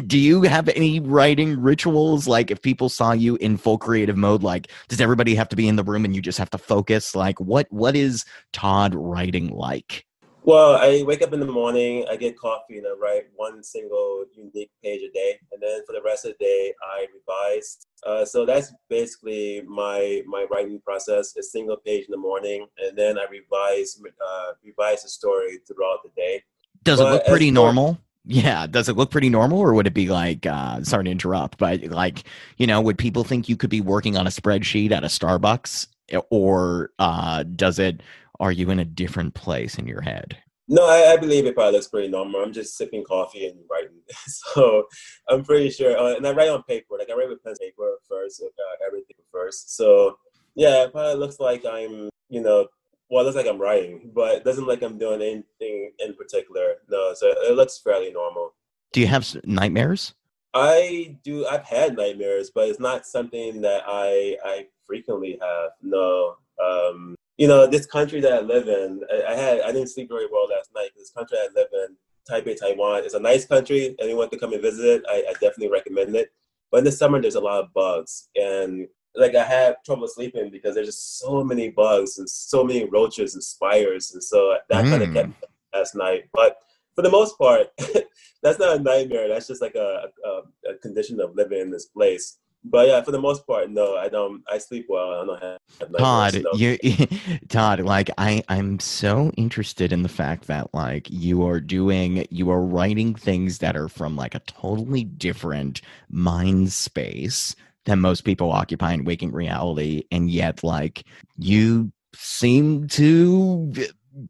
do 0.08 0.18
you 0.18 0.42
have 0.42 0.70
any 0.70 1.00
writing 1.00 1.60
rituals? 1.60 2.28
Like 2.28 2.50
if 2.50 2.64
people 2.64 2.90
saw 2.90 3.12
you 3.12 3.36
in 3.36 3.58
full 3.58 3.78
creative 3.78 4.18
mode, 4.18 4.42
like 4.42 4.72
does 4.88 5.02
everybody 5.02 5.36
have 5.36 5.50
to 5.50 5.56
be 5.56 5.68
in 5.68 5.76
the 5.76 5.84
room 5.84 6.04
and 6.04 6.16
you 6.16 6.22
just 6.22 6.40
have 6.40 6.50
to 6.50 6.58
focus? 6.58 7.16
Like 7.16 7.40
what 7.40 7.68
what 7.70 7.96
is 7.96 8.26
Todd 8.54 8.96
writing 8.96 9.50
like? 9.50 10.06
Well, 10.50 10.78
I 10.78 11.04
wake 11.04 11.22
up 11.22 11.32
in 11.32 11.42
the 11.42 11.46
morning, 11.46 12.08
I 12.10 12.16
get 12.16 12.36
coffee, 12.36 12.80
and 12.80 12.88
I 12.88 12.94
write 13.00 13.26
one 13.36 13.62
single 13.62 14.26
unique 14.36 14.72
page 14.84 15.04
a 15.04 15.12
day, 15.12 15.40
and 15.52 15.62
then 15.62 15.82
for 15.86 15.94
the 15.94 16.02
rest 16.04 16.26
of 16.26 16.32
the 16.32 16.44
day, 16.44 16.74
I 16.84 17.06
revise. 17.14 17.86
Uh, 18.04 18.26
so 18.26 18.48
that's 18.48 18.74
basically 18.90 19.62
my 19.68 20.24
my 20.26 20.48
writing 20.50 20.82
process: 20.84 21.38
a 21.38 21.44
single 21.44 21.78
page 21.78 22.06
in 22.06 22.12
the 22.12 22.18
morning, 22.18 22.66
and 22.80 22.98
then 22.98 23.20
I 23.20 23.26
revise 23.30 24.02
uh, 24.28 24.54
revise 24.66 25.04
the 25.04 25.10
story 25.10 25.60
throughout 25.68 26.00
the 26.04 26.10
day. 26.18 26.42
Does 26.82 27.00
it 27.00 27.04
look 27.04 27.28
pretty 27.28 27.52
normal? 27.52 28.00
Yeah. 28.26 28.66
Does 28.66 28.90
it 28.90 28.98
look 28.98 29.12
pretty 29.12 29.30
normal, 29.30 29.60
or 29.60 29.76
would 29.76 29.86
it 29.86 29.94
be 29.94 30.08
like? 30.08 30.48
Uh, 30.48 30.84
sorry 30.84 31.04
to 31.04 31.12
interrupt, 31.12 31.60
but 31.60 31.84
like, 31.84 32.24
you 32.58 32.66
know, 32.66 32.82
would 32.82 32.98
people 32.98 33.24
think 33.24 33.50
you 33.50 33.56
could 33.56 33.70
be 33.70 33.82
working 33.82 34.18
on 34.18 34.26
a 34.26 34.32
spreadsheet 34.32 34.92
at 34.92 35.04
a 35.04 35.10
Starbucks, 35.10 35.86
or 36.32 36.90
uh, 36.98 37.44
does 37.44 37.78
it? 37.78 38.02
Are 38.40 38.52
you 38.52 38.70
in 38.70 38.80
a 38.80 38.86
different 38.86 39.34
place 39.34 39.78
in 39.78 39.88
your 39.88 40.02
head? 40.02 40.38
No, 40.72 40.86
I, 40.88 41.14
I 41.14 41.18
believe 41.18 41.46
it 41.46 41.56
probably 41.56 41.74
looks 41.74 41.88
pretty 41.88 42.10
normal. 42.10 42.42
I'm 42.42 42.54
just 42.54 42.78
sipping 42.78 43.04
coffee 43.04 43.48
and 43.48 43.60
writing, 43.70 43.98
so 44.28 44.86
I'm 45.28 45.44
pretty 45.44 45.72
sure. 45.72 45.98
Uh, 45.98 46.16
and 46.16 46.26
I 46.28 46.32
write 46.32 46.50
on 46.50 46.64
paper, 46.64 46.96
like 46.98 47.10
I 47.10 47.16
write 47.16 47.28
with 47.28 47.44
pen 47.44 47.56
paper 47.60 47.98
first, 48.08 48.42
uh, 48.44 48.86
everything 48.86 49.18
first. 49.32 49.76
So 49.76 50.18
yeah, 50.56 50.84
it 50.84 50.92
probably 50.92 51.16
looks 51.16 51.40
like 51.40 51.66
I'm, 51.66 52.10
you 52.30 52.42
know, 52.42 52.68
well, 53.10 53.24
it 53.24 53.26
looks 53.26 53.36
like 53.36 53.48
I'm 53.48 53.60
writing, 53.60 54.12
but 54.14 54.36
it 54.36 54.44
doesn't 54.44 54.66
look 54.66 54.82
like 54.82 54.90
I'm 54.90 55.00
doing 55.00 55.22
anything 55.22 55.92
in 55.98 56.14
particular. 56.14 56.76
No, 56.88 57.14
so 57.16 57.28
it 57.28 57.56
looks 57.56 57.80
fairly 57.80 58.12
normal. 58.12 58.54
Do 58.94 59.02
you 59.02 59.08
have 59.08 59.28
nightmares? 59.44 60.14
I 60.54 61.18
do. 61.24 61.48
I've 61.48 61.64
had 61.64 61.96
nightmares, 61.96 62.52
but 62.54 62.70
it's 62.70 62.80
not 62.80 63.08
something 63.08 63.62
that 63.62 63.84
I 63.88 64.38
I 64.44 64.68
frequently 64.86 65.40
have. 65.42 65.72
No. 65.82 66.36
Um, 66.64 67.16
you 67.40 67.48
know, 67.48 67.66
this 67.66 67.86
country 67.86 68.20
that 68.22 68.34
I 68.34 68.42
live 68.42 68.68
in, 68.68 69.02
I, 69.14 69.32
I 69.32 69.36
had 69.44 69.62
I 69.62 69.72
didn't 69.72 69.90
sleep 69.96 70.10
very 70.10 70.28
well 70.32 70.48
last 70.56 70.70
night. 70.76 70.92
This 70.98 71.12
country 71.18 71.38
I 71.42 71.48
live 71.56 71.70
in, 71.84 71.90
Taipei, 72.30 72.60
Taiwan, 72.60 73.06
is 73.06 73.14
a 73.14 73.20
nice 73.20 73.46
country. 73.46 73.96
Anyone 74.00 74.30
can 74.30 74.40
come 74.40 74.54
and 74.54 74.62
visit 74.62 74.86
it. 74.86 75.04
I, 75.10 75.18
I 75.30 75.34
definitely 75.34 75.70
recommend 75.70 76.16
it. 76.16 76.30
But 76.70 76.80
in 76.80 76.84
the 76.84 76.92
summer, 76.92 77.20
there's 77.22 77.36
a 77.36 77.40
lot 77.50 77.64
of 77.64 77.74
bugs, 77.74 78.28
and 78.36 78.88
like 79.16 79.36
I 79.36 79.44
had 79.44 79.78
trouble 79.86 80.08
sleeping 80.08 80.52
because 80.52 80.76
there's 80.76 80.88
just 80.94 81.18
so 81.20 81.44
many 81.44 81.70
bugs 81.70 82.20
and 82.20 82.30
so 82.30 82.64
many 82.64 82.84
roaches 82.98 83.34
and 83.36 83.44
spiders, 83.44 84.12
and 84.14 84.24
so 84.24 84.58
that 84.70 84.84
kind 84.86 85.02
of 85.02 85.10
Mm. 85.10 85.14
kept 85.14 85.28
me 85.30 85.36
up 85.44 85.52
last 85.74 85.96
night. 85.96 86.24
But 86.34 86.58
for 86.94 87.02
the 87.04 87.10
most 87.10 87.38
part, 87.38 87.68
that's 88.44 88.60
not 88.60 88.78
a 88.78 88.84
nightmare. 88.92 89.30
That's 89.30 89.48
just 89.48 89.62
like 89.62 89.76
a, 89.76 90.10
a, 90.26 90.32
a 90.72 90.74
condition 90.86 91.20
of 91.22 91.36
living 91.36 91.62
in 91.62 91.72
this 91.72 91.86
place. 91.86 92.38
But 92.64 92.88
yeah, 92.88 93.02
for 93.02 93.12
the 93.12 93.22
most 93.22 93.48
part, 93.48 93.70
no, 93.70 93.96
I 93.96 94.10
don't. 94.10 94.44
I 94.52 94.58
sleep 94.58 94.88
well. 94.90 95.12
I 95.12 95.26
don't 95.26 95.42
have. 95.42 95.98
Todd, 95.98 96.44
no. 96.44 96.52
you, 96.54 96.78
Todd, 97.50 97.80
like 97.80 98.10
I, 98.18 98.44
I'm 98.50 98.80
so 98.80 99.32
interested 99.38 99.94
in 99.94 100.04
the 100.04 100.10
fact 100.10 100.48
that 100.48 100.74
like 100.74 101.10
you 101.10 101.46
are 101.46 101.62
doing, 101.62 102.28
you 102.30 102.50
are 102.50 102.62
writing 102.62 103.16
things 103.16 103.60
that 103.60 103.78
are 103.78 103.88
from 103.88 104.18
like 104.18 104.36
a 104.36 104.40
totally 104.40 105.06
different 105.06 105.82
mind 106.10 106.74
space 106.74 107.56
than 107.86 108.02
most 108.02 108.22
people 108.22 108.52
occupy 108.52 108.92
in 108.94 109.06
waking 109.06 109.32
reality, 109.32 110.04
and 110.12 110.30
yet 110.30 110.62
like 110.62 111.04
you 111.38 111.92
seem 112.14 112.88
to 112.90 113.72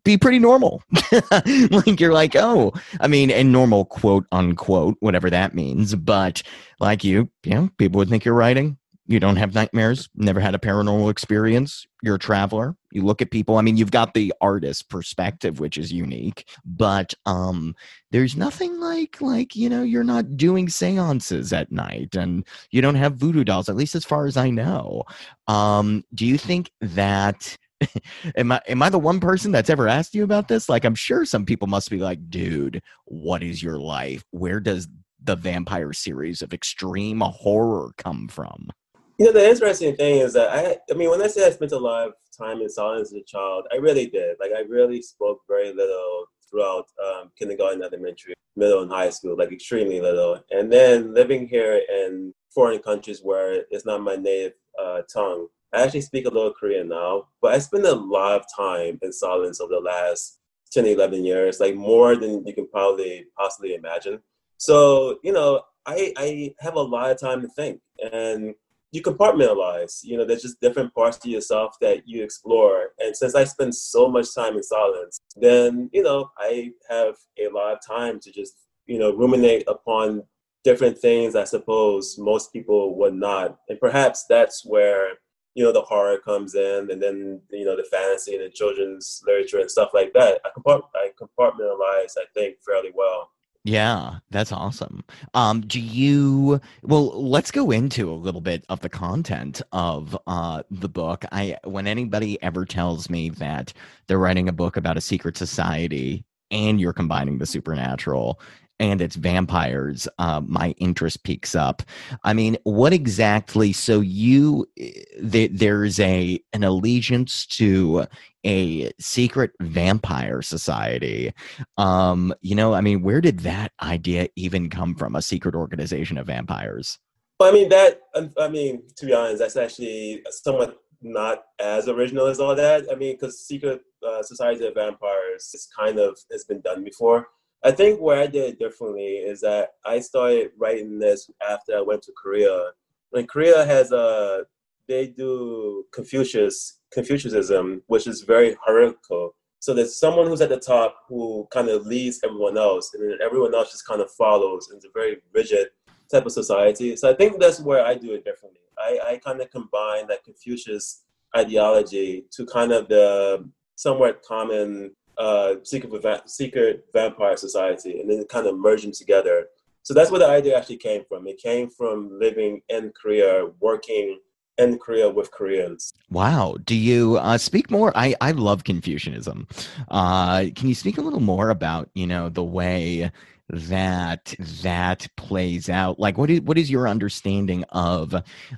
be 0.04 0.18
pretty 0.18 0.40
normal. 0.40 0.84
like 1.72 2.00
you're 2.00 2.14
like, 2.14 2.36
oh, 2.36 2.74
I 3.00 3.08
mean, 3.08 3.32
and 3.32 3.52
normal 3.52 3.86
quote 3.86 4.26
unquote, 4.32 4.98
whatever 5.00 5.30
that 5.30 5.54
means, 5.54 5.96
but 5.96 6.42
like 6.80 7.04
you, 7.04 7.30
you 7.44 7.54
know, 7.54 7.70
people 7.78 8.00
would 8.00 8.10
think 8.10 8.26
you're 8.26 8.34
writing 8.34 8.78
you 9.10 9.20
don't 9.20 9.38
have 9.38 9.56
nightmares, 9.56 10.08
never 10.14 10.40
had 10.40 10.54
a 10.54 10.60
paranormal 10.60 11.10
experience, 11.10 11.88
you're 12.04 12.16
a 12.16 12.20
traveler, 12.20 12.76
you 12.92 13.04
look 13.04 13.24
at 13.24 13.32
people. 13.32 13.58
I 13.58 13.64
mean, 13.64 13.76
you've 13.76 13.90
got 13.90 14.14
the 14.14 14.32
artist 14.40 14.88
perspective, 14.88 15.60
which 15.60 15.80
is 15.80 15.92
unique, 15.92 16.48
but 16.64 17.16
um 17.26 17.76
there's 18.12 18.38
nothing 18.38 18.80
like 18.80 19.20
like, 19.20 19.56
you 19.56 19.68
know, 19.68 19.82
you're 19.82 20.04
not 20.04 20.38
doing 20.38 20.70
seances 20.70 21.52
at 21.52 21.72
night 21.72 22.16
and 22.16 22.46
you 22.70 22.84
don't 22.84 22.94
have 22.96 23.16
voodoo 23.16 23.44
dolls, 23.44 23.68
at 23.68 23.76
least 23.76 23.96
as 23.96 24.06
far 24.06 24.28
as 24.28 24.38
I 24.38 24.52
know. 24.52 25.02
Um, 25.48 26.04
do 26.14 26.28
you 26.28 26.38
think 26.38 26.72
that 26.80 27.58
am 28.36 28.52
I 28.52 28.62
am 28.68 28.82
I 28.82 28.90
the 28.90 29.00
one 29.00 29.20
person 29.20 29.52
that's 29.52 29.70
ever 29.70 29.88
asked 29.88 30.16
you 30.16 30.24
about 30.24 30.48
this? 30.48 30.70
Like 30.70 30.86
I'm 30.86 30.96
sure 30.96 31.26
some 31.26 31.46
people 31.46 31.68
must 31.68 31.90
be 31.90 31.98
like, 31.98 32.30
dude, 32.30 32.82
what 33.06 33.44
is 33.44 33.62
your 33.64 33.80
life? 33.80 34.24
Where 34.32 34.60
does 34.60 34.88
the 35.24 35.36
vampire 35.36 35.94
series 35.94 36.42
of 36.42 36.54
extreme 36.54 37.22
horror 37.22 37.92
come 37.98 38.28
from? 38.28 38.70
You 39.18 39.26
know, 39.26 39.32
the 39.34 39.50
interesting 39.50 39.96
thing 39.96 40.22
is 40.22 40.34
that 40.34 40.50
I, 40.50 40.78
I 40.90 40.96
mean, 40.96 41.10
when 41.10 41.22
I 41.22 41.28
say 41.28 41.46
I 41.46 41.52
spent 41.52 41.74
a 41.74 41.78
lot 41.78 42.08
of 42.08 42.14
time 42.38 42.62
in 42.62 42.70
silence 42.70 43.12
as 43.12 43.20
a 43.20 43.24
child, 43.24 43.66
I 43.72 43.76
really 43.76 44.08
did. 44.08 44.38
Like, 44.40 44.52
I 44.56 44.62
really 44.62 45.02
spoke 45.02 45.42
very 45.46 45.74
little 45.74 46.26
throughout 46.50 46.86
um, 47.06 47.30
kindergarten, 47.38 47.84
elementary, 47.84 48.34
middle, 48.56 48.82
and 48.82 48.90
high 48.90 49.10
school, 49.10 49.36
like 49.38 49.52
extremely 49.52 50.00
little. 50.00 50.42
And 50.52 50.72
then 50.72 51.14
living 51.14 51.50
here 51.50 51.82
in 51.90 52.34
foreign 52.50 52.80
countries 52.80 53.20
where 53.22 53.66
it's 53.70 53.86
not 53.86 54.02
my 54.02 54.16
native 54.16 54.54
uh, 54.82 55.02
tongue, 55.14 55.48
I 55.74 55.84
actually 55.84 56.02
speak 56.02 56.26
a 56.26 56.30
little 56.30 56.54
Korean 56.54 56.90
now, 56.90 57.28
but 57.42 57.54
I 57.54 57.60
spend 57.60 57.86
a 57.86 57.96
lot 57.96 58.40
of 58.40 58.46
time 58.56 59.00
in 59.02 59.14
silence 59.14 59.62
over 59.62 59.76
the 59.76 59.80
last 59.80 60.40
10, 60.72 60.86
11 60.86 61.26
years, 61.26 61.60
like 61.60 61.76
more 61.76 62.16
than 62.16 62.46
you 62.46 62.54
can 62.54 62.68
probably 62.68 63.26
possibly 63.38 63.76
imagine. 63.76 64.20
So, 64.58 65.20
you 65.24 65.32
know, 65.32 65.62
I, 65.86 66.14
I 66.18 66.56
have 66.60 66.76
a 66.76 66.82
lot 66.82 67.12
of 67.12 67.20
time 67.20 67.42
to 67.42 67.48
think. 67.50 67.82
And 68.12 68.56
you 68.92 69.02
compartmentalize. 69.02 70.00
You 70.04 70.18
know, 70.18 70.26
there's 70.26 70.42
just 70.42 70.62
different 70.62 70.94
parts 70.94 71.18
to 71.20 71.30
yourself 71.30 71.78
that 71.82 72.08
you 72.08 72.24
explore. 72.24 72.90
And 73.00 73.16
since 73.16 73.36
I 73.36 73.44
spend 73.44 73.76
so 73.76 74.10
much 74.10 74.34
time 74.34 74.56
in 74.56 74.64
silence, 74.64 75.20
then, 75.36 75.90
you 75.94 76.04
know, 76.04 76.32
I 76.38 76.72
have 76.90 77.16
a 77.38 77.50
lot 77.50 77.74
of 77.74 77.86
time 77.86 78.20
to 78.22 78.32
just, 78.32 78.56
you 78.88 78.98
know, 78.98 79.12
ruminate 79.14 79.64
upon 79.68 80.24
different 80.64 80.98
things 80.98 81.36
I 81.36 81.46
suppose 81.46 82.18
most 82.18 82.52
people 82.52 82.98
would 82.98 83.14
not. 83.14 83.58
And 83.70 83.80
perhaps 83.80 84.26
that's 84.28 84.66
where, 84.66 85.14
you 85.56 85.64
know, 85.64 85.72
the 85.72 85.82
horror 85.82 86.18
comes 86.20 86.56
in 86.56 86.90
and 86.92 87.02
then, 87.02 87.42
you 87.52 87.66
know, 87.66 87.76
the 87.76 87.84
fantasy 87.84 88.36
and 88.36 88.46
the 88.46 88.50
children's 88.50 89.22
literature 89.26 89.60
and 89.60 89.70
stuff 89.70 89.92
like 89.94 90.14
that. 90.14 90.40
I, 90.46 90.50
compart- 90.58 90.90
I 90.96 91.12
compartmentalize, 91.20 92.14
I 92.18 92.26
think, 92.34 92.58
fairly 92.66 92.92
well. 92.94 93.32
Yeah, 93.66 94.20
that's 94.30 94.54
awesome. 94.54 95.04
Um, 95.34 95.62
do 95.62 95.82
you 95.82 96.62
well, 96.82 97.22
let's 97.22 97.52
go 97.52 97.72
into 97.72 98.10
a 98.10 98.16
little 98.16 98.40
bit 98.40 98.64
of 98.70 98.80
the 98.80 98.90
content 98.90 99.62
of 99.74 100.18
uh 100.28 100.64
the 100.72 100.88
book. 100.88 101.26
I 101.34 101.58
when 101.66 101.86
anybody 101.86 102.42
ever 102.42 102.64
tells 102.64 103.10
me 103.10 103.30
that 103.32 103.74
they're 104.08 104.18
writing 104.18 104.48
a 104.48 104.54
book 104.54 104.78
about 104.78 104.98
a 104.98 105.02
secret 105.02 105.36
society 105.36 106.24
and 106.52 106.80
you're 106.80 106.94
combining 106.94 107.38
the 107.38 107.46
supernatural 107.46 108.40
and 108.80 109.02
it's 109.02 109.16
vampires, 109.16 110.08
uh, 110.20 110.42
my 110.46 110.72
interest 110.78 111.24
peaks 111.24 111.56
up. 111.56 111.84
I 112.24 112.34
mean, 112.34 112.58
what 112.64 112.94
exactly? 112.94 113.74
So 113.74 114.00
you, 114.00 114.68
th- 114.78 115.52
there's 115.54 116.00
a 116.00 116.40
an 116.54 116.64
allegiance 116.64 117.46
to 117.48 118.06
a 118.46 118.92
secret 119.00 119.52
vampire 119.62 120.42
society. 120.42 121.34
Um, 121.78 122.34
you 122.42 122.56
know, 122.56 122.74
I 122.74 122.82
mean, 122.82 123.02
where 123.02 123.22
did 123.22 123.40
that 123.42 123.74
idea 123.82 124.30
even 124.36 124.70
come 124.70 124.96
from? 124.96 125.16
A 125.16 125.22
secret 125.22 125.56
organization 125.56 126.18
of 126.18 126.28
vampires. 126.28 126.98
Well, 127.40 127.50
I 127.50 127.54
mean 127.54 127.70
that. 127.70 128.02
um, 128.16 128.34
I 128.38 128.48
mean, 128.50 128.84
to 128.98 129.06
be 129.06 129.14
honest, 129.14 129.40
that's 129.40 129.58
actually 129.58 130.24
somewhat 130.30 130.78
not 131.02 131.44
as 131.60 131.88
original 131.88 132.28
as 132.28 132.40
all 132.40 132.56
that. 132.56 132.86
I 132.92 132.96
mean, 132.96 133.16
because 133.16 133.40
Secret 133.40 133.82
uh, 134.06 134.22
Society 134.22 134.66
of 134.68 134.74
Vampires 134.76 135.52
is 135.54 135.68
kind 135.78 136.00
of 136.00 136.18
has 136.32 136.44
been 136.44 136.62
done 136.62 136.84
before. 136.84 137.28
I 137.64 137.72
think 137.72 138.00
where 138.00 138.20
I 138.20 138.28
did 138.28 138.58
differently 138.58 139.18
is 139.18 139.42
that 139.42 139.74
I 139.86 140.00
started 140.00 140.52
writing 140.58 140.98
this 140.98 141.30
after 141.50 141.78
I 141.78 141.82
went 141.82 142.04
to 142.04 142.14
Korea. 142.22 142.72
When 143.10 143.28
Korea 143.28 143.66
has 143.66 143.92
a, 143.92 144.46
they 144.88 145.08
do 145.08 145.86
Confucius 145.92 146.80
Confucianism, 146.92 147.82
which 147.88 148.08
is 148.08 148.22
very 148.22 148.56
hierarchical. 148.66 149.36
So 149.60 149.74
there's 149.74 150.00
someone 150.00 150.28
who's 150.28 150.42
at 150.42 150.50
the 150.50 150.60
top 150.60 150.96
who 151.10 151.48
kind 151.52 151.68
of 151.68 151.86
leads 151.86 152.22
everyone 152.24 152.58
else, 152.58 152.94
and 152.94 153.04
then 153.04 153.20
everyone 153.24 153.54
else 153.54 153.72
just 153.72 153.86
kind 153.86 154.02
of 154.02 154.10
follows. 154.12 154.70
And 154.70 154.78
it's 154.78 154.86
a 154.86 154.90
very 154.94 155.18
rigid 155.34 155.68
type 156.10 156.26
of 156.26 156.32
society. 156.32 156.96
So 156.96 157.12
I 157.12 157.14
think 157.14 157.40
that's 157.40 157.60
where 157.60 157.86
I 157.86 157.94
do 157.94 158.14
it 158.14 158.24
differently. 158.24 158.62
I, 158.78 159.00
I 159.06 159.18
kind 159.18 159.42
of 159.42 159.52
combine 159.52 160.08
that 160.08 160.24
Confucius 160.24 161.04
ideology 161.36 162.26
to 162.32 162.46
kind 162.46 162.72
of 162.72 162.88
the 162.88 163.48
somewhat 163.76 164.24
common 164.24 164.96
uh, 165.20 165.56
secret, 165.64 165.92
secret 166.26 166.86
vampire 166.94 167.38
society, 167.38 168.00
and 168.00 168.10
then 168.10 168.24
kind 168.26 168.48
of 168.48 168.58
merge 168.58 168.84
them 168.84 168.92
together. 168.92 169.48
So 169.84 169.94
that's 169.94 170.12
where 170.12 170.20
the 170.20 170.28
idea 170.30 170.58
actually 170.58 170.78
came 170.78 171.04
from. 171.08 171.28
It 171.28 171.38
came 171.38 171.70
from 171.70 172.10
living 172.20 172.62
in 172.70 172.92
Korea, 173.00 173.48
working 173.60 174.20
in 174.58 174.78
Korea 174.78 175.10
with 175.10 175.32
Koreans. 175.32 175.94
Wow. 176.10 176.58
Do 176.66 176.76
you 176.76 177.18
uh, 177.18 177.38
speak 177.38 177.72
more? 177.72 177.92
I, 177.96 178.16
I 178.20 178.32
love 178.32 178.66
Confucianism. 178.66 179.48
Uh, 179.90 180.46
can 180.56 180.68
you 180.68 180.76
speak 180.76 180.98
a 180.98 181.02
little 181.02 181.22
more 181.22 181.50
about, 181.50 181.90
you 181.94 182.06
know, 182.06 182.30
the 182.30 182.44
way 182.44 183.12
that 183.50 184.36
that 184.64 185.08
plays 185.18 185.70
out? 185.70 186.00
Like, 186.00 186.18
what 186.18 186.30
is 186.30 186.42
what 186.42 186.58
is 186.58 186.70
your 186.70 186.88
understanding 186.88 187.64
of 187.70 188.16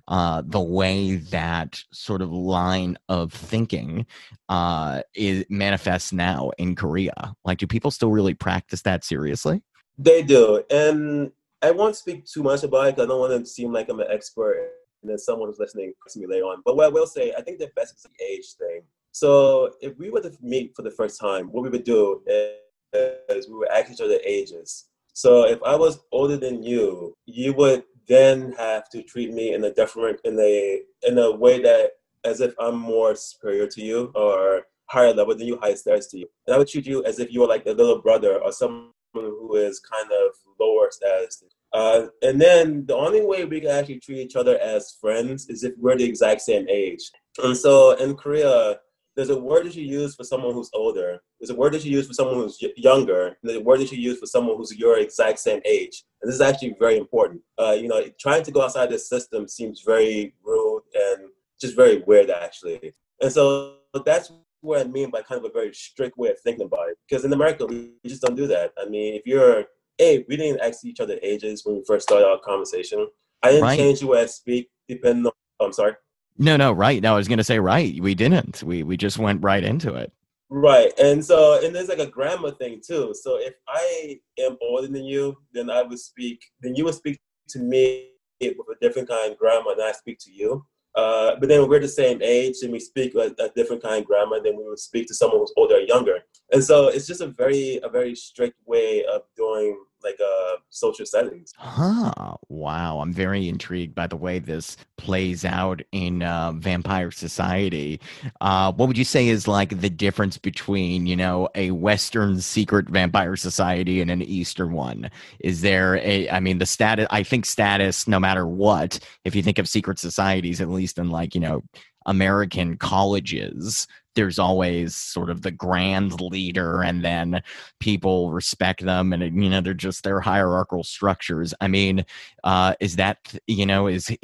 uh, 0.08 0.44
the 0.46 0.60
way 0.60 1.16
that 1.16 1.82
sort 1.92 2.22
of 2.22 2.32
line 2.32 2.98
of 3.10 3.34
thinking 3.34 4.06
uh, 4.50 5.02
is 5.16 5.46
manifests 5.50 6.12
now 6.12 6.52
in 6.58 6.76
Korea? 6.76 7.36
Like, 7.46 7.58
do 7.58 7.68
people 7.68 7.92
still 7.92 8.12
really 8.12 8.34
practice 8.34 8.82
that 8.84 9.04
seriously? 9.04 9.62
They 9.98 10.24
do, 10.24 10.64
and 10.70 11.32
I 11.62 11.72
won't 11.72 11.96
speak 11.96 12.26
too 12.26 12.44
much 12.44 12.64
about 12.64 12.88
it. 12.88 12.96
'cause 12.96 13.06
I 13.06 13.08
don't 13.08 13.20
want 13.20 13.40
to 13.40 13.46
seem 13.46 13.72
like 13.72 13.90
I'm 13.90 14.00
an 14.00 14.08
expert, 14.10 14.72
and 15.02 15.10
then 15.10 15.18
someone 15.18 15.50
who's 15.50 15.60
listening 15.60 15.94
to 16.10 16.20
me 16.20 16.28
later 16.28 16.46
on. 16.46 16.62
But 16.66 16.76
what 16.76 16.86
I 16.86 16.90
will 16.90 17.08
say, 17.08 17.34
I 17.38 17.42
think 17.42 17.60
the 17.60 17.70
best 17.76 17.96
is 17.96 18.04
the 18.04 18.26
age 18.26 18.54
thing. 18.54 18.82
So 19.14 19.74
if 19.82 19.98
we 19.98 20.10
were 20.10 20.22
to 20.22 20.32
meet 20.42 20.76
for 20.76 20.82
the 20.84 20.92
first 20.92 21.20
time, 21.20 21.48
what 21.52 21.64
we 21.64 21.70
would 21.70 21.84
do 21.84 22.22
is 22.26 22.56
we 22.94 23.54
were 23.54 23.72
ask 23.72 23.92
each 23.92 24.02
other 24.02 24.20
ages. 24.26 24.86
So 25.14 25.46
if 25.46 25.62
I 25.64 25.76
was 25.76 26.00
older 26.12 26.38
than 26.38 26.64
you, 26.64 27.16
you 27.26 27.54
would 27.54 27.84
then 28.08 28.54
have 28.58 28.90
to 28.90 29.04
treat 29.04 29.34
me 29.34 29.54
in 29.54 29.64
a 29.64 29.74
different 29.74 30.20
in 30.24 30.40
a 30.40 30.82
in 31.08 31.18
a 31.18 31.32
way 31.32 31.62
that 31.62 31.92
as 32.24 32.42
if 32.42 32.54
I'm 32.60 32.78
more 32.78 33.16
superior 33.16 33.68
to 33.68 33.82
you 33.82 34.12
or 34.16 34.64
higher 34.86 35.14
level 35.14 35.36
than 35.36 35.48
you, 35.48 35.58
higher 35.58 35.76
status 35.76 36.08
to 36.08 36.20
you. 36.20 36.28
And 36.46 36.54
I 36.54 36.58
would 36.58 36.68
treat 36.68 36.86
you 36.86 37.04
as 37.06 37.20
if 37.20 37.32
you 37.32 37.42
were 37.42 37.48
like 37.48 37.66
a 37.66 37.72
little 37.72 38.02
brother 38.02 38.42
or 38.44 38.52
someone 38.52 38.92
who 39.14 39.56
is 39.56 39.80
kind 39.80 40.12
of 40.12 40.36
lower 40.60 40.90
status. 40.92 41.44
Uh, 41.74 42.08
and 42.22 42.40
then 42.40 42.86
the 42.86 42.96
only 42.96 43.26
way 43.26 43.46
we 43.46 43.62
can 43.62 43.72
actually 43.72 44.00
treat 44.00 44.20
each 44.20 44.36
other 44.36 44.58
as 44.60 44.98
friends 45.00 45.50
is 45.50 45.64
if 45.64 45.74
we're 45.78 45.98
the 45.98 46.04
exact 46.04 46.42
same 46.42 46.68
age. 46.70 47.10
And 47.42 47.56
so 47.56 47.92
in 47.92 48.16
Korea, 48.16 48.80
there's 49.16 49.30
a 49.30 49.38
word 49.40 49.66
that 49.66 49.76
you 49.76 49.86
use 49.86 50.16
for 50.16 50.24
someone 50.24 50.54
who's 50.54 50.70
older. 50.74 51.20
There's 51.40 51.50
a 51.50 51.56
word 51.56 51.74
that 51.74 51.84
you 51.84 51.92
use 51.92 52.08
for 52.08 52.14
someone 52.14 52.36
who's 52.36 52.58
y- 52.62 52.70
younger. 52.78 53.28
And 53.28 53.36
there's 53.44 53.58
a 53.58 53.64
word 53.64 53.82
that 53.82 53.92
you 53.92 53.98
use 53.98 54.20
for 54.20 54.26
someone 54.26 54.56
who's 54.58 54.76
your 54.78 54.98
exact 55.00 55.40
same 55.40 55.62
age. 55.66 56.04
And 56.22 56.30
this 56.30 56.36
is 56.36 56.42
actually 56.42 56.76
very 56.80 56.98
important. 56.98 57.42
Uh, 57.60 57.72
you 57.72 57.88
know, 57.88 58.04
trying 58.20 58.44
to 58.44 58.52
go 58.52 58.62
outside 58.62 58.90
this 58.90 59.10
system 59.10 59.48
seems 59.48 59.82
very 59.82 60.34
rude 60.44 60.84
and 60.96 61.30
just 61.60 61.76
very 61.76 61.98
weird, 62.08 62.30
actually. 62.30 62.94
And 63.22 63.32
so 63.32 63.76
that's 64.06 64.32
what 64.62 64.80
I 64.82 64.84
mean 64.86 65.10
by 65.10 65.22
kind 65.24 65.40
of 65.40 65.46
a 65.46 65.54
very 65.54 65.74
strict 65.74 66.18
way 66.18 66.30
of 66.30 66.40
thinking 66.40 66.66
about 66.66 66.90
it. 66.90 66.98
Because 67.10 67.26
in 67.26 67.34
America, 67.34 67.66
we 67.66 67.92
just 68.06 68.22
don't 68.22 68.36
do 68.36 68.48
that. 68.48 68.72
I 68.80 68.86
mean, 68.88 69.16
if 69.16 69.24
you're, 69.26 69.66
hey, 69.98 70.24
we 70.30 70.38
didn't 70.38 70.62
ask 70.62 70.86
each 70.86 71.00
other 71.00 71.18
ages 71.22 71.64
when 71.66 71.76
we 71.78 71.84
first 71.86 72.08
started 72.08 72.28
our 72.28 72.40
conversation. 72.40 73.08
I 73.44 73.50
didn't 73.50 73.64
Right. 73.64 73.78
change 73.78 74.00
the 74.00 74.08
way 74.08 74.22
I 74.22 74.26
speak 74.28 74.70
depending 74.88 75.26
on, 75.26 75.32
oh, 75.60 75.66
I'm 75.66 75.74
sorry. 75.74 75.94
No, 76.42 76.58
no, 76.58 76.72
right. 76.72 77.00
No, 77.04 77.14
I 77.14 77.18
was 77.18 77.28
to 77.28 77.44
say 77.44 77.60
right. 77.60 78.02
We 78.02 78.16
didn't. 78.16 78.64
We 78.64 78.82
we 78.82 78.98
just 78.98 79.20
went 79.20 79.44
right 79.44 79.64
into 79.64 79.94
it. 79.94 80.12
Right. 80.50 80.92
And 81.00 81.24
so, 81.24 81.64
and 81.64 81.74
there's 81.74 81.88
like 81.88 82.00
a 82.00 82.08
grammar 82.08 82.50
thing 82.50 82.82
too. 82.86 83.14
So 83.14 83.38
if 83.38 83.54
I 83.68 84.20
am 84.40 84.58
older 84.60 84.88
than 84.88 85.06
you, 85.06 85.38
then 85.54 85.70
I 85.70 85.84
would 85.84 86.00
speak, 86.00 86.42
then 86.62 86.76
you 86.76 86.84
would 86.86 86.96
speak 86.96 87.20
to 87.50 87.60
me 87.60 88.10
with 88.42 88.58
a 88.76 88.80
different 88.82 89.08
kind 89.08 89.32
of 89.32 89.38
grammar 89.38 89.76
than 89.78 89.86
I 89.86 89.92
speak 89.92 90.18
to 90.22 90.32
you. 90.32 90.66
Uh, 90.96 91.36
but 91.40 91.48
then 91.48 91.70
we're 91.70 91.80
the 91.80 91.88
same 91.88 92.22
age 92.24 92.56
and 92.64 92.74
we 92.74 92.80
speak 92.80 93.14
a, 93.16 93.34
a 93.42 93.50
different 93.56 93.84
kind 93.84 94.02
of 94.02 94.06
grammar 94.06 94.42
than 94.44 94.58
we 94.58 94.68
would 94.68 94.80
speak 94.80 95.08
to 95.08 95.14
someone 95.14 95.40
who's 95.40 95.54
older 95.56 95.76
or 95.76 95.82
younger. 95.82 96.20
And 96.52 96.64
so 96.64 96.88
it's 96.88 97.08
just 97.08 97.22
a 97.22 97.28
very, 97.28 97.80
a 97.84 97.88
very 97.88 98.16
strict 98.16 98.58
way 98.66 99.06
of 99.06 99.22
doing 99.38 99.78
like 100.04 100.20
uh, 100.20 100.58
social 100.70 101.06
settings. 101.06 101.54
Huh. 101.58 102.36
Wow. 102.50 103.00
I'm 103.00 103.14
very 103.14 103.48
intrigued 103.48 103.96
by 103.96 104.08
the 104.08 104.16
way 104.16 104.40
this 104.40 104.78
plays 104.98 105.46
out 105.46 105.82
in 105.92 106.24
uh, 106.24 106.52
Vampire 106.54 107.12
Society. 107.12 108.00
Uh, 108.40 108.72
what 108.72 108.88
would 108.88 108.98
you 108.98 109.04
say 109.04 109.28
is 109.28 109.48
like 109.48 109.82
the 109.82 109.90
difference 109.90 110.38
between, 110.38 111.08
you 111.08 111.16
know, 111.16 111.50
a 111.56 111.72
Western 111.72 112.40
secret 112.40 112.90
vampire 112.90 113.36
society 113.36 114.02
and 114.02 114.12
an 114.12 114.22
Eastern 114.22 114.74
one? 114.74 115.10
Is 115.40 115.62
there 115.62 115.98
a, 115.98 116.30
I 116.30 116.40
mean, 116.40 116.60
the 116.60 116.66
status, 116.66 117.08
I 117.10 117.24
think 117.24 117.46
status, 117.46 118.08
no 118.08 118.20
matter 118.20 118.48
what, 118.48 119.00
if 119.26 119.36
you 119.36 119.42
think 119.42 119.60
of 119.60 119.68
secret 119.68 120.00
societies, 120.00 120.62
at 120.62 120.70
least 120.70 120.98
in 120.98 121.10
like, 121.10 121.36
you 121.36 121.42
know, 121.42 121.64
American 122.06 122.78
colleges, 122.78 123.88
there's 124.16 124.40
always 124.40 124.96
sort 124.96 125.30
of 125.30 125.42
the 125.42 125.52
grand 125.52 126.20
leader 126.20 126.82
and 126.82 127.04
then 127.04 127.42
people 127.80 128.32
respect 128.32 128.84
them 128.84 129.14
and 129.14 129.24
you 129.44 129.50
know 129.50 129.62
they're 129.62 129.74
just 129.74 130.04
their 130.04 130.20
hierarchical 130.20 130.84
structures 130.84 131.54
i 131.62 131.68
mean 131.68 132.06
uh 132.44 132.74
is 132.80 132.96
that 132.96 133.18
you 133.48 133.66
know 133.66 133.88
is 133.88 134.16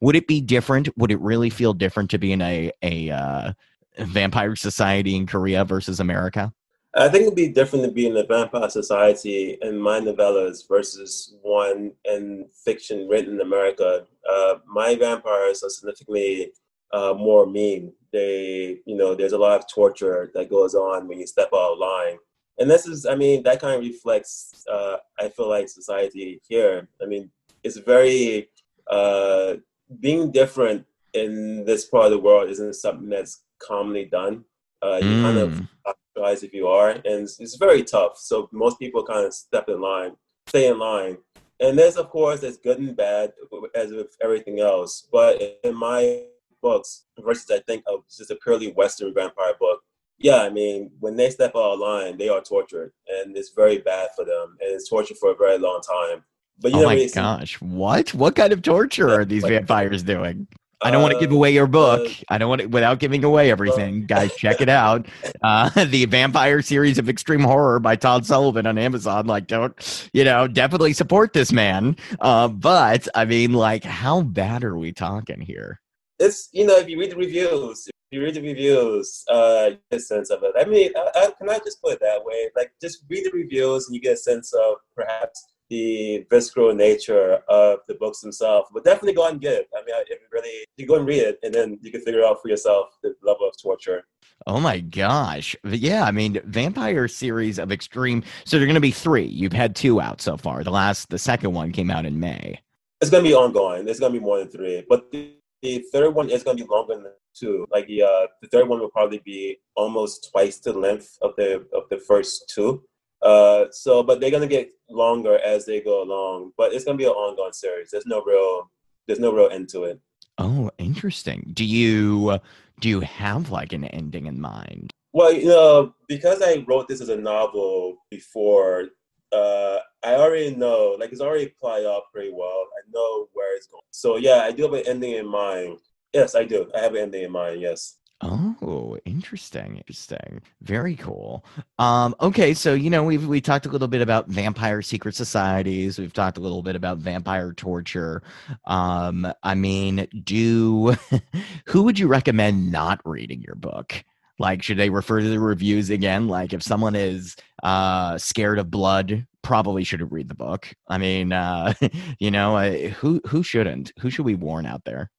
would 0.00 0.16
it 0.16 0.26
be 0.26 0.40
different 0.40 0.88
would 0.96 1.10
it 1.10 1.20
really 1.20 1.50
feel 1.50 1.72
different 1.72 2.10
to 2.10 2.18
be 2.18 2.32
in 2.32 2.42
a 2.42 2.70
a 2.82 3.10
uh 3.10 3.52
vampire 3.98 4.56
society 4.56 5.16
in 5.16 5.26
korea 5.26 5.64
versus 5.64 6.00
america 6.00 6.52
I 6.94 7.08
think 7.08 7.22
it'd 7.22 7.34
be 7.34 7.48
different 7.48 7.86
to 7.86 7.90
be 7.90 8.06
in 8.06 8.16
a 8.18 8.24
vampire 8.24 8.68
society 8.68 9.56
in 9.62 9.78
my 9.78 9.98
novellas 9.98 10.68
versus 10.68 11.34
one 11.40 11.92
in 12.04 12.46
fiction 12.64 13.08
written 13.08 13.36
in 13.36 13.40
America. 13.40 14.06
Uh, 14.30 14.56
my 14.66 14.94
vampires 14.94 15.62
are 15.62 15.70
significantly 15.70 16.52
uh, 16.92 17.14
more 17.14 17.46
mean. 17.46 17.94
They, 18.12 18.80
you 18.84 18.96
know, 18.96 19.14
there's 19.14 19.32
a 19.32 19.38
lot 19.38 19.58
of 19.58 19.66
torture 19.68 20.30
that 20.34 20.50
goes 20.50 20.74
on 20.74 21.08
when 21.08 21.18
you 21.20 21.26
step 21.26 21.50
out 21.54 21.72
of 21.72 21.78
line. 21.78 22.18
And 22.58 22.70
this 22.70 22.86
is, 22.86 23.06
I 23.06 23.14
mean, 23.14 23.42
that 23.44 23.60
kind 23.60 23.74
of 23.74 23.80
reflects, 23.80 24.64
uh, 24.70 24.98
I 25.18 25.28
feel 25.30 25.48
like, 25.48 25.68
society 25.68 26.40
here. 26.46 26.88
I 27.02 27.06
mean, 27.06 27.30
it's 27.64 27.78
very, 27.78 28.50
uh, 28.90 29.54
being 30.00 30.30
different 30.30 30.84
in 31.14 31.64
this 31.64 31.86
part 31.86 32.06
of 32.06 32.12
the 32.12 32.18
world 32.18 32.50
isn't 32.50 32.74
something 32.74 33.08
that's 33.08 33.44
commonly 33.58 34.04
done. 34.04 34.44
Uh, 34.82 34.96
you 34.96 35.22
kind 35.22 35.38
of 35.38 35.50
Mm. 35.50 35.68
ostracize 35.86 36.42
if 36.42 36.52
you 36.52 36.66
are, 36.68 36.90
and 36.90 37.04
it's, 37.04 37.40
it's 37.40 37.56
very 37.56 37.82
tough. 37.82 38.18
So 38.18 38.48
most 38.52 38.78
people 38.78 39.02
kind 39.04 39.26
of 39.26 39.32
step 39.32 39.68
in 39.68 39.80
line, 39.80 40.16
stay 40.48 40.68
in 40.68 40.78
line. 40.78 41.18
And 41.60 41.78
there's, 41.78 41.96
of 41.96 42.10
course, 42.10 42.40
there's 42.40 42.56
good 42.56 42.78
and 42.78 42.96
bad, 42.96 43.32
as 43.74 43.92
with 43.92 44.16
everything 44.20 44.60
else. 44.60 45.06
But 45.12 45.40
in 45.62 45.74
my 45.76 46.24
books, 46.62 47.04
versus 47.18 47.50
I 47.50 47.60
think 47.60 47.84
of 47.86 48.04
just 48.08 48.30
a 48.30 48.36
purely 48.36 48.72
Western 48.72 49.12
vampire 49.12 49.54
book, 49.60 49.80
yeah, 50.18 50.42
I 50.42 50.50
mean, 50.50 50.92
when 51.00 51.16
they 51.16 51.30
step 51.30 51.52
out 51.56 51.72
of 51.74 51.80
line, 51.80 52.16
they 52.16 52.28
are 52.28 52.40
tortured, 52.40 52.92
and 53.08 53.36
it's 53.36 53.50
very 53.50 53.78
bad 53.78 54.10
for 54.14 54.24
them, 54.24 54.56
and 54.60 54.70
it's 54.72 54.88
torture 54.88 55.16
for 55.16 55.32
a 55.32 55.34
very 55.34 55.58
long 55.58 55.80
time. 55.80 56.24
But 56.60 56.72
you 56.72 56.78
oh 56.78 56.82
know, 56.82 56.88
my 56.88 57.08
gosh 57.12 57.60
what 57.60 58.14
what 58.14 58.36
kind 58.36 58.52
of 58.52 58.62
torture 58.62 59.10
are 59.10 59.24
these 59.24 59.42
Like- 59.42 59.52
vampires 59.52 60.02
doing 60.02 60.46
I 60.84 60.90
don't 60.90 61.00
want 61.00 61.12
to 61.12 61.18
uh, 61.18 61.20
give 61.20 61.32
away 61.32 61.52
your 61.52 61.66
book. 61.68 62.10
uh, 62.10 62.14
I 62.28 62.38
don't 62.38 62.48
want 62.48 62.62
to, 62.62 62.66
without 62.66 62.98
giving 62.98 63.22
away 63.22 63.50
everything. 63.50 64.04
Guys, 64.08 64.34
check 64.34 64.60
it 64.60 64.68
out. 64.68 65.06
Uh, 65.40 65.70
the 65.84 66.06
Vampire 66.06 66.60
series 66.60 66.98
of 66.98 67.08
Extreme 67.08 67.42
Horror 67.42 67.78
by 67.78 67.94
Todd 67.96 68.26
Sullivan 68.26 68.66
on 68.66 68.78
Amazon. 68.78 69.26
Like, 69.26 69.46
don't, 69.46 70.10
you 70.12 70.24
know, 70.24 70.48
definitely 70.48 70.92
support 70.92 71.32
this 71.32 71.52
man. 71.52 71.96
Uh, 72.20 72.48
but 72.48 73.06
I 73.14 73.24
mean, 73.24 73.52
like, 73.52 73.84
how 73.84 74.22
bad 74.22 74.64
are 74.64 74.76
we 74.76 74.92
talking 74.92 75.40
here? 75.40 75.80
It's 76.18 76.48
you 76.52 76.66
know 76.66 76.76
if 76.76 76.88
you 76.88 76.98
read 76.98 77.10
the 77.10 77.16
reviews 77.16 77.86
if 77.88 77.92
you 78.10 78.22
read 78.22 78.34
the 78.34 78.42
reviews 78.42 79.24
uh 79.30 79.70
you 79.70 79.78
get 79.90 79.98
a 79.98 80.00
sense 80.00 80.30
of 80.30 80.42
it 80.42 80.52
i 80.58 80.64
mean 80.64 80.92
I, 80.96 81.10
I, 81.14 81.30
can 81.38 81.48
i 81.50 81.58
just 81.58 81.82
put 81.82 81.94
it 81.94 82.00
that 82.00 82.24
way 82.24 82.50
like 82.56 82.72
just 82.80 83.04
read 83.08 83.24
the 83.24 83.30
reviews 83.32 83.86
and 83.86 83.94
you 83.94 84.00
get 84.00 84.14
a 84.14 84.16
sense 84.16 84.52
of 84.52 84.76
perhaps 84.94 85.46
the 85.70 86.26
visceral 86.28 86.74
nature 86.74 87.40
of 87.48 87.78
the 87.88 87.94
books 87.94 88.20
themselves 88.20 88.68
but 88.72 88.84
definitely 88.84 89.14
go 89.14 89.26
and 89.26 89.40
get 89.40 89.54
it 89.54 89.68
i 89.74 89.80
mean 89.80 89.94
if 90.08 90.20
you 90.20 90.26
really 90.30 90.64
you 90.76 90.86
go 90.86 90.96
and 90.96 91.06
read 91.06 91.22
it 91.22 91.38
and 91.42 91.54
then 91.54 91.78
you 91.82 91.90
can 91.90 92.02
figure 92.02 92.24
out 92.24 92.42
for 92.42 92.48
yourself 92.48 92.88
the 93.02 93.14
level 93.22 93.48
of 93.48 93.54
torture 93.60 94.04
Oh 94.44 94.58
my 94.58 94.80
gosh. 94.80 95.54
Yeah, 95.62 96.02
I 96.02 96.10
mean, 96.10 96.40
vampire 96.46 97.06
series 97.06 97.60
of 97.60 97.70
extreme. 97.70 98.24
So 98.44 98.58
they're 98.58 98.66
going 98.66 98.74
to 98.74 98.80
be 98.80 98.90
three. 98.90 99.26
You've 99.26 99.52
had 99.52 99.76
two 99.76 100.00
out 100.00 100.20
so 100.20 100.36
far. 100.36 100.64
The 100.64 100.70
last, 100.72 101.10
the 101.10 101.18
second 101.18 101.52
one 101.52 101.70
came 101.70 101.92
out 101.92 102.06
in 102.06 102.18
May. 102.18 102.58
it's 103.02 103.10
going 103.10 103.24
to 103.24 103.28
be 103.28 103.34
ongoing 103.34 103.84
there's 103.84 103.98
going 103.98 104.12
to 104.12 104.18
be 104.18 104.24
more 104.24 104.38
than 104.38 104.48
three 104.48 104.84
but 104.88 105.10
the, 105.10 105.32
the 105.62 105.78
third 105.92 106.14
one 106.14 106.28
is 106.28 106.42
going 106.42 106.56
to 106.56 106.64
be 106.64 106.68
longer 106.70 106.94
than 106.96 107.06
two 107.34 107.66
like 107.70 107.86
the 107.86 108.02
uh 108.02 108.26
the 108.42 108.48
third 108.48 108.68
one 108.68 108.80
will 108.80 108.90
probably 108.90 109.20
be 109.24 109.56
almost 109.76 110.28
twice 110.30 110.58
the 110.58 110.72
length 110.72 111.16
of 111.22 111.32
the 111.36 111.64
of 111.72 111.84
the 111.90 111.98
first 111.98 112.50
two 112.54 112.82
uh 113.22 113.64
so 113.70 114.02
but 114.02 114.20
they're 114.20 114.30
going 114.30 114.42
to 114.48 114.56
get 114.56 114.70
longer 114.90 115.38
as 115.44 115.64
they 115.64 115.80
go 115.80 116.02
along 116.02 116.52
but 116.58 116.72
it's 116.72 116.84
going 116.84 116.96
to 116.98 117.02
be 117.02 117.06
an 117.08 117.12
ongoing 117.12 117.52
series 117.52 117.90
there's 117.90 118.06
no 118.06 118.22
real 118.22 118.70
there's 119.06 119.20
no 119.20 119.32
real 119.32 119.48
end 119.50 119.68
to 119.68 119.84
it 119.84 120.00
Oh, 120.38 120.70
interesting. 120.78 121.50
Do 121.52 121.64
you 121.64 122.38
do 122.80 122.88
you 122.88 123.00
have 123.00 123.50
like 123.50 123.72
an 123.74 123.84
ending 123.84 124.26
in 124.26 124.40
mind? 124.40 124.90
well 125.12 125.30
you 125.30 125.44
know 125.46 125.94
because 126.08 126.40
i 126.40 126.64
wrote 126.66 126.88
this 126.88 127.02
as 127.02 127.10
a 127.10 127.16
novel 127.16 127.96
before 128.10 128.88
uh 129.32 129.78
i 130.02 130.14
already 130.14 130.54
know 130.54 130.96
like 130.98 131.12
it's 131.12 131.20
already 131.20 131.46
played 131.48 131.86
out 131.86 132.02
pretty 132.12 132.30
well 132.32 132.66
i 132.78 132.90
know 132.92 133.28
where 133.32 133.56
it's 133.56 133.66
going 133.66 133.82
so 133.90 134.16
yeah 134.16 134.42
i 134.44 134.52
do 134.52 134.62
have 134.64 134.72
an 134.72 134.82
ending 134.86 135.12
in 135.12 135.26
mind 135.26 135.78
yes 136.12 136.34
i 136.34 136.44
do 136.44 136.70
i 136.74 136.80
have 136.80 136.94
an 136.94 137.02
ending 137.02 137.24
in 137.24 137.32
mind 137.32 137.60
yes 137.60 137.96
Oh, 138.24 138.96
interesting, 139.04 139.78
interesting. 139.78 140.42
Very 140.60 140.94
cool. 140.94 141.44
Um, 141.80 142.14
okay, 142.20 142.54
so 142.54 142.72
you 142.72 142.88
know 142.88 143.02
we've 143.02 143.26
we 143.26 143.40
talked 143.40 143.66
a 143.66 143.68
little 143.68 143.88
bit 143.88 144.00
about 144.00 144.28
vampire 144.28 144.80
secret 144.80 145.16
societies. 145.16 145.98
We've 145.98 146.12
talked 146.12 146.38
a 146.38 146.40
little 146.40 146.62
bit 146.62 146.76
about 146.76 146.98
vampire 146.98 147.52
torture. 147.52 148.22
Um, 148.64 149.26
I 149.42 149.56
mean, 149.56 150.06
do 150.22 150.94
who 151.66 151.82
would 151.82 151.98
you 151.98 152.06
recommend 152.06 152.70
not 152.70 153.00
reading 153.04 153.42
your 153.42 153.56
book? 153.56 154.04
Like, 154.38 154.62
should 154.62 154.78
they 154.78 154.90
refer 154.90 155.20
to 155.20 155.28
the 155.28 155.40
reviews 155.40 155.90
again? 155.90 156.28
Like, 156.28 156.52
if 156.52 156.62
someone 156.62 156.94
is 156.94 157.34
uh, 157.62 158.18
scared 158.18 158.58
of 158.58 158.70
blood, 158.70 159.26
probably 159.42 159.84
should 159.84 160.00
have 160.00 160.12
read 160.12 160.28
the 160.28 160.34
book. 160.34 160.72
I 160.88 160.98
mean, 160.98 161.32
uh, 161.32 161.74
you 162.18 162.30
know, 162.30 162.56
uh, 162.56 162.72
who 162.72 163.20
who 163.26 163.42
shouldn't? 163.42 163.92
Who 164.00 164.10
should 164.10 164.24
we 164.24 164.34
warn 164.34 164.66
out 164.66 164.82
there? 164.84 165.10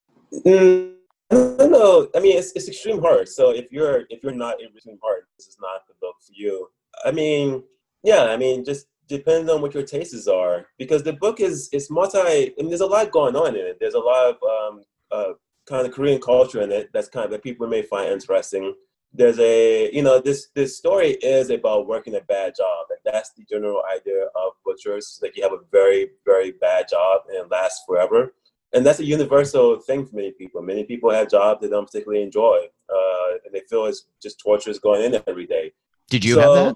Mm, 0.46 0.94
I 1.32 1.36
don't 1.36 1.72
know. 1.72 2.08
I 2.16 2.20
mean, 2.20 2.38
it's, 2.38 2.52
it's 2.54 2.68
extreme 2.68 3.00
horror. 3.00 3.26
So 3.26 3.52
if 3.52 3.72
you're 3.72 4.04
if 4.10 4.24
you're 4.24 4.34
not 4.34 4.62
in 4.62 4.68
extreme 4.68 5.00
horror, 5.02 5.28
this 5.38 5.48
is 5.48 5.58
not 5.62 5.88
the 5.88 5.94
book 6.02 6.16
for 6.26 6.34
you. 6.34 6.68
I 7.06 7.12
mean, 7.12 7.64
yeah. 8.04 8.24
I 8.24 8.38
mean, 8.38 8.66
just 8.66 8.88
depends 9.08 9.50
on 9.50 9.62
what 9.62 9.74
your 9.74 9.84
tastes 9.84 10.28
are 10.28 10.68
because 10.78 11.04
the 11.04 11.14
book 11.14 11.40
is 11.40 11.70
is 11.72 11.90
multi. 11.90 12.18
I 12.20 12.54
mean, 12.58 12.70
there's 12.70 12.82
a 12.82 12.86
lot 12.86 13.12
going 13.12 13.36
on 13.36 13.56
in 13.56 13.66
it. 13.66 13.78
There's 13.80 13.94
a 13.94 14.00
lot 14.00 14.30
of 14.30 14.36
um, 14.44 14.84
uh, 15.12 15.34
kind 15.68 15.88
of 15.88 15.94
Korean 15.94 16.22
culture 16.22 16.62
in 16.62 16.72
it 16.72 16.90
that's 16.94 17.10
kind 17.10 17.26
of 17.26 17.32
that 17.32 17.44
people 17.44 17.68
may 17.68 17.82
find 17.82 18.12
interesting. 18.12 18.74
There's 19.14 19.40
a 19.40 19.92
you 19.94 20.02
know 20.02 20.20
this 20.20 20.48
this 20.56 20.78
story 20.78 21.12
is 21.22 21.50
about 21.50 21.88
working 21.88 22.16
a 22.16 22.22
bad 22.22 22.56
job, 22.56 22.88
and 22.90 23.00
that's 23.06 23.32
the 23.34 23.44
general 23.50 23.84
idea 23.96 24.26
of 24.36 24.54
butchers. 24.66 25.20
Like 25.22 25.38
you 25.38 25.44
have 25.44 25.54
a 25.54 25.60
very 25.72 26.10
very 26.26 26.52
bad 26.52 26.88
job 26.90 27.22
and 27.28 27.38
it 27.38 27.52
lasts 27.52 27.84
forever, 27.88 28.34
and 28.74 28.86
that's 28.86 29.00
a 29.00 29.06
universal 29.06 29.80
thing 29.80 30.06
for 30.06 30.16
many 30.16 30.32
people. 30.32 30.62
Many 30.62 30.84
people 30.84 31.12
have 31.12 31.30
jobs 31.30 31.62
they 31.62 31.70
don't 31.70 31.86
particularly 31.86 32.24
enjoy, 32.24 32.68
uh, 32.90 33.32
and 33.46 33.54
they 33.54 33.62
feel 33.70 33.86
it's 33.86 34.06
just 34.22 34.40
torturous 34.40 34.80
going 34.80 35.04
in 35.04 35.22
every 35.28 35.46
day. 35.46 35.74
Did 36.10 36.26
you 36.26 36.36
So, 36.36 36.66
have 36.66 36.76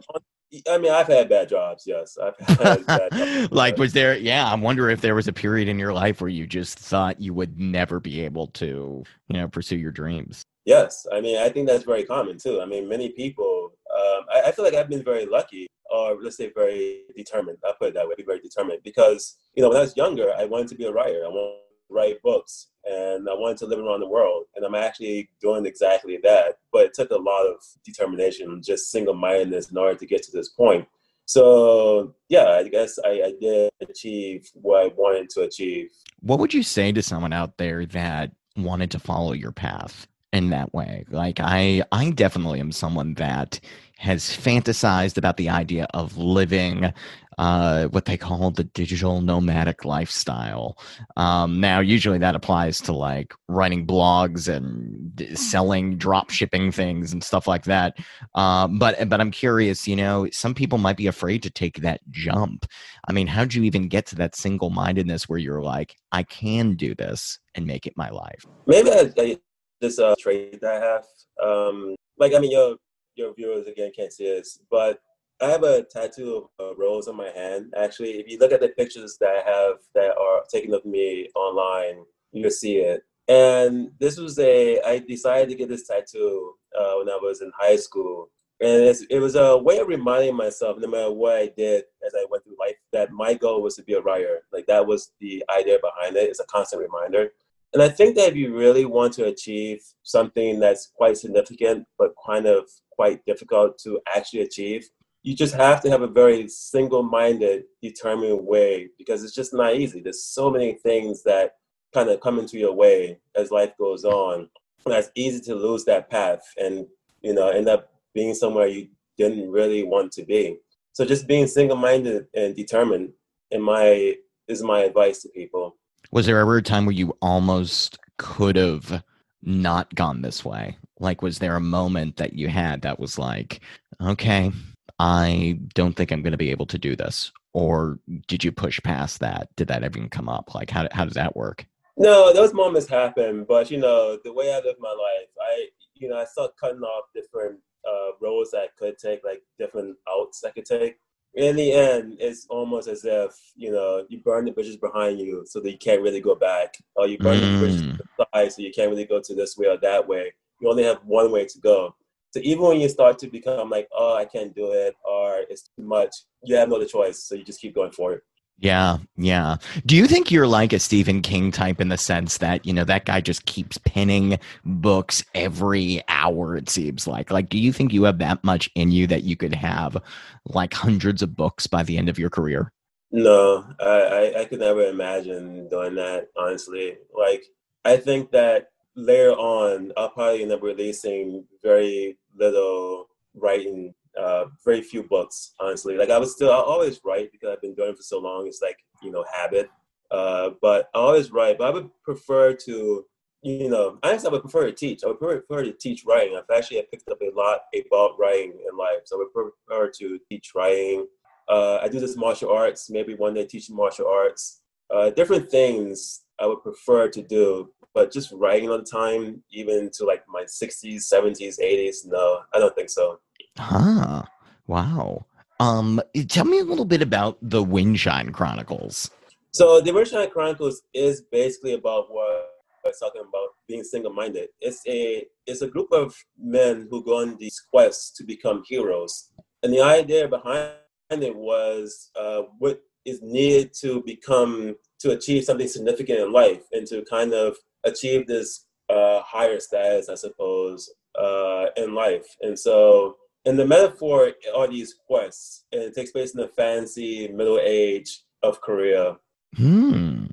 I 0.69 0.77
mean, 0.77 0.91
I've 0.91 1.07
had 1.07 1.27
bad 1.27 1.49
jobs. 1.49 1.83
Yes, 1.85 2.17
I've 2.17 2.38
had 2.38 2.85
bad 2.85 3.11
jobs. 3.11 3.51
like, 3.51 3.77
was 3.77 3.93
there? 3.93 4.17
Yeah, 4.17 4.49
I 4.49 4.55
wonder 4.55 4.89
if 4.89 5.01
there 5.01 5.15
was 5.15 5.27
a 5.27 5.33
period 5.33 5.67
in 5.67 5.77
your 5.77 5.91
life 5.91 6.21
where 6.21 6.29
you 6.29 6.47
just 6.47 6.79
thought 6.79 7.19
you 7.19 7.33
would 7.33 7.59
never 7.59 7.99
be 7.99 8.21
able 8.21 8.47
to, 8.47 9.03
you 9.27 9.38
know, 9.38 9.47
pursue 9.49 9.75
your 9.75 9.91
dreams. 9.91 10.43
Yes, 10.68 11.07
I 11.13 11.22
mean, 11.22 11.38
I 11.38 11.47
think 11.47 11.65
that's 11.65 11.86
very 11.86 12.03
common 12.03 12.38
too. 12.38 12.59
I 12.59 12.65
mean, 12.65 12.89
many 12.89 13.07
people. 13.07 13.72
Um, 13.97 14.26
I, 14.36 14.49
I 14.49 14.51
feel 14.51 14.65
like 14.65 14.74
I've 14.74 14.89
been 14.89 15.01
very 15.01 15.26
lucky, 15.26 15.65
or 15.89 16.22
let's 16.22 16.36
say 16.36 16.51
very 16.53 17.03
determined. 17.15 17.57
I'll 17.65 17.74
put 17.76 17.88
it 17.88 17.93
that 17.93 18.05
way. 18.05 18.15
Be 18.18 18.24
very 18.24 18.41
determined 18.41 18.82
because 18.84 19.38
you 19.55 19.63
know 19.63 19.70
when 19.70 19.78
I 19.78 19.82
was 19.82 19.95
younger, 19.95 20.34
I 20.38 20.43
wanted 20.43 20.68
to 20.68 20.76
be 20.76 20.84
a 20.84 20.91
writer. 20.91 21.24
I 21.24 21.30
wanted 21.30 21.59
to 21.88 21.93
write 21.95 22.22
books, 22.22 22.68
and 22.84 23.30
I 23.30 23.34
wanted 23.34 23.59
to 23.59 23.65
live 23.65 23.80
around 23.80 24.01
the 24.01 24.09
world. 24.09 24.43
And 24.57 24.65
I'm 24.65 24.76
actually 24.76 25.30
doing 25.39 25.65
exactly 25.65 26.20
that. 26.24 26.57
But 26.74 26.88
it 26.88 26.93
took 26.93 27.11
a 27.11 27.15
lot 27.15 27.47
of 27.47 27.63
determination, 27.86 28.61
just 28.61 28.91
single-mindedness, 28.91 29.72
in 29.72 29.78
order 29.78 29.97
to 29.97 30.05
get 30.05 30.22
to 30.24 30.32
this 30.34 30.49
point. 30.49 30.86
So 31.28 32.13
yeah, 32.28 32.47
I 32.49 32.68
guess 32.68 32.99
I, 33.05 33.22
I 33.28 33.34
did 33.39 33.72
achieve 33.89 34.49
what 34.53 34.84
I 34.84 34.88
wanted 34.97 35.30
to 35.30 35.43
achieve. 35.43 35.91
What 36.20 36.39
would 36.39 36.53
you 36.53 36.63
say 36.63 36.91
to 36.91 37.01
someone 37.01 37.32
out 37.32 37.57
there 37.57 37.86
that 37.86 38.34
wanted 38.57 38.91
to 38.91 38.99
follow 38.99 39.32
your 39.32 39.53
path 39.53 40.07
in 40.34 40.49
that 40.49 40.73
way? 40.73 41.05
Like 41.09 41.39
I 41.39 41.84
I 41.91 42.11
definitely 42.11 42.59
am 42.59 42.71
someone 42.71 43.13
that 43.15 43.59
has 43.97 44.23
fantasized 44.25 45.17
about 45.17 45.38
the 45.38 45.49
idea 45.49 45.88
of 45.93 46.17
living 46.17 46.93
uh, 47.38 47.88
what 47.89 48.05
they 48.05 48.17
call 48.17 48.49
the 48.49 48.63
digital 48.63 49.21
nomadic 49.21 49.86
lifestyle. 49.86 50.78
Um, 51.17 51.59
now, 51.59 51.80
usually 51.80 52.17
that 52.17 52.36
applies 52.36 52.82
to 52.82 52.93
like 52.93 53.34
writing 53.47 53.86
blogs 53.86 54.47
and 54.47 55.38
selling 55.38 55.97
drop 55.97 56.32
shipping 56.32 56.71
things 56.71 57.13
and 57.13 57.23
stuff 57.23 57.47
like 57.47 57.65
that. 57.65 57.97
Um, 58.34 58.80
but 58.80 59.07
but 59.07 59.21
I'm 59.21 59.32
curious, 59.32 59.88
you 59.88 59.95
know, 59.95 60.28
some 60.32 60.55
people 60.55 60.80
might 60.80 60.97
be 60.97 61.07
afraid 61.07 61.43
to 61.43 61.51
take 61.51 61.82
that 61.82 62.01
jump. 62.09 62.65
I 63.07 63.13
mean, 63.13 63.28
how'd 63.28 63.53
you 63.53 63.63
even 63.63 63.88
get 63.88 64.07
to 64.07 64.15
that 64.15 64.36
single 64.36 64.71
mindedness 64.71 65.30
where 65.30 65.39
you're 65.39 65.61
like, 65.61 65.95
I 66.11 66.23
can 66.23 66.75
do 66.75 66.95
this 66.95 67.38
and 67.53 67.67
make 67.67 67.86
it 67.86 67.93
my 67.95 68.09
life? 68.09 68.43
Maybe 68.65 68.91
I, 68.91 69.11
I, 69.17 69.38
this 69.82 69.99
uh, 69.99 70.15
trait 70.19 70.59
that 70.61 70.82
I 70.82 70.86
have. 70.86 71.05
Um, 71.43 71.95
like 72.17 72.34
I 72.34 72.39
mean, 72.39 72.51
your 72.51 72.78
your 73.15 73.34
viewers 73.34 73.67
again 73.67 73.91
can't 73.95 74.13
see 74.13 74.25
this, 74.25 74.59
but 74.69 74.99
I 75.41 75.49
have 75.49 75.63
a 75.63 75.84
tattoo 75.84 76.49
of 76.59 76.71
a 76.71 76.75
rose 76.75 77.07
on 77.07 77.15
my 77.15 77.30
hand. 77.30 77.73
Actually, 77.78 78.19
if 78.19 78.28
you 78.28 78.39
look 78.39 78.51
at 78.51 78.59
the 78.59 78.69
pictures 78.69 79.17
that 79.19 79.30
I 79.30 79.49
have 79.49 79.78
that 79.93 80.17
are 80.17 80.43
taken 80.51 80.73
of 80.73 80.84
me 80.86 81.30
online, 81.36 82.03
you'll 82.32 82.49
see 82.49 82.78
it. 82.78 83.03
And 83.28 83.91
this 83.99 84.17
was 84.17 84.39
a 84.39 84.82
I 84.82 84.99
decided 84.99 85.49
to 85.49 85.55
get 85.55 85.69
this 85.69 85.88
tattoo 85.88 86.53
uh, 86.78 86.93
when 86.97 87.09
I 87.09 87.17
was 87.21 87.41
in 87.41 87.51
high 87.57 87.75
school, 87.75 88.30
and 88.59 88.95
it 89.09 89.19
was 89.19 89.36
a 89.36 89.57
way 89.57 89.78
of 89.78 89.88
reminding 89.88 90.36
myself, 90.36 90.78
no 90.80 90.88
matter 90.88 91.11
what 91.11 91.36
I 91.36 91.51
did 91.55 91.84
as 92.05 92.13
I 92.15 92.25
went 92.32 92.43
through 92.43 92.55
life, 92.59 92.75
that 92.93 93.11
my 93.11 93.34
goal 93.36 93.61
was 93.61 93.75
to 93.75 93.84
be 93.84 93.93
a 93.93 94.01
writer. 94.01 94.43
Like 94.51 94.65
that 94.67 94.88
was 94.88 95.11
the 95.19 95.43
idea 95.55 95.78
behind 95.82 96.15
it. 96.15 96.30
It's 96.30 96.39
a 96.39 96.45
constant 96.45 96.82
reminder. 96.82 97.32
And 97.74 97.84
I 97.84 97.89
think 97.89 98.15
that 98.15 98.30
if 98.30 98.36
you 98.36 98.55
really 98.55 98.86
want 98.86 99.13
to 99.13 99.26
achieve 99.26 99.82
something 100.03 100.59
that's 100.59 100.88
quite 100.95 101.18
significant, 101.18 101.86
but 101.97 102.13
kind 102.26 102.45
of 102.45 102.70
quite 102.91 103.26
difficult 103.26 103.78
to 103.80 103.99
actually 104.15 104.41
achieve, 104.41 104.89
you 105.24 105.36
just 105.36 105.53
have 105.55 105.82
to 105.82 105.89
have 105.89 106.01
a 106.01 106.07
very 106.07 106.47
single-minded, 106.47 107.63
determined 107.82 108.45
way 108.45 108.89
because 108.97 109.24
it's 109.24 109.36
just 109.36 109.53
not 109.53 109.76
easy. 109.76 109.99
There's 109.99 110.24
so 110.24 110.49
many 110.49 110.74
things 110.76 111.24
that 111.24 111.55
kind 111.93 112.09
of 112.09 112.22
come 112.22 112.39
into 112.39 112.57
your 112.57 112.74
way 112.74 113.20
as 113.36 113.51
life 113.51 113.74
goes 113.78 114.05
on. 114.05 114.49
And 114.86 114.95
it's 114.95 115.11
easy 115.15 115.41
to 115.41 115.55
lose 115.55 115.84
that 115.86 116.09
path 116.09 116.41
and 116.57 116.88
you 117.22 117.34
know 117.34 117.49
end 117.49 117.68
up 117.68 117.91
being 118.13 118.34
somewhere 118.34 118.68
you 118.68 118.88
didn't 119.18 119.51
really 119.51 119.84
want 119.84 120.13
to 120.13 120.24
be. 120.24 120.57
So 120.93 121.03
just 121.03 121.28
being 121.28 121.45
single-minded 121.47 122.28
and 122.34 122.55
determined 122.55 123.11
in 123.51 123.61
my 123.61 124.15
is 124.47 124.63
my 124.63 124.82
advice 124.82 125.22
to 125.24 125.30
people. 125.30 125.76
Was 126.12 126.26
there 126.26 126.39
ever 126.39 126.58
a 126.58 126.62
time 126.62 126.86
where 126.86 126.95
you 126.95 127.18
almost 127.22 127.97
could 128.18 128.55
have 128.55 129.03
not 129.41 129.93
gone 129.95 130.22
this 130.22 130.43
way? 130.45 130.78
Like, 130.99 131.22
was 131.22 131.39
there 131.39 131.55
a 131.55 131.62
moment 131.62 132.18
that 132.18 132.34
you 132.34 132.47
had 132.47 132.82
that 132.82 132.99
was 132.99 133.20
like, 133.20 133.62
okay, 134.01 134.51
I 134.99 135.60
don't 135.74 135.95
think 135.95 136.12
I'm 136.12 136.24
going 136.24 136.32
to 136.32 136.38
be 136.38 136.51
able 136.51 136.66
to 136.68 136.78
do 136.78 136.95
this? 136.95 137.32
Or 137.53 137.99
did 138.28 138.43
you 138.43 138.51
push 138.51 138.80
past 138.84 139.20
that? 139.20 139.49
Did 139.55 139.68
that 139.68 139.84
even 139.84 140.10
come 140.10 140.30
up? 140.30 140.55
Like, 140.55 140.70
how, 140.70 140.88
how 140.91 141.05
does 141.05 141.16
that 141.16 141.36
work? 141.36 141.66
No, 141.97 142.32
those 142.32 142.53
moments 142.53 142.88
happen, 142.88 143.43
but 143.47 143.72
you 143.72 143.80
know, 143.80 144.20
the 144.24 144.32
way 144.32 144.53
I 144.53 144.58
live 144.58 144.76
my 144.80 144.89
life, 144.89 145.30
I 145.41 145.70
you 145.95 146.08
know, 146.08 146.18
I 146.18 146.26
start 146.26 146.51
cutting 146.60 146.82
off 146.82 147.05
different 147.14 147.60
uh, 147.88 148.12
that 148.20 148.49
I 148.55 148.68
could 148.78 148.97
take, 148.97 149.24
like 149.24 149.41
different 149.58 149.97
outs 150.08 150.41
that 150.41 150.49
I 150.49 150.51
could 150.51 150.66
take. 150.66 150.97
In 151.38 151.55
the 151.55 151.71
end, 151.71 152.17
it's 152.19 152.47
almost 152.49 152.88
as 152.88 153.05
if 153.05 153.31
you 153.55 153.71
know 153.71 154.03
you 154.09 154.17
burn 154.21 154.45
the 154.45 154.51
bridges 154.51 154.75
behind 154.75 155.19
you, 155.19 155.43
so 155.45 155.59
that 155.59 155.71
you 155.71 155.77
can't 155.77 156.01
really 156.01 156.19
go 156.19 156.33
back, 156.33 156.69
or 156.95 157.05
you 157.07 157.19
burn 157.19 157.39
the 157.39 157.59
bridges 157.59 157.83
Mm. 157.83 157.97
to 157.97 158.03
the 158.17 158.25
side, 158.33 158.51
so 158.51 158.61
you 158.63 158.71
can't 158.73 158.89
really 158.89 159.05
go 159.05 159.21
to 159.21 159.35
this 159.35 159.55
way 159.55 159.67
or 159.67 159.77
that 159.77 160.07
way. 160.07 160.33
You 160.59 160.69
only 160.71 160.83
have 160.83 160.99
one 161.05 161.31
way 161.31 161.45
to 161.45 161.59
go. 161.59 161.95
So 162.31 162.39
even 162.43 162.63
when 162.63 162.79
you 162.81 162.89
start 162.89 163.19
to 163.19 163.27
become 163.27 163.69
like, 163.69 163.88
oh, 163.95 164.15
I 164.15 164.25
can't 164.25 164.53
do 164.55 164.71
it, 164.71 164.95
or 165.05 165.43
it's 165.47 165.69
too 165.75 165.83
much, 165.83 166.13
you 166.43 166.55
have 166.55 166.69
no 166.69 166.77
other 166.77 166.85
choice, 166.85 167.23
so 167.23 167.35
you 167.35 167.43
just 167.43 167.61
keep 167.61 167.75
going 167.75 167.91
forward. 167.91 168.21
Yeah, 168.60 168.97
yeah. 169.18 169.58
Do 169.86 169.95
you 169.95 170.08
think 170.08 170.32
you're 170.32 170.47
like 170.47 170.74
a 170.74 170.80
Stephen 170.80 171.22
King 171.22 171.51
type 171.51 171.80
in 171.80 171.89
the 171.89 171.97
sense 171.97 172.39
that, 172.39 172.66
you 172.66 172.74
know, 172.74 172.84
that 172.86 173.05
guy 173.05 173.22
just 173.22 173.45
keeps 173.45 173.78
pinning 173.78 174.39
books 174.66 175.24
every 175.36 176.01
hour, 176.08 176.58
it 176.58 176.68
seems 176.68 177.05
like? 177.05 177.30
Like, 177.30 177.49
do 177.49 177.60
you 177.60 177.72
think 177.72 177.93
you 177.93 178.03
have 178.03 178.18
that 178.18 178.43
much 178.43 178.70
in 178.74 178.91
you 178.91 179.05
that 179.08 179.24
you 179.24 179.38
could 179.38 179.53
have 179.53 179.97
like 180.45 180.74
hundreds 180.74 181.22
of 181.22 181.36
books 181.36 181.68
by 181.68 181.84
the 181.84 181.97
end 181.97 182.10
of 182.10 182.18
your 182.18 182.32
career? 182.32 182.72
No, 183.12 183.64
I, 183.80 183.86
I, 183.86 184.41
I 184.41 184.45
could 184.45 184.60
never 184.60 184.84
imagine 184.84 185.70
doing 185.70 185.95
that, 185.95 186.28
honestly. 186.36 186.97
Like, 187.16 187.43
I 187.86 187.97
think 187.97 188.32
that 188.32 188.70
later 188.95 189.32
on, 189.32 189.93
I'll 189.95 190.10
probably 190.10 190.41
end 190.41 190.51
up 190.51 190.64
releasing 190.64 191.45
very 191.64 192.18
little 192.36 193.08
writing, 193.36 193.93
uh, 194.20 194.45
very 194.63 194.82
few 194.82 195.03
books, 195.03 195.53
honestly. 195.59 195.97
Like, 195.97 196.09
I 196.09 196.18
was 196.18 196.34
still, 196.34 196.51
I 196.51 196.55
always 196.55 196.99
write 197.03 197.32
because 197.32 197.49
I've 197.51 197.61
been 197.61 197.76
doing 197.76 197.91
it 197.91 197.97
for 197.97 198.03
so 198.03 198.20
long. 198.20 198.47
It's 198.47 198.61
like, 198.61 198.78
you 199.01 199.11
know, 199.11 199.26
habit. 199.32 199.70
Uh, 200.09 200.51
but 200.61 200.89
I 200.93 200.99
always 200.99 201.32
write, 201.32 201.57
but 201.57 201.68
I 201.68 201.72
would 201.72 201.89
prefer 202.03 202.53
to, 202.53 203.05
you 203.43 203.70
know, 203.70 203.99
honestly, 204.03 204.30
I 204.30 204.32
would 204.32 204.41
prefer 204.41 204.65
to 204.65 204.72
teach. 204.72 205.03
I 205.03 205.07
would 205.07 205.20
prefer 205.20 205.63
to 205.63 205.74
teach 205.74 206.05
writing. 206.05 206.38
I've 206.38 206.55
actually 206.55 206.82
picked 206.89 207.09
up 207.09 207.22
a 207.22 207.36
lot 207.36 207.61
about 207.86 208.18
writing 208.20 208.53
in 208.70 208.78
life. 208.78 209.01
So 209.05 209.18
I 209.18 209.20
would 209.20 209.34
prefer 209.34 209.89
to 209.99 210.20
teach 210.30 210.53
writing. 210.55 211.07
Uh, 211.47 211.80
I 211.82 211.88
do 211.88 211.99
this 211.99 212.18
martial 212.18 212.51
arts. 212.51 212.89
Maybe 212.89 213.15
one 213.15 213.34
day 213.34 213.45
teach 213.45 213.70
martial 213.70 214.07
arts. 214.07 214.61
Uh, 214.89 215.09
different 215.09 215.49
things 215.51 216.22
I 216.39 216.45
would 216.45 216.61
prefer 216.63 217.09
to 217.09 217.22
do, 217.22 217.74
but 217.93 218.11
just 218.11 218.32
writing 218.32 218.70
the 218.70 218.84
time, 218.84 219.43
even 219.51 219.89
to 219.95 220.05
like 220.05 220.24
my 220.30 220.43
60s, 220.43 221.11
70s, 221.11 221.59
80s, 221.59 222.05
no, 222.05 222.41
I 222.53 222.59
don't 222.59 222.76
think 222.76 222.89
so. 222.89 223.20
Huh. 223.58 224.24
Wow. 224.68 225.26
Um, 225.60 226.01
tell 226.28 226.45
me 226.45 226.60
a 226.60 226.64
little 226.64 226.86
bit 226.86 227.01
about 227.01 227.38
the 227.41 227.64
Windshine 227.64 228.32
Chronicles. 228.34 229.10
So 229.51 229.82
the 229.82 229.91
Sunshine 229.91 230.30
Chronicles 230.30 230.84
is 230.93 231.24
basically 231.32 231.74
about 231.74 232.14
what 232.14 232.45
I 232.86 232.89
was 232.89 232.99
talking 232.99 233.22
about 233.22 233.49
being 233.68 233.84
single-minded. 233.84 234.49
It's 234.62 234.82
a 234.88 235.26
it's 235.47 235.62
a 235.62 235.68
group 235.68 235.91
of 235.91 236.16
men 236.39 236.88
who 236.91 237.03
go 237.03 237.22
on 237.22 237.38
these 237.38 237.60
quests 237.72 238.12
to 238.18 238.24
become 238.24 238.64
heroes, 238.68 239.32
and 239.64 239.74
the 239.74 239.82
idea 239.82 240.28
behind 240.28 240.74
it 241.10 241.36
was 241.36 242.12
uh, 242.16 242.43
what 242.60 242.82
is 243.05 243.22
needed 243.24 243.74
to 243.82 244.03
become 244.03 244.76
to 244.99 245.12
achieve 245.12 245.43
something 245.43 245.68
significant 245.68 246.20
in 246.20 246.32
life 246.32 246.64
and 246.72 246.86
to 246.88 247.03
kind 247.10 247.34
of 247.34 247.58
achieve 247.84 248.28
this 248.28 248.66
uh, 248.89 249.22
higher 249.22 249.60
status, 249.60 250.10
I 250.10 250.16
suppose, 250.16 250.93
uh, 251.20 251.68
in 251.78 251.95
life. 251.95 252.28
And 252.41 252.58
so 252.60 253.16
And 253.47 253.57
the 253.57 253.65
metaphor 253.65 254.33
are 254.53 254.67
these 254.67 254.93
quests, 254.93 255.63
and 255.71 255.81
it 255.81 255.95
takes 255.95 256.11
place 256.11 256.35
in 256.35 256.41
the 256.41 256.49
fancy 256.49 257.29
middle 257.29 257.59
age 257.63 258.23
of 258.43 258.59
Korea. 258.59 259.19
Hmm. 259.55 260.25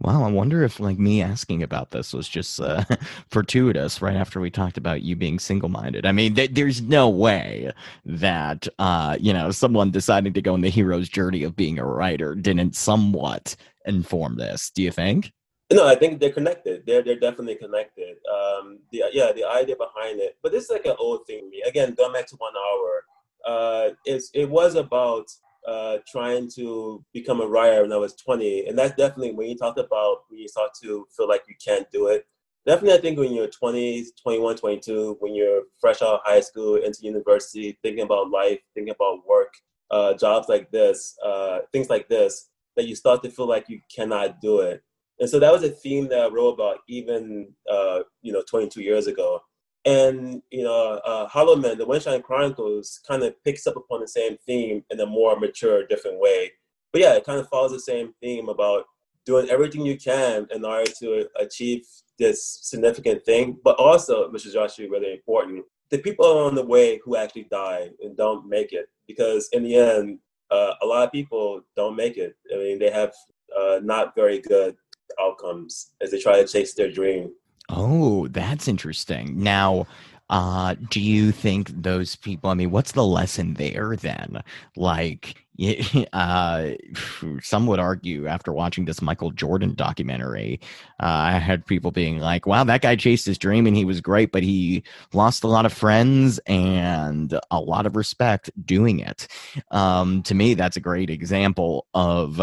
Wow. 0.00 0.24
I 0.24 0.30
wonder 0.30 0.62
if, 0.62 0.80
like, 0.80 0.98
me 0.98 1.20
asking 1.20 1.62
about 1.62 1.90
this 1.90 2.14
was 2.14 2.26
just 2.26 2.58
uh, 2.58 2.84
fortuitous 3.30 4.00
right 4.00 4.16
after 4.16 4.40
we 4.40 4.50
talked 4.50 4.78
about 4.78 5.02
you 5.02 5.14
being 5.16 5.38
single 5.38 5.68
minded. 5.68 6.06
I 6.06 6.12
mean, 6.12 6.34
th- 6.34 6.54
there's 6.54 6.80
no 6.80 7.10
way 7.10 7.70
that, 8.06 8.66
uh, 8.78 9.18
you 9.20 9.34
know, 9.34 9.50
someone 9.50 9.90
deciding 9.90 10.32
to 10.32 10.40
go 10.40 10.54
on 10.54 10.62
the 10.62 10.70
hero's 10.70 11.10
journey 11.10 11.42
of 11.42 11.54
being 11.54 11.78
a 11.78 11.84
writer 11.84 12.34
didn't 12.34 12.74
somewhat 12.74 13.54
inform 13.84 14.38
this. 14.38 14.70
Do 14.74 14.82
you 14.82 14.90
think? 14.90 15.30
No, 15.72 15.86
I 15.86 15.94
think 15.94 16.20
they're 16.20 16.32
connected. 16.32 16.84
They're 16.86 17.02
they're 17.02 17.18
definitely 17.18 17.56
connected. 17.56 18.16
Um, 18.30 18.80
the 18.90 19.04
yeah, 19.12 19.32
the 19.32 19.44
idea 19.44 19.76
behind 19.76 20.20
it, 20.20 20.36
but 20.42 20.52
this 20.52 20.64
is 20.64 20.70
like 20.70 20.86
an 20.86 20.96
old 20.98 21.26
thing. 21.26 21.48
me. 21.50 21.62
Again, 21.66 21.94
going 21.94 22.12
back 22.12 22.26
to 22.28 22.36
one 22.36 22.52
hour, 22.56 23.04
uh, 23.46 23.90
it's 24.04 24.30
it 24.34 24.48
was 24.48 24.74
about 24.74 25.26
uh, 25.66 25.98
trying 26.10 26.50
to 26.56 27.04
become 27.12 27.40
a 27.40 27.46
writer 27.46 27.82
when 27.82 27.92
I 27.92 27.96
was 27.96 28.14
20. 28.14 28.66
And 28.66 28.78
that's 28.78 28.96
definitely 28.96 29.32
when 29.32 29.48
you 29.48 29.56
talk 29.56 29.76
about 29.78 30.24
when 30.28 30.40
you 30.40 30.48
start 30.48 30.70
to 30.82 31.06
feel 31.16 31.28
like 31.28 31.42
you 31.48 31.54
can't 31.64 31.90
do 31.92 32.08
it. 32.08 32.26
Definitely, 32.66 32.98
I 32.98 33.00
think 33.00 33.18
when 33.18 33.32
you're 33.32 33.48
20, 33.48 34.06
21, 34.22 34.56
22, 34.56 35.16
when 35.18 35.34
you're 35.34 35.62
fresh 35.80 36.00
out 36.00 36.14
of 36.14 36.20
high 36.24 36.40
school 36.40 36.76
into 36.76 37.02
university, 37.02 37.76
thinking 37.82 38.04
about 38.04 38.30
life, 38.30 38.60
thinking 38.74 38.94
about 38.94 39.26
work, 39.26 39.52
uh, 39.90 40.14
jobs 40.14 40.48
like 40.48 40.70
this, 40.70 41.16
uh, 41.24 41.60
things 41.72 41.90
like 41.90 42.08
this, 42.08 42.50
that 42.76 42.86
you 42.86 42.94
start 42.94 43.22
to 43.24 43.30
feel 43.30 43.48
like 43.48 43.68
you 43.68 43.80
cannot 43.94 44.40
do 44.40 44.60
it. 44.60 44.82
And 45.22 45.30
so 45.30 45.38
that 45.38 45.52
was 45.52 45.62
a 45.62 45.68
theme 45.68 46.08
that 46.08 46.18
I 46.18 46.28
wrote 46.28 46.54
about 46.54 46.78
even, 46.88 47.54
uh, 47.70 48.00
you 48.22 48.32
know, 48.32 48.42
22 48.42 48.82
years 48.82 49.06
ago. 49.06 49.40
And 49.84 50.42
you 50.50 50.64
know, 50.64 51.00
uh, 51.04 51.28
Hollow 51.28 51.54
Man, 51.54 51.78
the 51.78 51.86
Windshine 51.86 52.24
Chronicles, 52.24 52.98
kind 53.06 53.22
of 53.22 53.40
picks 53.44 53.68
up 53.68 53.76
upon 53.76 54.00
the 54.00 54.08
same 54.08 54.36
theme 54.44 54.82
in 54.90 54.98
a 54.98 55.06
more 55.06 55.38
mature, 55.38 55.86
different 55.86 56.18
way. 56.18 56.50
But 56.90 57.02
yeah, 57.02 57.14
it 57.14 57.24
kind 57.24 57.38
of 57.38 57.48
follows 57.48 57.70
the 57.70 57.78
same 57.78 58.12
theme 58.20 58.48
about 58.48 58.86
doing 59.24 59.48
everything 59.48 59.86
you 59.86 59.96
can 59.96 60.48
in 60.50 60.64
order 60.64 60.90
to 60.98 61.28
achieve 61.38 61.86
this 62.18 62.58
significant 62.60 63.24
thing. 63.24 63.58
But 63.62 63.78
also, 63.78 64.28
which 64.32 64.44
is 64.44 64.56
actually 64.56 64.90
really 64.90 65.12
important, 65.12 65.64
the 65.90 65.98
people 65.98 66.26
on 66.26 66.56
the 66.56 66.66
way 66.66 67.00
who 67.04 67.14
actually 67.14 67.44
die 67.44 67.90
and 68.02 68.16
don't 68.16 68.48
make 68.48 68.72
it, 68.72 68.86
because 69.06 69.48
in 69.52 69.62
the 69.62 69.76
end, 69.76 70.18
uh, 70.50 70.74
a 70.82 70.86
lot 70.86 71.06
of 71.06 71.12
people 71.12 71.60
don't 71.76 71.94
make 71.94 72.16
it. 72.16 72.34
I 72.52 72.56
mean, 72.56 72.80
they 72.80 72.90
have 72.90 73.12
uh, 73.56 73.78
not 73.84 74.16
very 74.16 74.40
good 74.40 74.76
outcomes 75.20 75.92
as 76.00 76.10
they 76.10 76.20
try 76.20 76.40
to 76.40 76.46
chase 76.46 76.74
their 76.74 76.90
dream. 76.90 77.32
Oh, 77.68 78.28
that's 78.28 78.68
interesting. 78.68 79.42
Now, 79.42 79.86
uh, 80.32 80.74
do 80.88 80.98
you 80.98 81.30
think 81.30 81.68
those 81.82 82.16
people? 82.16 82.48
I 82.48 82.54
mean, 82.54 82.70
what's 82.70 82.92
the 82.92 83.04
lesson 83.04 83.54
there 83.54 83.96
then? 83.96 84.42
Like, 84.76 85.44
uh, 86.14 86.70
some 87.42 87.66
would 87.66 87.78
argue 87.78 88.26
after 88.26 88.50
watching 88.50 88.86
this 88.86 89.02
Michael 89.02 89.30
Jordan 89.30 89.74
documentary, 89.74 90.58
uh, 91.02 91.06
I 91.06 91.32
had 91.32 91.66
people 91.66 91.90
being 91.90 92.18
like, 92.18 92.46
"Wow, 92.46 92.64
that 92.64 92.80
guy 92.80 92.96
chased 92.96 93.26
his 93.26 93.36
dream 93.36 93.66
and 93.66 93.76
he 93.76 93.84
was 93.84 94.00
great, 94.00 94.32
but 94.32 94.42
he 94.42 94.84
lost 95.12 95.44
a 95.44 95.48
lot 95.48 95.66
of 95.66 95.72
friends 95.72 96.38
and 96.46 97.38
a 97.50 97.60
lot 97.60 97.84
of 97.84 97.94
respect 97.94 98.50
doing 98.64 99.00
it." 99.00 99.28
Um, 99.70 100.22
to 100.22 100.34
me, 100.34 100.54
that's 100.54 100.78
a 100.78 100.80
great 100.80 101.10
example 101.10 101.86
of 101.92 102.40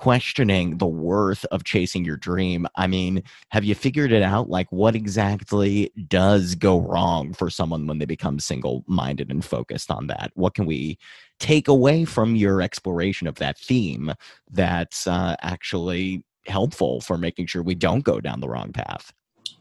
questioning 0.00 0.78
the 0.78 0.86
worth 0.86 1.44
of 1.52 1.62
chasing 1.62 2.06
your 2.06 2.16
dream. 2.16 2.66
I 2.74 2.86
mean, 2.86 3.22
have 3.50 3.64
you 3.64 3.74
figured 3.74 4.12
it 4.12 4.22
out? 4.22 4.48
Like, 4.48 4.66
what 4.72 4.94
exactly 4.94 5.92
does 6.08 6.54
go 6.54 6.80
wrong 6.80 7.34
for 7.34 7.50
someone 7.50 7.86
when 7.86 7.98
they 7.98 8.06
become 8.06 8.40
single 8.40 8.82
minded 8.86 9.30
and 9.30 9.44
focused 9.44 9.90
on 9.90 10.06
that? 10.06 10.30
What 10.36 10.54
can 10.54 10.64
we 10.64 10.96
take 11.38 11.68
away 11.68 12.06
from 12.06 12.34
your 12.34 12.62
exploration 12.62 13.26
of 13.26 13.34
that 13.34 13.58
theme 13.58 14.14
that's 14.50 15.06
uh, 15.06 15.36
actually 15.42 16.24
helpful 16.46 17.02
for 17.02 17.18
making 17.18 17.48
sure 17.48 17.62
we 17.62 17.74
don't 17.74 18.02
go 18.02 18.22
down 18.22 18.40
the 18.40 18.48
wrong 18.48 18.72
path? 18.72 19.12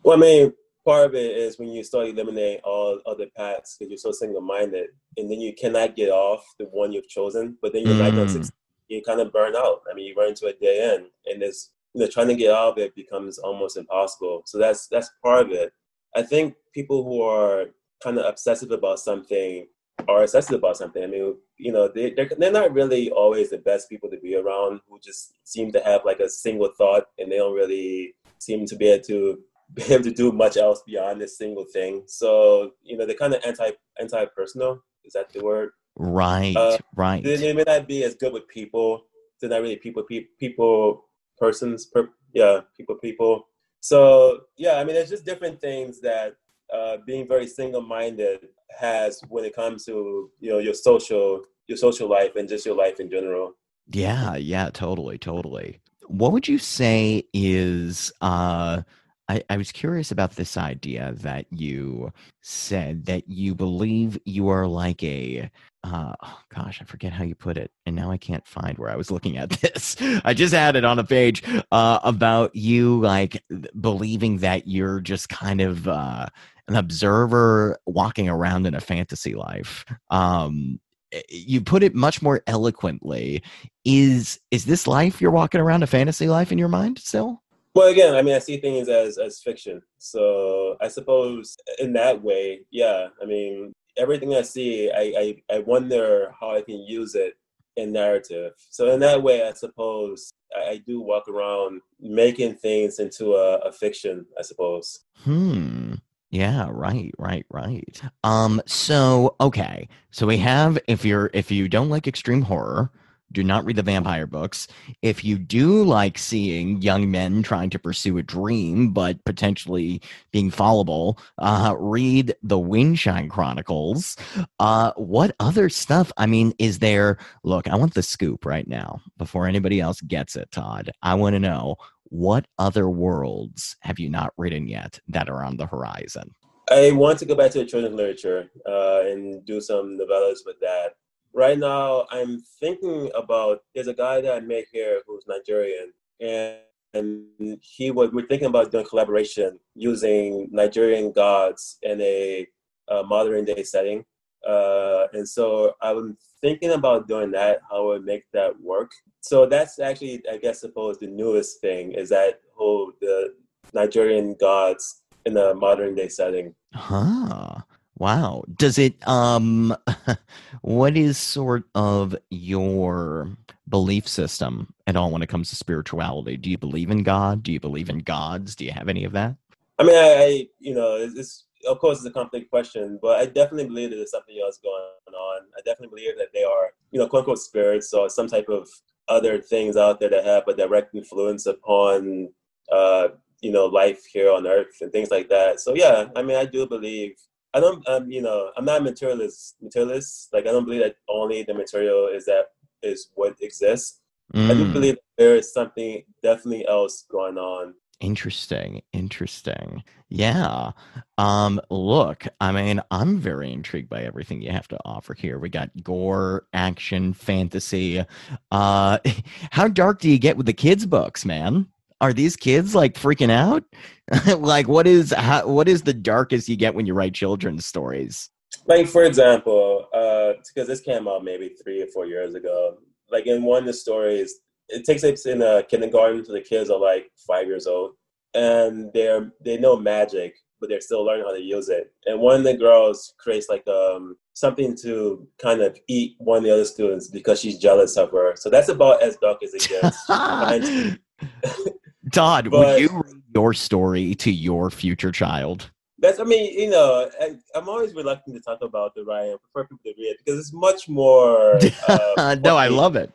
Well, 0.04 0.16
I 0.16 0.22
mean, 0.22 0.54
part 0.86 1.06
of 1.06 1.16
it 1.16 1.36
is 1.36 1.60
when 1.60 1.68
you 1.68 1.84
start 1.84 2.08
eliminating 2.08 2.62
all 2.64 3.02
other 3.06 3.26
paths 3.36 3.76
because 3.78 3.92
you're 3.92 3.98
so 3.98 4.14
single 4.14 4.40
minded, 4.40 4.88
and 5.18 5.30
then 5.30 5.42
you 5.42 5.54
cannot 5.54 5.98
get 5.98 6.12
off 6.12 6.46
the 6.60 6.66
one 6.68 6.94
you've 6.94 7.10
chosen, 7.10 7.58
but 7.62 7.74
then 7.74 7.86
you're 7.86 7.96
mm. 7.96 8.06
not 8.06 8.14
going 8.14 8.28
to 8.28 8.32
succeed 8.32 8.54
you 8.90 9.02
kind 9.02 9.22
of 9.22 9.32
burn 9.32 9.56
out. 9.56 9.82
I 9.90 9.94
mean, 9.94 10.08
you 10.08 10.16
run 10.16 10.30
into 10.30 10.48
a 10.48 10.54
dead 10.54 10.94
end, 10.96 11.06
and 11.26 11.42
this 11.42 11.72
you 11.94 12.02
know 12.02 12.08
trying 12.08 12.28
to 12.28 12.36
get 12.36 12.52
out 12.52 12.74
of 12.74 12.78
it 12.78 12.96
becomes 12.96 13.38
almost 13.38 13.78
impossible. 13.78 14.44
So 14.46 14.58
that's 14.58 14.88
that's 14.88 15.10
part 15.24 15.46
of 15.46 15.52
it. 15.52 15.72
I 16.16 16.24
think 16.24 16.56
people 16.74 17.04
who 17.04 17.22
are 17.22 17.68
kind 18.04 18.18
of 18.18 18.26
obsessive 18.26 18.72
about 18.72 19.00
something 19.00 19.68
are 20.08 20.24
obsessive 20.24 20.56
about 20.56 20.78
something. 20.78 21.04
I 21.04 21.08
mean, 21.08 21.36
you 21.58 21.72
know, 21.72 21.88
they 21.88 22.12
they're, 22.12 22.30
they're 22.38 22.52
not 22.52 22.74
really 22.74 23.12
always 23.12 23.50
the 23.50 23.58
best 23.58 23.90
people 23.90 24.10
to 24.10 24.18
be 24.18 24.36
around. 24.36 24.82
Who 24.90 25.00
just 25.00 25.34
seem 25.44 25.72
to 25.74 25.82
have 25.82 26.02
like 26.06 26.20
a 26.20 26.30
single 26.30 26.70
thought, 26.78 27.06
and 27.18 27.32
they 27.32 27.38
don't 27.38 27.56
really 27.56 28.16
seem 28.40 28.66
to 28.66 28.76
be 28.76 28.90
able 28.90 29.04
to 29.06 29.40
be 29.74 29.84
able 29.94 30.04
to 30.04 30.12
do 30.12 30.32
much 30.32 30.58
else 30.58 30.82
beyond 30.86 31.22
this 31.22 31.38
single 31.38 31.66
thing. 31.66 32.04
So 32.08 32.72
you 32.84 32.98
know, 32.98 33.06
they're 33.06 33.16
kind 33.16 33.34
of 33.34 33.44
anti 33.46 33.72
anti 34.00 34.26
personal. 34.26 34.82
Is 35.04 35.14
that 35.14 35.32
the 35.32 35.44
word? 35.44 35.72
Right, 35.96 36.56
uh, 36.56 36.78
right. 36.96 37.24
They, 37.24 37.36
they, 37.36 37.54
may 37.54 37.64
not 37.66 37.88
be 37.88 38.04
as 38.04 38.16
good 38.16 38.34
with 38.34 38.48
people. 38.48 39.06
They're 39.40 39.50
not 39.50 39.62
really 39.62 39.76
people, 39.76 40.04
people, 40.04 40.30
people 40.40 41.06
persons. 41.38 41.86
Per, 41.86 42.10
yeah, 42.34 42.62
people, 42.76 42.96
people. 42.96 43.48
So 43.82 44.42
yeah, 44.58 44.76
I 44.76 44.84
mean, 44.84 44.96
there's 44.96 45.10
just 45.10 45.26
different 45.26 45.60
things 45.60 46.00
that 46.02 46.36
uh, 46.74 46.98
being 47.06 47.28
very 47.28 47.48
single-minded 47.48 48.48
has 48.78 49.22
when 49.30 49.44
it 49.44 49.56
comes 49.56 49.86
to 49.86 50.30
you 50.40 50.50
know 50.50 50.60
your 50.60 50.74
social 50.74 51.42
your 51.68 51.78
social 51.78 52.10
life 52.10 52.36
and 52.36 52.48
just 52.48 52.66
your 52.66 52.76
life 52.76 53.00
in 53.00 53.10
general. 53.10 53.56
Yeah, 53.92 54.36
yeah, 54.36 54.70
totally, 54.72 55.18
totally. 55.18 55.82
What 56.08 56.32
would 56.32 56.48
you 56.48 56.58
say 56.58 57.24
is 57.34 58.12
uh 58.22 58.84
I, 59.30 59.44
I 59.50 59.58
was 59.58 59.72
curious 59.72 60.10
about 60.10 60.32
this 60.32 60.58
idea 60.58 61.14
that 61.18 61.46
you 61.52 62.12
said 62.42 63.06
that 63.06 63.30
you 63.30 63.54
believe 63.54 64.18
you 64.26 64.50
are 64.50 64.66
like 64.66 65.04
a 65.04 65.52
uh, 65.84 66.14
oh 66.22 66.42
gosh, 66.54 66.82
I 66.82 66.86
forget 66.86 67.14
how 67.14 67.24
you 67.24 67.36
put 67.36 67.58
it, 67.58 67.72
and 67.86 67.96
now 67.96 68.12
I 68.12 68.18
can't 68.18 68.46
find 68.46 68.78
where 68.78 68.90
I 68.90 68.98
was 68.98 69.12
looking 69.12 69.38
at 69.38 69.50
this. 69.62 69.96
I 70.26 70.34
just 70.34 70.54
had 70.54 70.76
it 70.76 70.84
on 70.84 71.00
a 71.00 71.04
page 71.04 71.44
uh, 71.72 72.00
about 72.04 72.54
you 72.56 73.00
like 73.00 73.42
believing 73.80 74.40
that 74.40 74.68
you're 74.68 75.00
just 75.00 75.30
kind 75.30 75.62
of 75.62 75.88
uh, 75.88 76.26
an 76.68 76.76
observer 76.76 77.78
walking 77.86 78.28
around 78.28 78.66
in 78.66 78.76
a 78.76 78.82
fantasy 78.82 79.36
life. 79.36 79.86
Um, 80.10 80.80
eh, 81.12 81.22
you 81.30 81.62
put 81.62 81.84
it 81.84 81.96
much 81.96 82.22
more 82.22 82.42
eloquently. 82.48 83.44
Is 83.86 84.40
is 84.52 84.66
this 84.66 84.88
life 84.88 85.22
you're 85.22 85.32
walking 85.32 85.62
around 85.62 85.84
a 85.84 85.88
fantasy 85.88 86.28
life 86.28 86.52
in 86.52 86.58
your 86.58 86.68
mind 86.68 87.00
still? 87.00 87.42
Well, 87.76 87.88
again, 87.88 88.16
I 88.16 88.22
mean, 88.22 88.36
I 88.36 88.40
see 88.40 88.58
things 88.58 88.90
as 88.90 89.18
as 89.18 89.40
fiction. 89.40 89.82
So 89.98 90.78
I 90.82 90.88
suppose 90.88 91.56
in 91.80 91.94
that 91.94 92.22
way, 92.22 92.62
yeah. 92.72 93.08
I 93.22 93.26
mean, 93.26 93.74
everything 93.98 94.34
I 94.36 94.42
see, 94.42 94.92
I, 94.92 95.42
I, 95.52 95.56
I 95.56 95.60
wonder 95.60 96.34
how 96.40 96.56
I 96.56 96.62
can 96.62 96.80
use 96.80 97.16
it 97.16 97.34
in 97.76 97.92
narrative. 97.92 98.54
So 98.70 98.92
in 98.92 99.00
that 99.02 99.22
way, 99.22 99.48
I 99.48 99.54
suppose 99.54 100.32
I, 100.56 100.72
I 100.72 100.78
do 100.78 101.02
walk 101.02 101.28
around 101.28 101.82
making 102.00 102.56
things 102.56 103.00
into 103.00 103.36
a, 103.36 103.58
a 103.60 103.72
fiction. 103.72 104.26
I 104.38 104.42
suppose. 104.42 105.00
Hmm. 105.24 105.96
Yeah, 106.32 106.68
right, 106.70 107.12
right, 107.18 107.46
right. 107.50 108.02
Um, 108.24 108.62
so 108.68 109.36
okay. 109.42 109.88
So 110.12 110.28
we 110.28 110.38
have 110.38 110.78
if 110.88 111.04
you're 111.04 111.32
if 111.34 111.50
you 111.50 111.68
don't 111.68 111.90
like 111.90 112.08
extreme 112.08 112.44
horror, 112.44 112.92
do 113.32 113.44
not 113.44 113.66
read 113.66 113.76
the 113.76 113.84
vampire 113.84 114.28
books. 114.28 114.68
If 115.02 115.24
you 115.24 115.38
do 115.38 115.84
like 115.84 116.18
seeing 116.18 116.82
young 116.82 117.12
men 117.12 117.44
trying 117.44 117.70
to 117.72 117.80
pursue 117.80 118.18
a 118.18 118.24
dream 118.24 118.92
but 118.92 119.24
potentially 119.26 120.02
being 120.32 120.52
fallible, 120.52 121.20
uh, 121.38 121.76
read 121.78 122.36
the 122.44 122.60
Windshine 122.60 123.30
Chronicles. 123.30 124.18
Uh, 124.60 124.92
what 124.96 125.36
other 125.40 125.70
stuff? 125.70 126.12
I 126.18 126.26
mean, 126.26 126.54
is 126.60 126.80
there? 126.80 127.18
Look, 127.44 127.68
I 127.68 127.76
want 127.76 127.94
the 127.94 128.04
scoop 128.04 128.46
right 128.46 128.68
now 128.68 129.02
before 129.18 129.48
anybody 129.48 129.80
else 129.80 130.02
gets 130.02 130.36
it, 130.36 130.52
Todd. 130.52 130.92
I 131.02 131.16
want 131.16 131.36
to 131.36 131.40
know 131.40 131.76
what 132.06 132.48
other 132.58 132.90
worlds 132.90 133.76
have 133.82 134.00
you 134.00 134.10
not 134.10 134.34
written 134.38 134.68
yet 134.68 135.00
that 135.08 135.30
are 135.30 135.44
on 135.44 135.58
the 135.58 135.68
horizon? 135.68 136.34
I 136.72 136.92
want 136.92 137.20
to 137.20 137.26
go 137.26 137.36
back 137.36 137.52
to 137.52 137.60
the 137.60 137.66
children's 137.66 137.96
literature 137.96 138.52
uh, 138.68 139.02
and 139.06 139.44
do 139.46 139.60
some 139.60 139.98
novellas 139.98 140.40
with 140.46 140.60
that 140.62 140.94
right 141.34 141.58
now 141.58 142.06
I'm 142.12 142.42
thinking 142.60 143.12
about 143.16 143.60
there's 143.74 143.88
a 143.88 143.94
guy 143.94 144.22
that 144.22 144.34
I 144.34 144.40
met 144.40 144.66
here 144.72 145.02
who's 145.08 145.24
Nigerian 145.28 145.94
and 146.20 146.58
and 146.94 147.26
he 147.62 147.92
was 147.92 148.12
we're 148.12 148.26
thinking 148.26 148.48
about 148.48 148.72
doing 148.72 148.86
collaboration 148.86 149.60
using 149.76 150.48
Nigerian 150.52 151.12
gods 151.12 151.78
in 151.84 152.02
a, 152.02 152.48
a 152.90 153.04
modern 153.04 153.46
day 153.46 153.64
setting. 153.64 154.06
Uh, 154.48 155.06
and 155.14 155.28
so 155.28 155.74
I'm 155.82 156.18
thinking 156.42 156.72
about 156.72 157.08
doing 157.08 157.32
that, 157.32 157.60
how 157.70 157.94
I 157.94 158.00
make 158.00 158.24
that 158.34 158.60
work. 158.62 158.92
So 159.22 159.46
that's 159.46 159.80
actually, 159.80 160.24
I 160.32 160.38
guess, 160.38 160.62
suppose 160.62 160.98
the 160.98 161.08
newest 161.08 161.62
thing 161.62 161.92
is 161.92 162.10
that 162.10 162.40
whole 162.56 162.94
the 163.02 163.36
Nigerian 163.74 164.36
gods 164.40 165.02
in 165.26 165.38
a 165.38 165.54
modern 165.54 165.94
day 165.94 166.08
setting. 166.08 166.56
Huh. 166.74 167.58
Wow. 168.00 168.46
Does 168.58 168.80
it 168.80 168.96
um 169.08 169.76
what 170.62 170.98
is 170.98 171.18
sort 171.18 171.66
of 171.76 172.16
your 172.30 173.30
belief 173.68 174.08
system 174.08 174.74
at 174.88 174.96
all 174.96 175.12
when 175.12 175.22
it 175.22 175.30
comes 175.30 175.50
to 175.50 175.56
spirituality? 175.56 176.38
Do 176.38 176.50
you 176.50 176.58
believe 176.58 176.90
in 176.90 177.04
God? 177.04 177.44
Do 177.44 177.52
you 177.52 177.60
believe 177.60 177.90
in 177.90 178.00
gods? 178.00 178.56
Do 178.56 178.66
you 178.66 178.72
have 178.72 178.88
any 178.88 179.04
of 179.04 179.12
that? 179.12 179.36
I 179.78 179.84
mean, 179.84 179.96
I, 179.96 180.24
I 180.24 180.48
you 180.60 180.74
know, 180.74 180.96
it's, 180.96 181.16
it's 181.16 181.46
of 181.68 181.80
course 181.80 181.98
it's 181.98 182.08
a 182.08 182.12
complex 182.12 182.48
question, 182.50 183.00
but 183.02 183.20
I 183.20 183.26
definitely 183.26 183.66
believe 183.66 183.90
that 183.90 183.98
there's 183.98 184.12
something 184.12 184.40
else 184.42 184.60
going 184.64 184.74
on. 185.14 185.42
I 185.58 185.62
definitely 185.66 185.90
believe 185.90 186.18
that 186.18 186.34
they 186.34 186.44
are, 186.44 186.72
you 186.92 187.00
know, 187.00 187.08
quote 187.08 187.22
unquote 187.22 187.40
spirits 187.40 187.94
or 187.94 188.10
some 188.10 188.28
type 188.28 188.48
of 188.48 188.70
other 189.10 189.42
things 189.42 189.76
out 189.76 190.00
there 190.00 190.10
that 190.10 190.24
have 190.24 190.48
a 190.48 190.56
direct 190.56 190.96
influence 190.96 191.48
upon, 191.48 192.30
uh, 192.72 193.10
you 193.42 193.52
know, 193.52 193.66
life 193.66 194.06
here 194.06 194.32
on 194.32 194.48
Earth 194.48 194.78
and 194.80 194.92
things 194.94 195.12
like 195.12 195.28
that. 195.28 195.60
So 195.60 195.76
yeah, 195.76 196.08
I 196.16 196.24
mean, 196.24 196.38
I 196.38 196.46
do 196.46 196.66
believe. 196.66 197.16
I 197.54 197.60
don't, 197.60 197.88
um, 197.90 198.12
you 198.12 198.22
know, 198.22 198.52
I'm 198.58 198.66
not 198.66 198.82
a 198.82 198.84
materialist. 198.84 199.56
Materialist, 199.62 200.30
like 200.34 200.46
I 200.46 200.52
don't 200.52 200.66
believe 200.66 200.82
that 200.82 200.96
only 201.10 201.44
the 201.44 201.54
material 201.54 202.08
is 202.08 202.26
that 202.26 202.48
is 202.84 203.10
what 203.16 203.36
exists. 203.42 204.02
I 204.34 204.54
do 204.54 204.66
Mm. 204.66 204.74
believe 204.74 204.98
there 205.18 205.36
is 205.36 205.52
something 205.52 206.04
definitely 206.22 206.68
else 206.68 207.04
going 207.10 207.38
on. 207.40 207.74
Interesting. 208.00 208.82
Interesting. 208.94 209.84
Yeah. 210.08 210.72
Um, 211.18 211.60
look, 211.70 212.26
I 212.40 212.52
mean, 212.52 212.80
I'm 212.92 213.18
very 213.18 213.52
intrigued 213.52 213.90
by 213.90 214.04
everything 214.04 214.42
you 214.42 214.52
have 214.52 214.68
to 214.70 214.78
offer 214.86 215.14
here. 215.16 215.38
We 215.40 215.50
got 215.50 215.70
gore, 215.84 216.46
action, 216.54 217.14
fantasy. 217.14 218.06
Uh 218.52 219.00
how 219.52 219.68
dark 219.68 220.00
do 220.00 220.10
you 220.10 220.20
get 220.20 220.38
with 220.38 220.46
the 220.46 220.54
kids' 220.54 220.86
books, 220.86 221.26
man? 221.26 221.68
Are 222.02 222.14
these 222.14 222.36
kids 222.36 222.74
like 222.76 222.94
freaking 222.94 223.32
out? 223.32 223.64
like 224.40 224.68
what 224.68 224.88
is 224.88 225.12
how, 225.12 225.48
what 225.48 225.68
is 225.68 225.82
the 225.84 225.94
darkest 225.94 226.50
you 226.50 226.56
get 226.56 226.76
when 226.76 226.86
you 226.86 226.94
write 226.94 227.14
children's 227.14 227.66
stories? 227.66 228.30
like 228.68 228.88
for 228.88 229.04
example 229.04 229.88
uh 229.94 230.34
because 230.48 230.68
this 230.68 230.82
came 230.82 231.08
out 231.08 231.24
maybe 231.24 231.50
three 231.64 231.82
or 231.82 231.88
four 231.88 232.06
years 232.06 232.36
ago 232.36 232.78
like 233.12 233.28
in 233.28 233.44
one 233.44 233.60
of 233.60 233.66
the 233.66 233.74
stories 233.74 234.40
it 234.70 234.86
takes 234.86 235.02
place 235.02 235.26
in 235.26 235.42
a 235.42 235.64
kindergarten 235.64 236.24
so 236.24 236.34
the 236.34 236.42
kids 236.42 236.70
are 236.70 236.80
like 236.80 237.10
five 237.28 237.48
years 237.48 237.68
old 237.68 237.92
and 238.34 238.92
they're 238.94 239.32
they 239.44 239.58
know 239.58 239.76
magic 239.76 240.36
but 240.60 240.70
they're 240.70 240.82
still 240.82 241.06
learning 241.06 241.26
how 241.26 241.34
to 241.34 241.42
use 241.42 241.70
it 241.70 241.92
and 242.06 242.20
one 242.20 242.38
of 242.38 242.44
the 242.44 242.56
girls 242.56 243.14
creates 243.20 243.50
like 243.50 243.68
um 243.68 244.16
something 244.34 244.76
to 244.76 245.28
kind 245.42 245.62
of 245.62 245.78
eat 245.88 246.16
one 246.20 246.38
of 246.38 246.44
the 246.44 246.54
other 246.54 246.66
students 246.66 247.08
because 247.08 247.40
she's 247.40 247.58
jealous 247.58 247.98
of 247.98 248.12
her 248.12 248.36
so 248.36 248.50
that's 248.50 248.70
about 248.70 249.02
as 249.02 249.18
dark 249.18 249.42
as 249.44 249.54
it 249.54 249.68
gets 249.68 250.10
Todd, 252.12 252.48
would 252.48 252.80
you 252.82 252.90
read 252.90 253.22
your 253.36 253.54
story 253.54 254.16
to 254.16 254.32
your 254.32 254.70
future 254.70 255.12
child? 255.12 255.70
That's, 256.02 256.20
I 256.20 256.24
mean, 256.24 256.58
you 256.58 256.70
know, 256.70 257.10
I, 257.20 257.36
I'm 257.56 257.68
always 257.68 257.94
reluctant 257.94 258.36
to 258.38 258.42
talk 258.42 258.60
about 258.62 258.96
the. 258.96 259.02
I 259.02 259.36
prefer 259.52 259.68
people 259.68 259.80
to 259.86 259.94
read 259.98 260.12
it 260.12 260.18
because 260.24 260.40
it's 260.40 260.54
much 260.54 260.88
more. 260.88 261.60
Uh, 262.18 262.36
no, 262.44 262.56
I 262.58 262.68
love 262.68 262.96
it. 262.96 263.12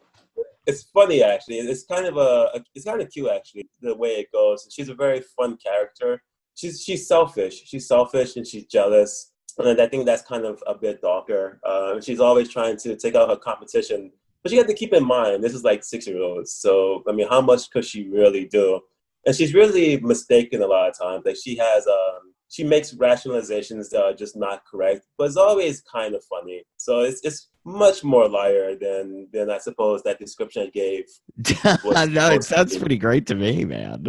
It's 0.66 0.82
funny 0.84 1.22
actually. 1.22 1.58
It's 1.58 1.84
kind 1.84 2.06
of 2.06 2.16
a, 2.16 2.50
a- 2.54 2.64
it's 2.74 2.84
kind 2.86 3.00
of 3.02 3.10
cute 3.10 3.30
actually 3.30 3.68
the 3.82 3.94
way 3.94 4.10
it 4.12 4.32
goes. 4.32 4.66
She's 4.74 4.88
a 4.88 4.94
very 4.94 5.20
fun 5.36 5.56
character. 5.58 6.22
She's 6.54 6.82
she's 6.82 7.06
selfish. 7.06 7.62
She's 7.66 7.86
selfish 7.86 8.36
and 8.36 8.46
she's 8.46 8.64
jealous. 8.64 9.32
And 9.58 9.80
I 9.80 9.86
think 9.86 10.04
that's 10.06 10.22
kind 10.22 10.44
of 10.44 10.62
a 10.66 10.74
bit 10.74 11.00
darker. 11.02 11.60
Uh, 11.64 12.00
she's 12.00 12.18
always 12.20 12.48
trying 12.48 12.76
to 12.78 12.96
take 12.96 13.14
out 13.14 13.28
her 13.28 13.36
competition, 13.36 14.10
but 14.44 14.52
you 14.52 14.58
have 14.58 14.66
to 14.68 14.74
keep 14.74 14.92
in 14.92 15.04
mind 15.04 15.42
this 15.42 15.54
is 15.54 15.64
like 15.64 15.82
six 15.82 16.06
year 16.06 16.22
olds. 16.22 16.52
So 16.52 17.02
I 17.08 17.12
mean, 17.12 17.26
how 17.28 17.40
much 17.40 17.70
could 17.70 17.84
she 17.84 18.08
really 18.08 18.44
do? 18.44 18.80
And 19.26 19.34
she's 19.34 19.54
really 19.54 19.96
mistaken 19.96 20.62
a 20.62 20.66
lot 20.66 20.90
of 20.90 20.98
times. 20.98 21.24
Like 21.24 21.36
she 21.42 21.56
has 21.56 21.86
um, 21.86 22.33
she 22.54 22.62
makes 22.62 22.94
rationalizations 22.94 23.90
that 23.90 24.00
are 24.00 24.14
just 24.14 24.36
not 24.36 24.64
correct, 24.64 25.08
but 25.18 25.24
it's 25.24 25.36
always 25.36 25.80
kind 25.80 26.14
of 26.14 26.22
funny. 26.24 26.62
So 26.76 27.00
it's 27.00 27.20
it's 27.24 27.48
much 27.64 28.04
more 28.04 28.28
liar 28.28 28.76
than 28.76 29.26
than 29.32 29.50
I 29.50 29.58
suppose 29.58 30.04
that 30.04 30.20
description 30.20 30.62
I 30.62 30.70
gave. 30.70 31.06
no, 32.12 32.30
it 32.30 32.44
sounds 32.44 32.76
pretty 32.76 32.96
great 32.96 33.26
to 33.26 33.34
me, 33.34 33.64
man. 33.64 34.06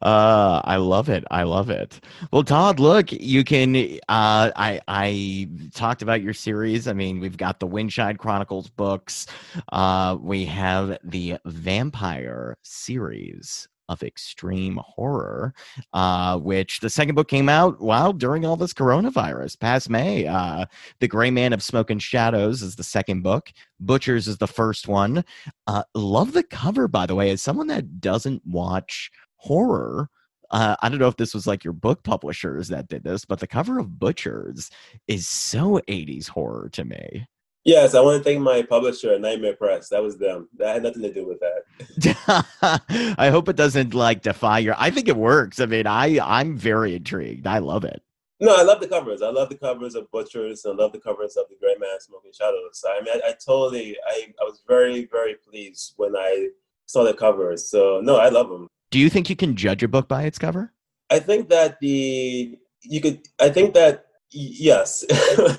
Uh, 0.00 0.62
I 0.64 0.76
love 0.76 1.10
it. 1.10 1.24
I 1.30 1.42
love 1.42 1.68
it. 1.68 2.00
Well, 2.32 2.42
Todd, 2.42 2.80
look, 2.80 3.12
you 3.12 3.44
can. 3.44 3.76
Uh, 4.08 4.50
I 4.56 4.80
I 4.88 5.50
talked 5.74 6.00
about 6.00 6.22
your 6.22 6.32
series. 6.32 6.88
I 6.88 6.94
mean, 6.94 7.20
we've 7.20 7.36
got 7.36 7.60
the 7.60 7.68
Windshine 7.68 8.16
Chronicles 8.16 8.70
books. 8.70 9.26
Uh, 9.70 10.16
we 10.18 10.46
have 10.46 10.96
the 11.04 11.36
Vampire 11.44 12.56
series 12.62 13.68
of 13.88 14.02
extreme 14.02 14.80
horror, 14.84 15.54
uh, 15.92 16.38
which 16.38 16.80
the 16.80 16.90
second 16.90 17.14
book 17.14 17.28
came 17.28 17.48
out 17.48 17.80
wow 17.80 18.12
during 18.12 18.44
all 18.44 18.56
this 18.56 18.72
coronavirus 18.72 19.58
past 19.58 19.90
May. 19.90 20.26
Uh, 20.26 20.66
the 21.00 21.08
Gray 21.08 21.30
Man 21.30 21.52
of 21.52 21.62
Smoke 21.62 21.90
and 21.90 22.02
Shadows 22.02 22.62
is 22.62 22.76
the 22.76 22.82
second 22.82 23.22
book. 23.22 23.52
Butchers 23.80 24.28
is 24.28 24.38
the 24.38 24.46
first 24.46 24.88
one. 24.88 25.24
Uh, 25.66 25.82
love 25.94 26.32
the 26.32 26.42
cover, 26.42 26.88
by 26.88 27.06
the 27.06 27.14
way. 27.14 27.30
As 27.30 27.42
someone 27.42 27.66
that 27.68 28.00
doesn't 28.00 28.42
watch 28.46 29.10
horror, 29.36 30.08
uh, 30.50 30.76
I 30.80 30.88
don't 30.88 30.98
know 30.98 31.08
if 31.08 31.16
this 31.16 31.34
was 31.34 31.46
like 31.46 31.64
your 31.64 31.72
book 31.72 32.02
publishers 32.04 32.68
that 32.68 32.88
did 32.88 33.04
this, 33.04 33.24
but 33.24 33.40
the 33.40 33.46
cover 33.46 33.78
of 33.78 33.98
Butchers 33.98 34.70
is 35.08 35.28
so 35.28 35.80
80s 35.88 36.28
horror 36.28 36.68
to 36.70 36.84
me. 36.84 37.26
Yes, 37.64 37.94
I 37.94 38.00
want 38.00 38.18
to 38.18 38.24
thank 38.24 38.40
my 38.42 38.60
publisher, 38.60 39.18
Nightmare 39.18 39.56
Press. 39.56 39.88
That 39.88 40.02
was 40.02 40.18
them. 40.18 40.48
That 40.58 40.74
had 40.74 40.82
nothing 40.82 41.02
to 41.02 41.12
do 41.12 41.26
with 41.26 41.40
that. 41.40 43.14
I 43.18 43.30
hope 43.30 43.48
it 43.48 43.56
doesn't 43.56 43.94
like 43.94 44.20
defy 44.20 44.58
your. 44.58 44.74
I 44.78 44.90
think 44.90 45.08
it 45.08 45.16
works. 45.16 45.60
I 45.60 45.66
mean, 45.66 45.86
I 45.86 46.18
I'm 46.22 46.56
very 46.58 46.94
intrigued. 46.94 47.46
I 47.46 47.58
love 47.58 47.84
it. 47.84 48.02
No, 48.40 48.54
I 48.54 48.62
love 48.62 48.80
the 48.80 48.88
covers. 48.88 49.22
I 49.22 49.30
love 49.30 49.48
the 49.48 49.56
covers 49.56 49.94
of 49.94 50.10
Butchers. 50.10 50.64
And 50.64 50.78
I 50.78 50.82
love 50.82 50.92
the 50.92 51.00
covers 51.00 51.36
of 51.36 51.46
The 51.48 51.56
Gray 51.56 51.76
Man 51.78 52.00
Smoke 52.00 52.22
and 52.24 52.34
Shadows. 52.34 52.84
I 52.86 53.00
mean, 53.00 53.14
I, 53.24 53.30
I 53.30 53.32
totally, 53.32 53.96
I, 54.06 54.34
I 54.40 54.44
was 54.44 54.62
very, 54.66 55.06
very 55.06 55.36
pleased 55.36 55.94
when 55.96 56.14
I 56.16 56.48
saw 56.86 57.04
the 57.04 57.14
covers. 57.14 57.68
So, 57.70 58.00
no, 58.02 58.16
I 58.16 58.28
love 58.28 58.50
them. 58.50 58.68
Do 58.90 58.98
you 58.98 59.08
think 59.08 59.30
you 59.30 59.36
can 59.36 59.56
judge 59.56 59.82
a 59.82 59.88
book 59.88 60.08
by 60.08 60.24
its 60.24 60.38
cover? 60.38 60.72
I 61.10 61.20
think 61.20 61.48
that 61.48 61.78
the, 61.80 62.58
you 62.82 63.00
could, 63.00 63.26
I 63.40 63.48
think 63.48 63.72
that, 63.74 64.06
yes. 64.34 65.04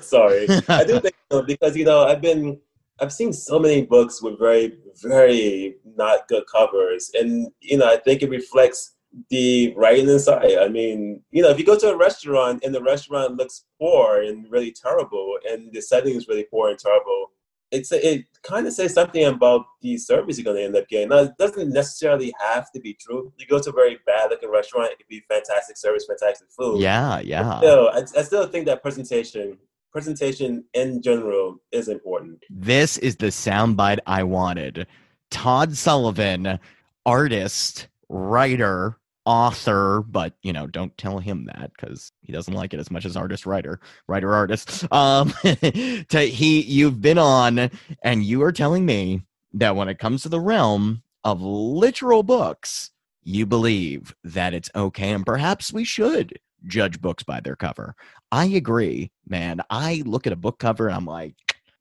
Sorry. 0.02 0.46
I 0.68 0.84
do 0.84 1.00
think 1.00 1.14
so 1.30 1.42
because, 1.42 1.76
you 1.76 1.84
know, 1.84 2.04
I've 2.04 2.20
been, 2.20 2.60
I've 3.00 3.12
seen 3.12 3.32
so 3.32 3.58
many 3.58 3.82
books 3.82 4.22
with 4.22 4.38
very, 4.38 4.78
very 5.02 5.76
not 5.96 6.28
good 6.28 6.44
covers. 6.50 7.10
And, 7.18 7.48
you 7.60 7.78
know, 7.78 7.88
I 7.88 7.96
think 7.96 8.22
it 8.22 8.30
reflects 8.30 8.96
the 9.30 9.72
writing 9.76 10.08
inside. 10.08 10.58
I 10.58 10.68
mean, 10.68 11.22
you 11.30 11.42
know, 11.42 11.50
if 11.50 11.58
you 11.58 11.64
go 11.64 11.78
to 11.78 11.90
a 11.90 11.96
restaurant 11.96 12.62
and 12.64 12.74
the 12.74 12.82
restaurant 12.82 13.36
looks 13.36 13.64
poor 13.80 14.22
and 14.22 14.50
really 14.50 14.72
terrible 14.72 15.38
and 15.48 15.72
the 15.72 15.80
setting 15.80 16.14
is 16.14 16.28
really 16.28 16.46
poor 16.50 16.70
and 16.70 16.78
terrible, 16.78 17.32
it's 17.76 17.92
it 17.92 18.24
kind 18.42 18.66
of 18.66 18.72
says 18.72 18.94
something 18.94 19.24
about 19.24 19.66
the 19.82 19.96
service 19.98 20.38
you're 20.38 20.44
going 20.44 20.56
to 20.56 20.64
end 20.64 20.76
up 20.76 20.88
getting. 20.88 21.08
Now, 21.08 21.18
it 21.18 21.32
doesn't 21.38 21.72
necessarily 21.72 22.32
have 22.40 22.70
to 22.72 22.80
be 22.80 22.94
true. 22.94 23.32
You 23.36 23.46
go 23.46 23.58
to 23.58 23.70
a 23.70 23.72
very 23.72 23.98
bad 24.06 24.30
looking 24.30 24.50
restaurant, 24.50 24.92
it 24.92 24.98
could 24.98 25.08
be 25.08 25.22
fantastic 25.28 25.76
service, 25.76 26.06
fantastic 26.06 26.48
food. 26.56 26.80
Yeah, 26.80 27.20
yeah. 27.20 27.58
Still, 27.58 27.90
I, 27.92 28.02
I 28.16 28.22
still 28.22 28.46
think 28.46 28.66
that 28.66 28.82
presentation, 28.82 29.58
presentation 29.92 30.64
in 30.74 31.02
general, 31.02 31.56
is 31.72 31.88
important. 31.88 32.42
This 32.50 32.98
is 32.98 33.16
the 33.16 33.26
soundbite 33.26 33.98
I 34.06 34.22
wanted. 34.22 34.86
Todd 35.30 35.76
Sullivan, 35.76 36.58
artist, 37.04 37.88
writer, 38.08 38.98
author, 39.26 40.02
but 40.08 40.34
you 40.42 40.52
know, 40.52 40.66
don't 40.66 40.96
tell 40.96 41.18
him 41.18 41.46
that 41.46 41.72
because 41.76 42.12
he 42.22 42.32
doesn't 42.32 42.54
like 42.54 42.72
it 42.72 42.80
as 42.80 42.90
much 42.90 43.04
as 43.04 43.16
artist, 43.16 43.44
writer, 43.44 43.80
writer, 44.06 44.34
artist. 44.34 44.86
Um, 44.96 45.34
to, 45.42 46.20
he, 46.20 46.62
you've 46.62 47.02
been 47.02 47.18
on, 47.18 47.70
and 48.02 48.24
you 48.24 48.42
are 48.42 48.52
telling 48.52 48.86
me 48.86 49.22
that 49.52 49.76
when 49.76 49.88
it 49.88 49.98
comes 49.98 50.22
to 50.22 50.28
the 50.28 50.40
realm 50.40 51.02
of 51.22 51.42
literal 51.42 52.22
books, 52.22 52.92
you 53.22 53.44
believe 53.44 54.14
that 54.24 54.54
it's 54.54 54.70
okay, 54.74 55.10
and 55.10 55.26
perhaps 55.26 55.72
we 55.72 55.84
should 55.84 56.38
judge 56.66 57.00
books 57.00 57.22
by 57.24 57.40
their 57.40 57.56
cover. 57.56 57.94
I 58.32 58.46
agree, 58.46 59.10
man. 59.28 59.60
I 59.70 60.02
look 60.06 60.26
at 60.26 60.32
a 60.32 60.36
book 60.36 60.58
cover 60.58 60.86
and 60.86 60.96
I'm 60.96 61.06
like, 61.06 61.34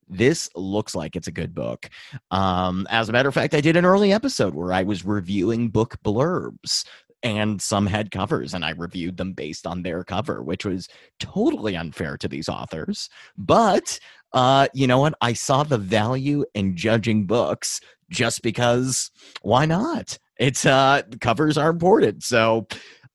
this 0.07 0.49
looks 0.55 0.93
like 0.93 1.15
it's 1.15 1.27
a 1.27 1.31
good 1.31 1.55
book. 1.55 1.89
Um, 2.31 2.85
as 2.89 3.09
a 3.09 3.11
matter 3.11 3.29
of 3.29 3.33
fact, 3.33 3.53
I 3.53 3.61
did 3.61 3.75
an 3.75 3.85
early 3.85 4.13
episode 4.13 4.53
where 4.53 4.71
I 4.71 4.83
was 4.83 5.05
reviewing 5.05 5.69
book 5.69 5.97
blurbs 6.03 6.85
and 7.25 7.59
some 7.59 7.87
had 7.87 8.11
covers 8.11 8.53
and 8.53 8.63
I 8.63 8.69
reviewed 8.71 9.17
them 9.17 9.33
based 9.33 9.65
on 9.65 9.81
their 9.81 10.03
cover, 10.03 10.43
which 10.43 10.63
was 10.63 10.87
totally 11.19 11.75
unfair 11.75 12.17
to 12.17 12.27
these 12.27 12.47
authors. 12.47 13.09
But 13.35 13.99
uh, 14.33 14.67
you 14.75 14.85
know 14.85 14.99
what? 14.99 15.15
I 15.21 15.33
saw 15.33 15.63
the 15.63 15.79
value 15.79 16.45
in 16.53 16.77
judging 16.77 17.25
books 17.25 17.81
just 18.11 18.43
because 18.43 19.09
why 19.41 19.65
not? 19.65 20.19
It's 20.37 20.65
uh 20.65 21.01
covers 21.19 21.57
are 21.57 21.69
important. 21.71 22.23
So 22.23 22.67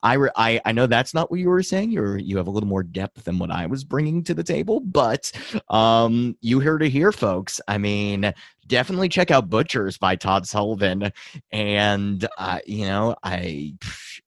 I, 0.03 0.15
re- 0.15 0.31
I 0.35 0.61
I 0.65 0.73
know 0.73 0.87
that's 0.87 1.15
not 1.15 1.31
what 1.31 1.41
you 1.41 1.49
were 1.49 1.63
saying. 1.63 1.93
You're 1.93 2.19
you 2.19 2.37
have 2.39 2.47
a 2.47 2.51
little 2.51 2.69
more 2.69 2.83
depth 2.83 3.25
than 3.25 3.39
what 3.39 3.51
I 3.51 3.67
was 3.67 3.85
bringing 3.85 4.25
to 4.25 4.35
the 4.35 4.43
table, 4.43 4.81
but 4.81 5.31
um, 5.69 6.37
you 6.41 6.61
heard 6.61 6.83
it 6.83 6.89
here, 6.89 7.13
folks. 7.13 7.61
I 7.69 7.77
mean, 7.79 8.33
definitely 8.71 9.09
check 9.09 9.31
out 9.31 9.51
Butchers 9.51 9.99
by 9.99 10.17
Todd 10.17 10.47
Sullivan, 10.47 11.13
and 11.53 12.27
uh, 12.39 12.61
you 12.65 12.87
know, 12.87 13.15
I 13.23 13.75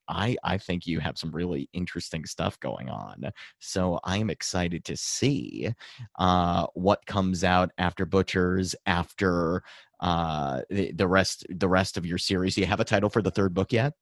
I 0.07 0.35
I 0.43 0.57
think 0.59 0.85
you 0.85 0.99
have 0.99 1.17
some 1.17 1.31
really 1.31 1.69
interesting 1.73 2.25
stuff 2.25 2.59
going 2.59 2.89
on. 2.89 3.31
So 3.59 3.99
I 4.03 4.17
am 4.17 4.29
excited 4.29 4.85
to 4.85 4.97
see 4.97 5.73
uh, 6.19 6.67
what 6.75 7.03
comes 7.07 7.43
out 7.43 7.71
after 7.79 8.05
Butchers, 8.05 8.75
after 8.85 9.63
uh, 9.99 10.61
the, 10.69 10.91
the 10.91 11.07
rest 11.07 11.47
the 11.49 11.69
rest 11.69 11.97
of 11.97 12.05
your 12.05 12.19
series. 12.19 12.55
Do 12.55 12.61
you 12.61 12.67
have 12.67 12.81
a 12.81 12.85
title 12.85 13.09
for 13.09 13.23
the 13.23 13.31
third 13.31 13.55
book 13.55 13.73
yet? 13.73 13.93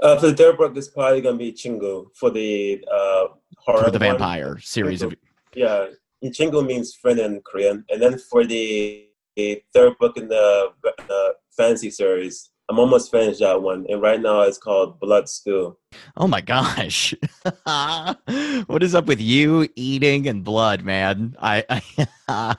Uh, 0.00 0.16
for 0.16 0.28
the 0.28 0.36
third 0.36 0.56
book, 0.56 0.76
it's 0.76 0.88
probably 0.88 1.20
gonna 1.20 1.36
be 1.36 1.52
Chingu 1.52 2.06
for 2.14 2.30
the 2.30 2.82
uh, 2.90 3.26
horror. 3.58 3.84
For 3.84 3.90
the 3.90 3.98
one. 3.98 4.10
vampire 4.10 4.58
series 4.60 5.02
of 5.02 5.14
Yeah, 5.54 5.86
Chingu 6.24 6.64
means 6.64 6.94
friend 6.94 7.18
in 7.18 7.42
Korean, 7.42 7.84
and 7.90 8.00
then 8.00 8.18
for 8.18 8.44
the 8.44 9.08
third 9.72 9.98
book 9.98 10.16
in 10.16 10.28
the 10.28 10.72
uh, 11.10 11.28
fantasy 11.56 11.90
series, 11.90 12.50
I'm 12.68 12.78
almost 12.78 13.10
finished 13.10 13.40
that 13.40 13.60
one, 13.60 13.86
and 13.88 14.00
right 14.00 14.20
now 14.20 14.42
it's 14.42 14.58
called 14.58 14.98
Blood 14.98 15.28
Stew. 15.28 15.76
Oh 16.16 16.26
my 16.26 16.40
gosh. 16.40 17.14
what 18.66 18.82
is 18.82 18.94
up 18.94 19.06
with 19.06 19.20
you 19.20 19.68
eating 19.76 20.26
and 20.28 20.42
blood, 20.42 20.82
man? 20.82 21.36
I, 21.40 21.82
I 22.28 22.56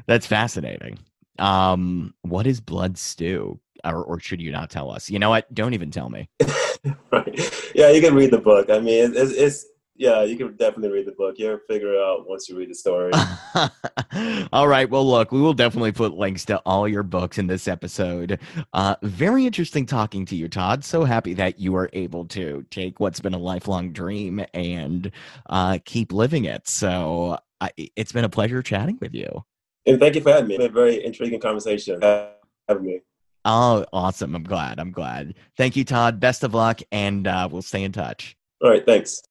That's 0.06 0.26
fascinating. 0.26 0.98
Um 1.38 2.14
what 2.22 2.46
is 2.46 2.60
blood 2.60 2.96
stew? 2.96 3.60
Or, 3.84 4.02
or 4.02 4.18
should 4.18 4.40
you 4.40 4.50
not 4.50 4.70
tell 4.70 4.90
us? 4.90 5.10
You 5.10 5.18
know 5.18 5.28
what? 5.28 5.52
Don't 5.52 5.74
even 5.74 5.90
tell 5.90 6.08
me. 6.08 6.30
right. 7.12 7.72
Yeah, 7.74 7.90
you 7.90 8.00
can 8.00 8.14
read 8.14 8.30
the 8.30 8.38
book. 8.38 8.70
I 8.70 8.78
mean, 8.78 9.12
it's, 9.14 9.32
it's 9.32 9.66
yeah, 9.96 10.24
you 10.24 10.36
can 10.36 10.56
definitely 10.56 10.90
read 10.90 11.06
the 11.06 11.12
book. 11.12 11.36
You'll 11.38 11.60
figure 11.68 11.94
it 11.94 12.00
out 12.00 12.28
once 12.28 12.48
you 12.48 12.58
read 12.58 12.68
the 12.68 12.74
story. 12.74 13.12
all 14.52 14.66
right. 14.66 14.90
Well, 14.90 15.08
look, 15.08 15.30
we 15.30 15.40
will 15.40 15.54
definitely 15.54 15.92
put 15.92 16.14
links 16.14 16.44
to 16.46 16.58
all 16.66 16.88
your 16.88 17.04
books 17.04 17.38
in 17.38 17.46
this 17.46 17.68
episode. 17.68 18.40
Uh, 18.72 18.96
very 19.02 19.46
interesting 19.46 19.86
talking 19.86 20.26
to 20.26 20.36
you, 20.36 20.48
Todd. 20.48 20.84
So 20.84 21.04
happy 21.04 21.34
that 21.34 21.60
you 21.60 21.76
are 21.76 21.90
able 21.92 22.24
to 22.26 22.66
take 22.70 22.98
what's 22.98 23.20
been 23.20 23.34
a 23.34 23.38
lifelong 23.38 23.92
dream 23.92 24.44
and 24.52 25.12
uh, 25.48 25.78
keep 25.84 26.12
living 26.12 26.44
it. 26.44 26.66
So 26.66 27.38
I, 27.60 27.70
it's 27.94 28.10
been 28.10 28.24
a 28.24 28.28
pleasure 28.28 28.62
chatting 28.62 28.98
with 29.00 29.14
you. 29.14 29.44
And 29.86 30.00
thank 30.00 30.16
you 30.16 30.22
for 30.22 30.30
having 30.30 30.48
me. 30.48 30.54
It's 30.54 30.62
been 30.62 30.70
a 30.70 30.74
very 30.74 31.04
intriguing 31.04 31.40
conversation 31.40 32.00
having 32.02 32.84
me. 32.84 33.00
Oh, 33.44 33.84
awesome. 33.92 34.34
I'm 34.34 34.42
glad. 34.42 34.80
I'm 34.80 34.90
glad. 34.90 35.34
Thank 35.56 35.76
you, 35.76 35.84
Todd. 35.84 36.18
Best 36.18 36.42
of 36.42 36.54
luck, 36.54 36.80
and 36.90 37.28
uh, 37.28 37.46
we'll 37.50 37.62
stay 37.62 37.84
in 37.84 37.92
touch. 37.92 38.36
All 38.62 38.70
right. 38.70 38.84
Thanks. 38.84 39.22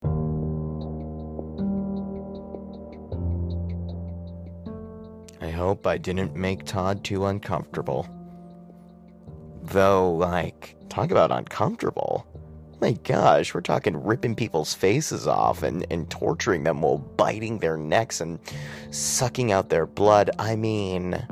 Hope 5.54 5.88
I 5.88 5.98
didn't 5.98 6.36
make 6.36 6.66
Todd 6.66 7.04
too 7.04 7.26
uncomfortable. 7.26 8.08
Though, 9.64 10.14
like, 10.14 10.76
talk 10.90 11.12
about 11.12 11.32
uncomfortable. 11.32 12.28
My 12.82 12.92
gosh, 13.04 13.54
we're 13.54 13.62
talking 13.62 13.96
ripping 14.04 14.36
people's 14.36 14.74
faces 14.74 15.26
off 15.26 15.64
and, 15.64 15.86
and 15.90 16.10
torturing 16.10 16.66
them 16.66 16.82
while 16.82 16.98
biting 16.98 17.60
their 17.60 17.78
necks 17.78 18.20
and 18.20 18.40
sucking 18.92 19.54
out 19.54 19.70
their 19.70 19.86
blood. 19.86 20.32
I 20.38 20.58
mean, 20.58 21.26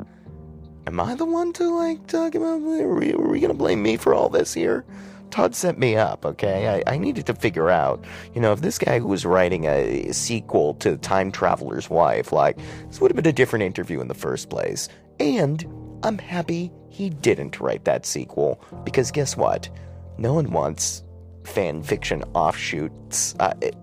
am 0.87 0.99
I 0.99 1.15
the 1.15 1.25
one 1.25 1.51
to, 1.53 1.75
like, 1.75 2.07
talk 2.07 2.35
about? 2.35 2.61
Are 2.61 2.95
we, 2.95 3.13
are 3.13 3.27
we 3.27 3.41
gonna 3.41 3.53
blame 3.53 3.83
me 3.83 3.97
for 3.97 4.13
all 4.13 4.29
this 4.29 4.53
here? 4.53 4.85
Todd 5.31 5.55
set 5.55 5.77
me 5.77 5.95
up, 5.95 6.25
okay? 6.25 6.83
I, 6.87 6.93
I 6.93 6.97
needed 6.97 7.25
to 7.25 7.33
figure 7.33 7.69
out, 7.69 8.03
you 8.33 8.41
know, 8.41 8.51
if 8.51 8.61
this 8.61 8.77
guy 8.77 8.99
who 8.99 9.07
was 9.07 9.25
writing 9.25 9.65
a 9.65 10.11
sequel 10.11 10.75
to 10.75 10.97
Time 10.97 11.31
Traveler's 11.31 11.89
Wife, 11.89 12.31
like, 12.31 12.57
this 12.87 13.01
would 13.01 13.11
have 13.11 13.15
been 13.15 13.27
a 13.27 13.33
different 13.33 13.63
interview 13.63 14.01
in 14.01 14.07
the 14.07 14.13
first 14.13 14.49
place. 14.49 14.89
And 15.19 15.65
I'm 16.03 16.17
happy 16.17 16.71
he 16.89 17.09
didn't 17.09 17.59
write 17.59 17.85
that 17.85 18.05
sequel, 18.05 18.63
because 18.83 19.11
guess 19.11 19.37
what? 19.37 19.69
No 20.17 20.33
one 20.33 20.51
wants 20.51 21.03
fan 21.45 21.81
fiction 21.81 22.23
offshoots. 22.33 23.33
Uh, 23.39 23.53
it, 23.61 23.75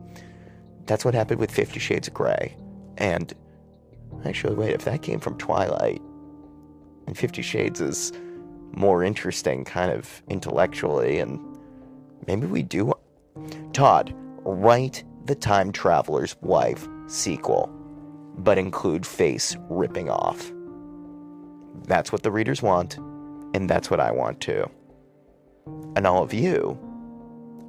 that's 0.84 1.04
what 1.04 1.14
happened 1.14 1.40
with 1.40 1.50
Fifty 1.50 1.80
Shades 1.80 2.08
of 2.08 2.14
Grey. 2.14 2.56
And 2.98 3.32
actually, 4.24 4.54
wait, 4.54 4.74
if 4.74 4.84
that 4.84 5.02
came 5.02 5.20
from 5.20 5.38
Twilight, 5.38 6.00
and 7.06 7.16
Fifty 7.16 7.42
Shades 7.42 7.80
is 7.80 8.12
more 8.78 9.02
interesting, 9.02 9.64
kind 9.64 9.90
of 9.90 10.22
intellectually, 10.28 11.18
and 11.18 11.40
maybe 12.26 12.46
we 12.46 12.62
do. 12.62 12.92
Todd, 13.72 14.14
write 14.44 15.04
the 15.24 15.34
Time 15.34 15.72
Traveler's 15.72 16.36
Wife 16.40 16.88
sequel, 17.08 17.68
but 18.38 18.56
include 18.56 19.04
face 19.04 19.56
ripping 19.68 20.08
off. 20.08 20.52
That's 21.86 22.12
what 22.12 22.22
the 22.22 22.30
readers 22.30 22.62
want, 22.62 22.96
and 23.54 23.68
that's 23.68 23.90
what 23.90 24.00
I 24.00 24.12
want 24.12 24.40
too. 24.40 24.70
And 25.96 26.06
all 26.06 26.22
of 26.22 26.32
you, 26.32 26.78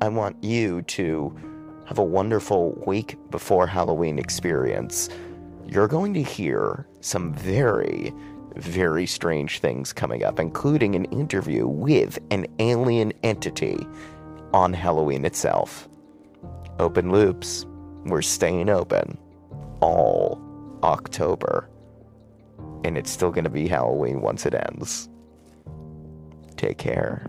I 0.02 0.10
want 0.10 0.42
you 0.44 0.84
to 0.84 1.36
have 1.86 1.98
a 1.98 2.04
wonderful 2.04 2.72
week 2.86 3.18
before 3.32 3.66
Halloween 3.66 4.20
experience. 4.20 5.10
You're 5.66 5.88
going 5.88 6.14
to 6.14 6.22
hear 6.22 6.88
some 7.02 7.34
very 7.34 8.14
very 8.64 9.06
strange 9.06 9.60
things 9.60 9.94
coming 9.94 10.24
up, 10.24 10.40
including 10.40 10.96
an 10.96 11.06
interview 11.06 11.68
with 11.68 12.20
an 12.32 12.46
alien 12.60 13.14
entity 13.24 13.86
on 14.54 14.74
Halloween 14.74 15.26
itself. 15.26 15.88
Open 16.80 17.12
loops. 17.12 17.66
We're 18.06 18.22
staying 18.22 18.70
open 18.70 19.18
all 19.82 20.42
October. 20.84 21.70
And 22.84 22.98
it's 22.98 23.12
still 23.12 23.32
going 23.32 23.44
to 23.44 23.50
be 23.50 23.68
Halloween 23.68 24.22
once 24.22 24.46
it 24.46 24.54
ends. 24.54 25.10
Take 26.56 26.78
care. 26.78 27.28